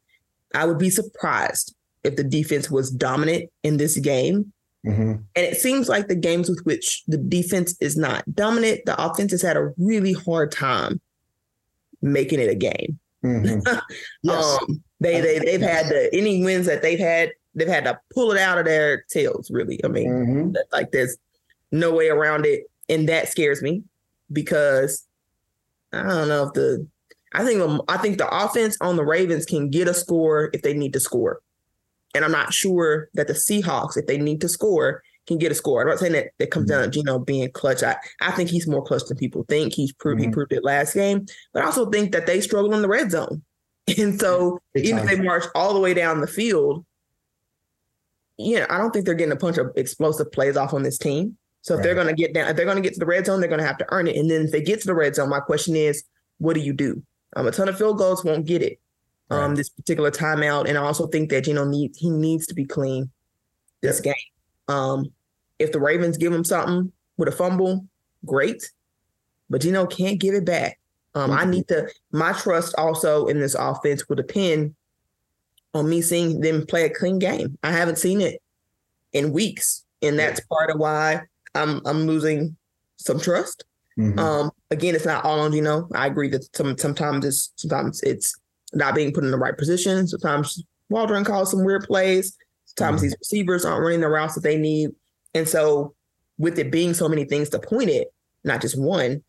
I 0.54 0.64
would 0.64 0.78
be 0.78 0.90
surprised 0.90 1.74
if 2.04 2.16
the 2.16 2.24
defense 2.24 2.70
was 2.70 2.90
dominant 2.90 3.50
in 3.62 3.76
this 3.76 3.98
game. 3.98 4.52
Mm-hmm. 4.86 5.11
And 5.11 5.26
it 5.34 5.56
seems 5.56 5.88
like 5.88 6.09
the 6.09 6.14
games 6.14 6.48
with 6.48 6.61
which 6.64 7.02
the 7.09 7.18
defense 7.18 7.76
is 7.80 7.96
not 7.96 8.24
dominant, 8.34 8.82
the 8.86 9.02
offense 9.02 9.32
has 9.32 9.42
had 9.42 9.56
a 9.56 9.72
really 9.76 10.12
hard 10.12 10.52
time 10.52 11.00
making 12.00 12.40
it 12.40 12.48
a 12.48 12.54
game. 12.54 12.98
Mm-hmm. 13.24 13.78
yes. 14.22 14.58
um, 14.60 14.82
they 15.00 15.20
they 15.20 15.38
they've 15.38 15.60
had 15.60 15.86
the 15.86 16.10
any 16.12 16.44
wins 16.44 16.66
that 16.66 16.82
they've 16.82 16.98
had, 16.98 17.32
they've 17.54 17.68
had 17.68 17.84
to 17.84 17.98
pull 18.14 18.32
it 18.32 18.38
out 18.38 18.58
of 18.58 18.64
their 18.64 19.04
tails. 19.10 19.50
Really, 19.50 19.80
I 19.84 19.88
mean, 19.88 20.10
mm-hmm. 20.10 20.56
like 20.72 20.92
there's 20.92 21.16
no 21.72 21.92
way 21.92 22.08
around 22.08 22.46
it 22.46 22.64
and 22.88 23.08
that 23.08 23.28
scares 23.28 23.62
me 23.62 23.82
because 24.32 25.06
I 25.92 26.02
don't 26.02 26.28
know 26.28 26.46
if 26.46 26.52
the 26.54 26.86
I 27.34 27.44
think 27.44 27.82
I 27.88 27.98
think 27.98 28.18
the 28.18 28.28
offense 28.28 28.76
on 28.80 28.96
the 28.96 29.04
Ravens 29.04 29.44
can 29.44 29.70
get 29.70 29.88
a 29.88 29.94
score 29.94 30.50
if 30.52 30.62
they 30.62 30.74
need 30.74 30.92
to 30.94 31.00
score, 31.00 31.40
and 32.14 32.24
I'm 32.24 32.32
not 32.32 32.54
sure 32.54 33.08
that 33.14 33.26
the 33.26 33.34
Seahawks, 33.34 33.96
if 33.96 34.06
they 34.06 34.18
need 34.18 34.40
to 34.40 34.48
score, 34.48 35.02
can 35.28 35.38
get 35.38 35.52
a 35.52 35.54
score. 35.54 35.82
I'm 35.82 35.88
not 35.88 35.98
saying 35.98 36.14
that 36.14 36.30
it 36.38 36.50
comes 36.50 36.68
down 36.68 36.82
to 36.82 36.90
Geno 36.90 37.18
being 37.18 37.50
clutch. 37.52 37.82
I, 37.82 37.96
I 38.20 38.32
think 38.32 38.50
he's 38.50 38.66
more 38.66 38.82
clutch 38.82 39.04
than 39.06 39.16
people 39.16 39.44
think. 39.48 39.72
He's 39.72 39.92
proved 39.92 40.20
mm-hmm. 40.20 40.30
he 40.30 40.34
proved 40.34 40.52
it 40.52 40.64
last 40.64 40.94
game, 40.94 41.26
but 41.52 41.62
I 41.62 41.66
also 41.66 41.88
think 41.90 42.12
that 42.12 42.26
they 42.26 42.40
struggle 42.40 42.74
in 42.74 42.82
the 42.82 42.88
red 42.88 43.10
zone, 43.10 43.42
and 43.98 44.18
so 44.18 44.58
even 44.74 44.98
if 44.98 45.06
they 45.06 45.20
march 45.20 45.44
all 45.54 45.74
the 45.74 45.80
way 45.80 45.94
down 45.94 46.20
the 46.20 46.26
field, 46.26 46.84
yeah, 48.38 48.66
I 48.70 48.78
don't 48.78 48.92
think 48.92 49.04
they're 49.04 49.14
getting 49.14 49.32
a 49.32 49.36
bunch 49.36 49.58
of 49.58 49.70
explosive 49.76 50.32
plays 50.32 50.56
off 50.56 50.74
on 50.74 50.82
this 50.82 50.98
team. 50.98 51.36
So 51.60 51.74
if 51.74 51.78
right. 51.78 51.84
they're 51.84 51.94
going 51.94 52.06
to 52.06 52.14
get 52.14 52.32
down, 52.32 52.48
if 52.48 52.56
they're 52.56 52.64
going 52.64 52.76
to 52.76 52.82
get 52.82 52.94
to 52.94 53.00
the 53.00 53.06
red 53.06 53.26
zone, 53.26 53.40
they're 53.40 53.48
going 53.48 53.60
to 53.60 53.66
have 53.66 53.78
to 53.78 53.86
earn 53.90 54.06
it. 54.06 54.16
And 54.16 54.30
then 54.30 54.42
if 54.42 54.52
they 54.52 54.62
get 54.62 54.80
to 54.80 54.86
the 54.86 54.94
red 54.94 55.16
zone, 55.16 55.28
my 55.28 55.40
question 55.40 55.76
is, 55.76 56.04
what 56.38 56.54
do 56.54 56.60
you 56.60 56.72
do? 56.72 57.02
Um, 57.36 57.46
a 57.46 57.50
ton 57.50 57.68
of 57.68 57.76
field 57.76 57.98
goals 57.98 58.24
won't 58.24 58.46
get 58.46 58.62
it. 58.62 58.80
Um, 59.30 59.56
this 59.56 59.68
particular 59.68 60.10
timeout, 60.10 60.66
and 60.66 60.78
I 60.78 60.80
also 60.80 61.06
think 61.06 61.28
that 61.28 61.46
you 61.46 61.52
know 61.52 61.66
need 61.66 61.92
he 61.98 62.08
needs 62.08 62.46
to 62.46 62.54
be 62.54 62.64
clean 62.64 63.10
this 63.82 64.00
yep. 64.02 64.14
game. 64.14 64.74
Um, 64.74 65.12
if 65.59 65.72
the 65.72 65.80
Ravens 65.80 66.16
give 66.16 66.32
him 66.32 66.44
something 66.44 66.92
with 67.16 67.28
a 67.28 67.32
fumble, 67.32 67.86
great, 68.24 68.70
but 69.50 69.64
you 69.64 69.72
know 69.72 69.86
can't 69.86 70.20
give 70.20 70.34
it 70.34 70.44
back. 70.44 70.78
Um, 71.14 71.30
mm-hmm. 71.30 71.40
I 71.40 71.44
need 71.44 71.68
to 71.68 71.88
my 72.12 72.32
trust 72.32 72.74
also 72.76 73.26
in 73.26 73.40
this 73.40 73.54
offense 73.54 74.09
will 74.09 74.16
depend 74.16 74.74
on 75.74 75.88
me 75.88 76.02
seeing 76.02 76.40
them 76.40 76.66
play 76.66 76.84
a 76.84 76.90
clean 76.90 77.18
game. 77.18 77.59
I 77.62 77.72
haven't 77.72 77.98
seen 77.98 78.20
it 78.20 78.40
in 79.12 79.32
weeks, 79.32 79.84
and 80.02 80.18
that's 80.18 80.40
part 80.46 80.70
of 80.70 80.78
why 80.78 81.22
I'm 81.54 81.80
I'm 81.86 82.06
losing 82.06 82.56
some 82.96 83.20
trust. 83.20 83.64
Mm-hmm. 83.98 84.18
Um, 84.18 84.50
again, 84.70 84.94
it's 84.94 85.06
not 85.06 85.24
all 85.24 85.40
on 85.40 85.52
you 85.52 85.62
know. 85.62 85.88
I 85.94 86.06
agree 86.06 86.28
that 86.28 86.54
some 86.56 86.76
sometimes 86.78 87.24
it's 87.24 87.52
sometimes 87.56 88.02
it's 88.02 88.38
not 88.72 88.94
being 88.94 89.12
put 89.12 89.24
in 89.24 89.30
the 89.30 89.38
right 89.38 89.56
position. 89.56 90.06
Sometimes 90.06 90.62
Waldron 90.90 91.24
calls 91.24 91.50
some 91.50 91.64
weird 91.64 91.84
plays. 91.84 92.36
Sometimes 92.66 92.98
mm-hmm. 92.98 93.04
these 93.04 93.16
receivers 93.18 93.64
aren't 93.64 93.82
running 93.82 94.00
the 94.00 94.09
routes 94.09 94.34
that 94.34 94.42
they 94.42 94.59
need. 94.59 94.90
And 95.34 95.48
so, 95.48 95.94
with 96.38 96.58
it 96.58 96.70
being 96.70 96.94
so 96.94 97.08
many 97.08 97.24
things 97.24 97.50
to 97.50 97.58
point 97.58 97.90
it, 97.90 98.12
not 98.44 98.60
just 98.60 98.78
one, 98.78 99.22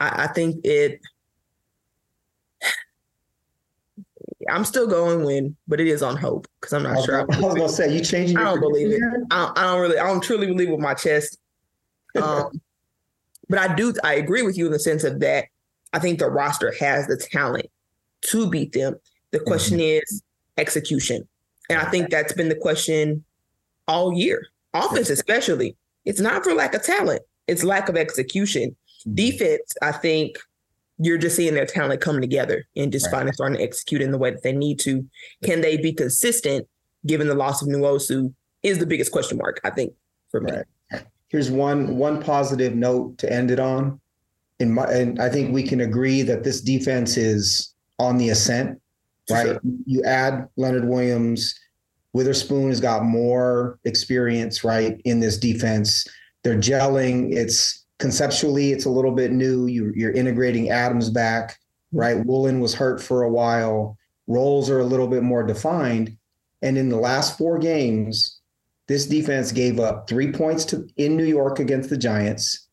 I, 0.00 0.24
I 0.24 0.26
think 0.28 0.64
it 0.64 1.00
I'm 4.48 4.64
still 4.64 4.86
going 4.86 5.24
win, 5.24 5.56
but 5.68 5.80
it 5.80 5.86
is 5.86 6.02
on 6.02 6.16
hope 6.16 6.48
because 6.60 6.72
I'm 6.72 6.82
not 6.82 6.98
I 6.98 7.04
sure. 7.04 7.20
I 7.20 7.24
was 7.24 7.54
gonna 7.54 7.68
say 7.68 7.94
you 7.94 8.02
changing. 8.02 8.36
I 8.38 8.44
don't 8.44 8.60
believe 8.60 8.90
it. 8.92 9.02
I 9.30 9.36
don't, 9.36 9.58
I 9.58 9.62
don't, 9.64 9.80
really. 9.80 9.98
I 9.98 10.06
don't 10.06 10.22
truly 10.22 10.46
believe 10.46 10.70
with 10.70 10.80
my 10.80 10.94
chest. 10.94 11.38
Um, 12.20 12.60
but 13.48 13.58
I 13.58 13.74
do. 13.74 13.94
I 14.02 14.14
agree 14.14 14.42
with 14.42 14.56
you 14.56 14.66
in 14.66 14.72
the 14.72 14.80
sense 14.80 15.04
of 15.04 15.20
that. 15.20 15.46
I 15.92 15.98
think 15.98 16.18
the 16.18 16.30
roster 16.30 16.72
has 16.80 17.06
the 17.06 17.16
talent 17.16 17.66
to 18.22 18.48
beat 18.48 18.72
them. 18.72 18.96
The 19.32 19.40
question 19.40 19.78
mm-hmm. 19.78 20.02
is 20.02 20.22
execution, 20.56 21.28
and 21.68 21.78
I 21.78 21.84
think 21.90 22.10
that's 22.10 22.32
been 22.32 22.48
the 22.48 22.56
question 22.56 23.24
all 23.90 24.12
year. 24.12 24.46
Offense, 24.72 25.10
especially, 25.10 25.76
it's 26.04 26.20
not 26.20 26.44
for 26.44 26.54
lack 26.54 26.74
of 26.74 26.82
talent; 26.82 27.22
it's 27.46 27.64
lack 27.64 27.88
of 27.88 27.96
execution. 27.96 28.70
Mm-hmm. 28.70 29.14
Defense, 29.14 29.74
I 29.82 29.92
think 29.92 30.36
you're 30.98 31.18
just 31.18 31.34
seeing 31.36 31.54
their 31.54 31.66
talent 31.66 32.00
come 32.00 32.20
together 32.20 32.66
and 32.76 32.92
just 32.92 33.06
right. 33.06 33.12
finally 33.12 33.32
starting 33.32 33.56
to 33.56 33.62
execute 33.64 34.02
in 34.02 34.12
the 34.12 34.18
way 34.18 34.30
that 34.30 34.42
they 34.42 34.52
need 34.52 34.78
to. 34.80 35.04
Can 35.42 35.62
they 35.62 35.78
be 35.78 35.92
consistent 35.92 36.66
given 37.06 37.26
the 37.26 37.34
loss 37.34 37.62
of 37.62 37.68
Nwosu 37.68 38.32
is 38.62 38.78
the 38.78 38.86
biggest 38.86 39.12
question 39.12 39.38
mark, 39.38 39.60
I 39.64 39.70
think, 39.70 39.94
for 40.30 40.40
me. 40.40 40.52
Right. 40.52 41.04
Here's 41.28 41.50
one 41.50 41.96
one 41.96 42.22
positive 42.22 42.74
note 42.74 43.18
to 43.18 43.32
end 43.32 43.50
it 43.50 43.60
on. 43.60 44.00
In 44.58 44.72
my 44.72 44.84
and 44.84 45.20
I 45.20 45.28
think 45.28 45.54
we 45.54 45.62
can 45.62 45.80
agree 45.80 46.22
that 46.22 46.44
this 46.44 46.60
defense 46.60 47.16
is 47.16 47.72
on 47.98 48.18
the 48.18 48.30
ascent, 48.30 48.80
right? 49.30 49.46
Sure. 49.46 49.60
You 49.86 50.02
add 50.04 50.48
Leonard 50.56 50.86
Williams, 50.86 51.58
Witherspoon 52.12 52.68
has 52.68 52.80
got 52.80 53.04
more 53.04 53.78
experience, 53.84 54.64
right, 54.64 55.00
in 55.04 55.20
this 55.20 55.38
defense. 55.38 56.06
They're 56.42 56.58
gelling. 56.58 57.32
It's 57.32 57.84
conceptually 57.98 58.72
it's 58.72 58.86
a 58.86 58.90
little 58.90 59.12
bit 59.12 59.30
new. 59.30 59.66
You, 59.66 59.92
you're 59.94 60.12
integrating 60.12 60.70
Adams 60.70 61.10
back, 61.10 61.58
right? 61.92 62.24
Woolen 62.24 62.60
was 62.60 62.74
hurt 62.74 63.02
for 63.02 63.22
a 63.22 63.30
while. 63.30 63.96
Roles 64.26 64.70
are 64.70 64.80
a 64.80 64.84
little 64.84 65.08
bit 65.08 65.22
more 65.22 65.44
defined. 65.44 66.16
And 66.62 66.76
in 66.76 66.88
the 66.88 66.96
last 66.96 67.38
four 67.38 67.58
games, 67.58 68.40
this 68.88 69.06
defense 69.06 69.52
gave 69.52 69.78
up 69.78 70.08
three 70.08 70.32
points 70.32 70.64
to 70.66 70.88
in 70.96 71.16
New 71.16 71.24
York 71.24 71.58
against 71.58 71.90
the 71.90 71.96
Giants, 71.96 72.68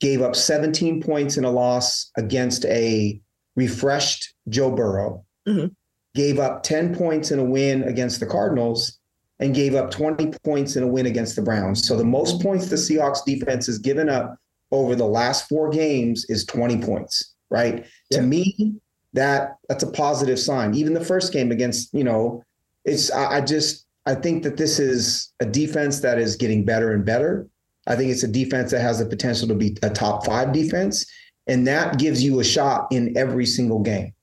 gave 0.00 0.20
up 0.20 0.36
17 0.36 1.02
points 1.02 1.38
in 1.38 1.44
a 1.44 1.50
loss 1.50 2.10
against 2.16 2.66
a 2.66 3.20
refreshed 3.56 4.34
Joe 4.48 4.70
Burrow, 4.70 5.24
mm-hmm. 5.48 5.68
Gave 6.14 6.38
up 6.38 6.62
10 6.62 6.94
points 6.94 7.30
in 7.30 7.38
a 7.38 7.44
win 7.44 7.84
against 7.84 8.20
the 8.20 8.26
Cardinals, 8.26 8.98
and 9.42 9.54
gave 9.54 9.74
up 9.74 9.90
20 9.90 10.32
points 10.44 10.76
in 10.76 10.84
a 10.84 10.86
win 10.86 11.06
against 11.06 11.34
the 11.34 11.42
Browns. 11.42 11.86
So 11.86 11.96
the 11.96 12.04
most 12.04 12.40
points 12.40 12.66
the 12.66 12.76
Seahawks 12.76 13.24
defense 13.24 13.66
has 13.66 13.78
given 13.78 14.08
up 14.08 14.38
over 14.70 14.94
the 14.94 15.06
last 15.06 15.48
four 15.48 15.68
games 15.68 16.24
is 16.28 16.44
20 16.46 16.78
points, 16.78 17.34
right? 17.50 17.84
Yeah. 18.10 18.18
To 18.18 18.22
me, 18.22 18.74
that 19.14 19.56
that's 19.68 19.82
a 19.82 19.90
positive 19.90 20.38
sign. 20.38 20.74
Even 20.74 20.94
the 20.94 21.04
first 21.04 21.32
game 21.32 21.50
against, 21.50 21.92
you 21.92 22.04
know, 22.04 22.42
it's 22.84 23.10
I, 23.10 23.38
I 23.38 23.40
just 23.40 23.86
I 24.06 24.14
think 24.14 24.44
that 24.44 24.56
this 24.56 24.78
is 24.78 25.32
a 25.40 25.44
defense 25.44 26.00
that 26.00 26.18
is 26.18 26.36
getting 26.36 26.64
better 26.64 26.92
and 26.92 27.04
better. 27.04 27.48
I 27.86 27.96
think 27.96 28.12
it's 28.12 28.22
a 28.22 28.28
defense 28.28 28.70
that 28.70 28.80
has 28.80 29.00
the 29.00 29.06
potential 29.06 29.48
to 29.48 29.54
be 29.54 29.76
a 29.82 29.90
top 29.90 30.24
five 30.24 30.52
defense. 30.52 31.04
And 31.48 31.66
that 31.66 31.98
gives 31.98 32.22
you 32.22 32.38
a 32.38 32.44
shot 32.44 32.86
in 32.92 33.16
every 33.16 33.46
single 33.46 33.80
game. 33.80 34.14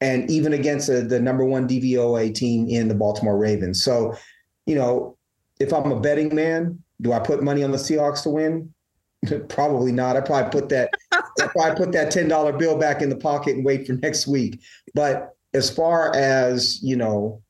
And 0.00 0.30
even 0.30 0.54
against 0.54 0.88
a, 0.88 1.02
the 1.02 1.20
number 1.20 1.44
one 1.44 1.68
DVOA 1.68 2.34
team 2.34 2.68
in 2.68 2.88
the 2.88 2.94
Baltimore 2.94 3.36
Ravens. 3.36 3.82
So, 3.82 4.14
you 4.66 4.74
know, 4.74 5.18
if 5.60 5.72
I'm 5.72 5.92
a 5.92 6.00
betting 6.00 6.34
man, 6.34 6.82
do 7.00 7.12
I 7.12 7.18
put 7.18 7.42
money 7.42 7.62
on 7.62 7.70
the 7.70 7.76
Seahawks 7.76 8.22
to 8.22 8.30
win? 8.30 8.72
probably 9.48 9.92
not. 9.92 10.16
I 10.16 10.20
probably 10.20 10.50
put 10.50 10.68
that 10.70 10.90
I 11.12 11.46
probably 11.48 11.76
put 11.76 11.92
that 11.92 12.10
ten 12.10 12.28
dollar 12.28 12.52
bill 12.52 12.78
back 12.78 13.02
in 13.02 13.10
the 13.10 13.16
pocket 13.16 13.56
and 13.56 13.64
wait 13.64 13.86
for 13.86 13.94
next 13.94 14.26
week. 14.26 14.60
But 14.94 15.34
as 15.52 15.70
far 15.70 16.14
as 16.14 16.82
you 16.82 16.96
know, 16.96 17.42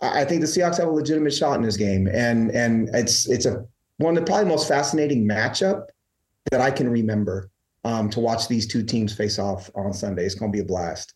I 0.00 0.24
think 0.24 0.40
the 0.40 0.46
Seahawks 0.46 0.78
have 0.78 0.88
a 0.88 0.92
legitimate 0.92 1.32
shot 1.32 1.56
in 1.56 1.62
this 1.62 1.76
game, 1.76 2.08
and 2.08 2.50
and 2.50 2.90
it's 2.94 3.28
it's 3.28 3.46
a 3.46 3.64
one 3.98 4.16
of 4.16 4.24
the 4.24 4.30
probably 4.30 4.48
most 4.48 4.68
fascinating 4.68 5.26
matchup 5.26 5.84
that 6.50 6.60
I 6.60 6.70
can 6.70 6.90
remember 6.90 7.50
um, 7.84 8.10
to 8.10 8.20
watch 8.20 8.48
these 8.48 8.66
two 8.66 8.82
teams 8.82 9.14
face 9.14 9.38
off 9.38 9.70
on 9.74 9.92
Sunday. 9.92 10.24
It's 10.24 10.34
going 10.34 10.50
to 10.50 10.56
be 10.56 10.62
a 10.62 10.66
blast. 10.66 11.14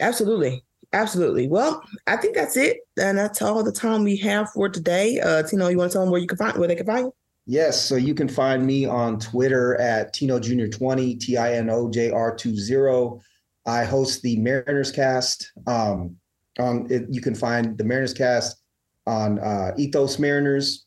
Absolutely. 0.00 0.64
Absolutely. 0.92 1.48
Well, 1.48 1.82
I 2.06 2.16
think 2.16 2.34
that's 2.34 2.56
it. 2.56 2.78
And 2.96 3.18
that's 3.18 3.42
all 3.42 3.62
the 3.62 3.72
time 3.72 4.04
we 4.04 4.16
have 4.18 4.50
for 4.50 4.68
today. 4.68 5.20
Uh, 5.20 5.42
Tino, 5.42 5.68
you 5.68 5.78
want 5.78 5.90
to 5.90 5.96
tell 5.96 6.02
them 6.02 6.10
where 6.10 6.20
you 6.20 6.26
can 6.26 6.38
find 6.38 6.56
where 6.56 6.68
they 6.68 6.76
can 6.76 6.86
find 6.86 7.06
you? 7.06 7.14
Yes. 7.46 7.80
So 7.80 7.96
you 7.96 8.14
can 8.14 8.28
find 8.28 8.66
me 8.66 8.86
on 8.86 9.18
Twitter 9.18 9.76
at 9.80 10.12
Tino 10.12 10.38
Jr. 10.38 10.66
20, 10.66 11.16
T 11.16 11.36
I 11.36 11.54
N 11.54 11.70
O 11.70 11.90
J 11.90 12.10
R 12.10 12.36
20. 12.36 13.20
I 13.66 13.84
host 13.84 14.22
the 14.22 14.36
Mariners 14.38 14.92
cast. 14.92 15.52
Um, 15.66 16.16
on 16.58 16.86
it, 16.90 17.06
you 17.10 17.20
can 17.20 17.34
find 17.34 17.76
the 17.76 17.84
Mariners 17.84 18.14
cast 18.14 18.62
on 19.06 19.38
uh, 19.38 19.72
Ethos 19.76 20.18
Mariners 20.18 20.86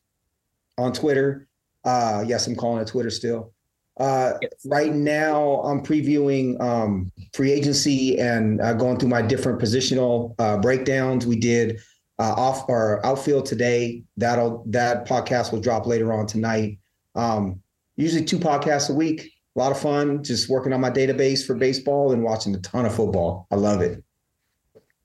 on 0.78 0.94
Twitter. 0.94 1.48
Uh, 1.84 2.24
yes, 2.26 2.48
I'm 2.48 2.56
calling 2.56 2.82
it 2.82 2.88
Twitter 2.88 3.10
still. 3.10 3.54
Uh, 4.00 4.34
yes. 4.42 4.52
Right 4.66 4.94
now, 4.94 5.62
I'm 5.62 5.84
previewing 5.84 6.60
um, 6.62 7.12
free 7.34 7.52
agency 7.52 8.18
and 8.18 8.62
uh, 8.62 8.74
going 8.74 8.98
through 8.98 9.10
my 9.10 9.22
different 9.22 9.60
positional 9.60 10.36
uh, 10.40 10.58
breakdowns. 10.58 11.28
We 11.28 11.36
did 11.36 11.80
uh, 12.18 12.34
off 12.38 12.70
our 12.70 13.06
outfield 13.06 13.46
today. 13.46 14.04
That'll 14.18 14.64
that 14.68 15.08
podcast 15.08 15.52
will 15.52 15.60
drop 15.60 15.86
later 15.86 16.14
on 16.14 16.28
tonight. 16.28 16.80
Um, 17.16 17.62
usually 17.98 18.24
two 18.24 18.40
podcasts 18.40 18.90
a 18.90 18.94
week. 18.94 19.30
A 19.56 19.60
lot 19.60 19.72
of 19.72 19.80
fun, 19.80 20.24
just 20.24 20.50
working 20.50 20.72
on 20.72 20.80
my 20.80 20.92
database 20.92 21.46
for 21.46 21.56
baseball 21.56 22.14
and 22.14 22.24
watching 22.24 22.56
a 22.56 22.60
ton 22.60 22.86
of 22.86 22.96
football. 22.96 23.48
I 23.52 23.56
love 23.56 23.82
it. 23.82 24.04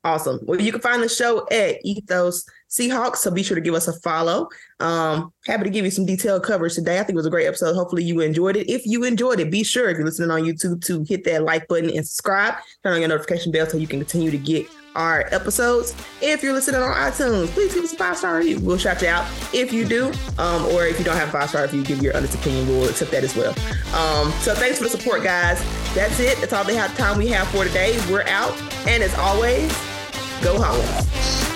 Awesome. 0.05 0.39
Well, 0.43 0.61
you 0.61 0.71
can 0.71 0.83
find 0.83 1.03
the 1.03 1.09
show 1.09 1.47
at 1.51 1.79
Ethos 1.83 2.45
Seahawks, 2.69 3.17
so 3.17 3.31
be 3.31 3.43
sure 3.43 3.55
to 3.55 3.61
give 3.63 3.73
us 3.73 3.89
a 3.89 3.99
follow. 4.01 4.49
Um, 4.79 5.33
happy 5.47 5.65
to 5.65 5.71
give 5.71 5.87
you 5.87 5.91
some 5.91 6.05
detailed 6.05 6.43
coverage 6.43 6.75
today. 6.75 7.01
I 7.01 7.05
think 7.05 7.15
it 7.15 7.17
was 7.17 7.27
a 7.27 7.31
great 7.31 7.47
episode. 7.47 7.75
Hopefully, 7.75 8.05
you 8.05 8.21
enjoyed 8.21 8.57
it. 8.57 8.71
If 8.71 8.85
you 8.85 9.05
enjoyed 9.05 9.41
it, 9.41 9.51
be 9.51 9.65
sure 9.65 9.89
if 9.89 9.97
you're 9.97 10.05
listening 10.05 10.31
on 10.31 10.43
YouTube 10.43 10.85
to 10.87 11.05
hit 11.09 11.25
that 11.25 11.45
like 11.45 11.67
button 11.69 11.89
and 11.89 12.07
subscribe. 12.07 12.55
Turn 12.83 12.93
on 12.93 13.01
your 13.01 13.09
notification 13.09 13.51
bell 13.51 13.67
so 13.67 13.79
you 13.79 13.87
can 13.87 13.99
continue 13.99 14.31
to 14.31 14.37
get 14.37 14.67
our 14.95 15.27
episodes. 15.33 15.95
If 16.21 16.43
you're 16.43 16.53
listening 16.53 16.83
on 16.83 16.95
iTunes, 16.95 17.49
please 17.49 17.73
give 17.73 17.85
us 17.85 17.95
a 17.95 17.97
five 17.97 18.19
star 18.19 18.37
review. 18.37 18.61
We'll 18.61 18.77
shout 18.77 19.01
you 19.01 19.09
out 19.09 19.27
if 19.55 19.73
you 19.73 19.87
do, 19.87 20.13
um, 20.37 20.67
or 20.67 20.85
if 20.87 20.99
you 20.99 21.05
don't 21.05 21.17
have 21.17 21.31
five 21.31 21.49
star, 21.49 21.65
if 21.65 21.73
you 21.73 21.83
give 21.83 22.03
your 22.03 22.15
honest 22.15 22.35
opinion, 22.35 22.69
we'll 22.69 22.91
accept 22.91 23.11
that 23.13 23.25
as 23.25 23.35
well. 23.35 23.55
Um, 23.95 24.31
so 24.41 24.55
thanks 24.55 24.77
for 24.77 24.85
the 24.85 24.91
support, 24.91 25.23
guys. 25.23 25.65
That's 25.95 26.21
it. 26.21 26.37
That's 26.39 26.53
all 26.53 26.65
the 26.65 26.75
time 26.75 27.17
we 27.17 27.29
have 27.29 27.49
for 27.49 27.65
today. 27.65 27.99
We're 28.11 28.29
out, 28.29 28.53
and 28.87 29.03
as 29.03 29.15
always. 29.15 29.94
Đúng? 30.45 31.54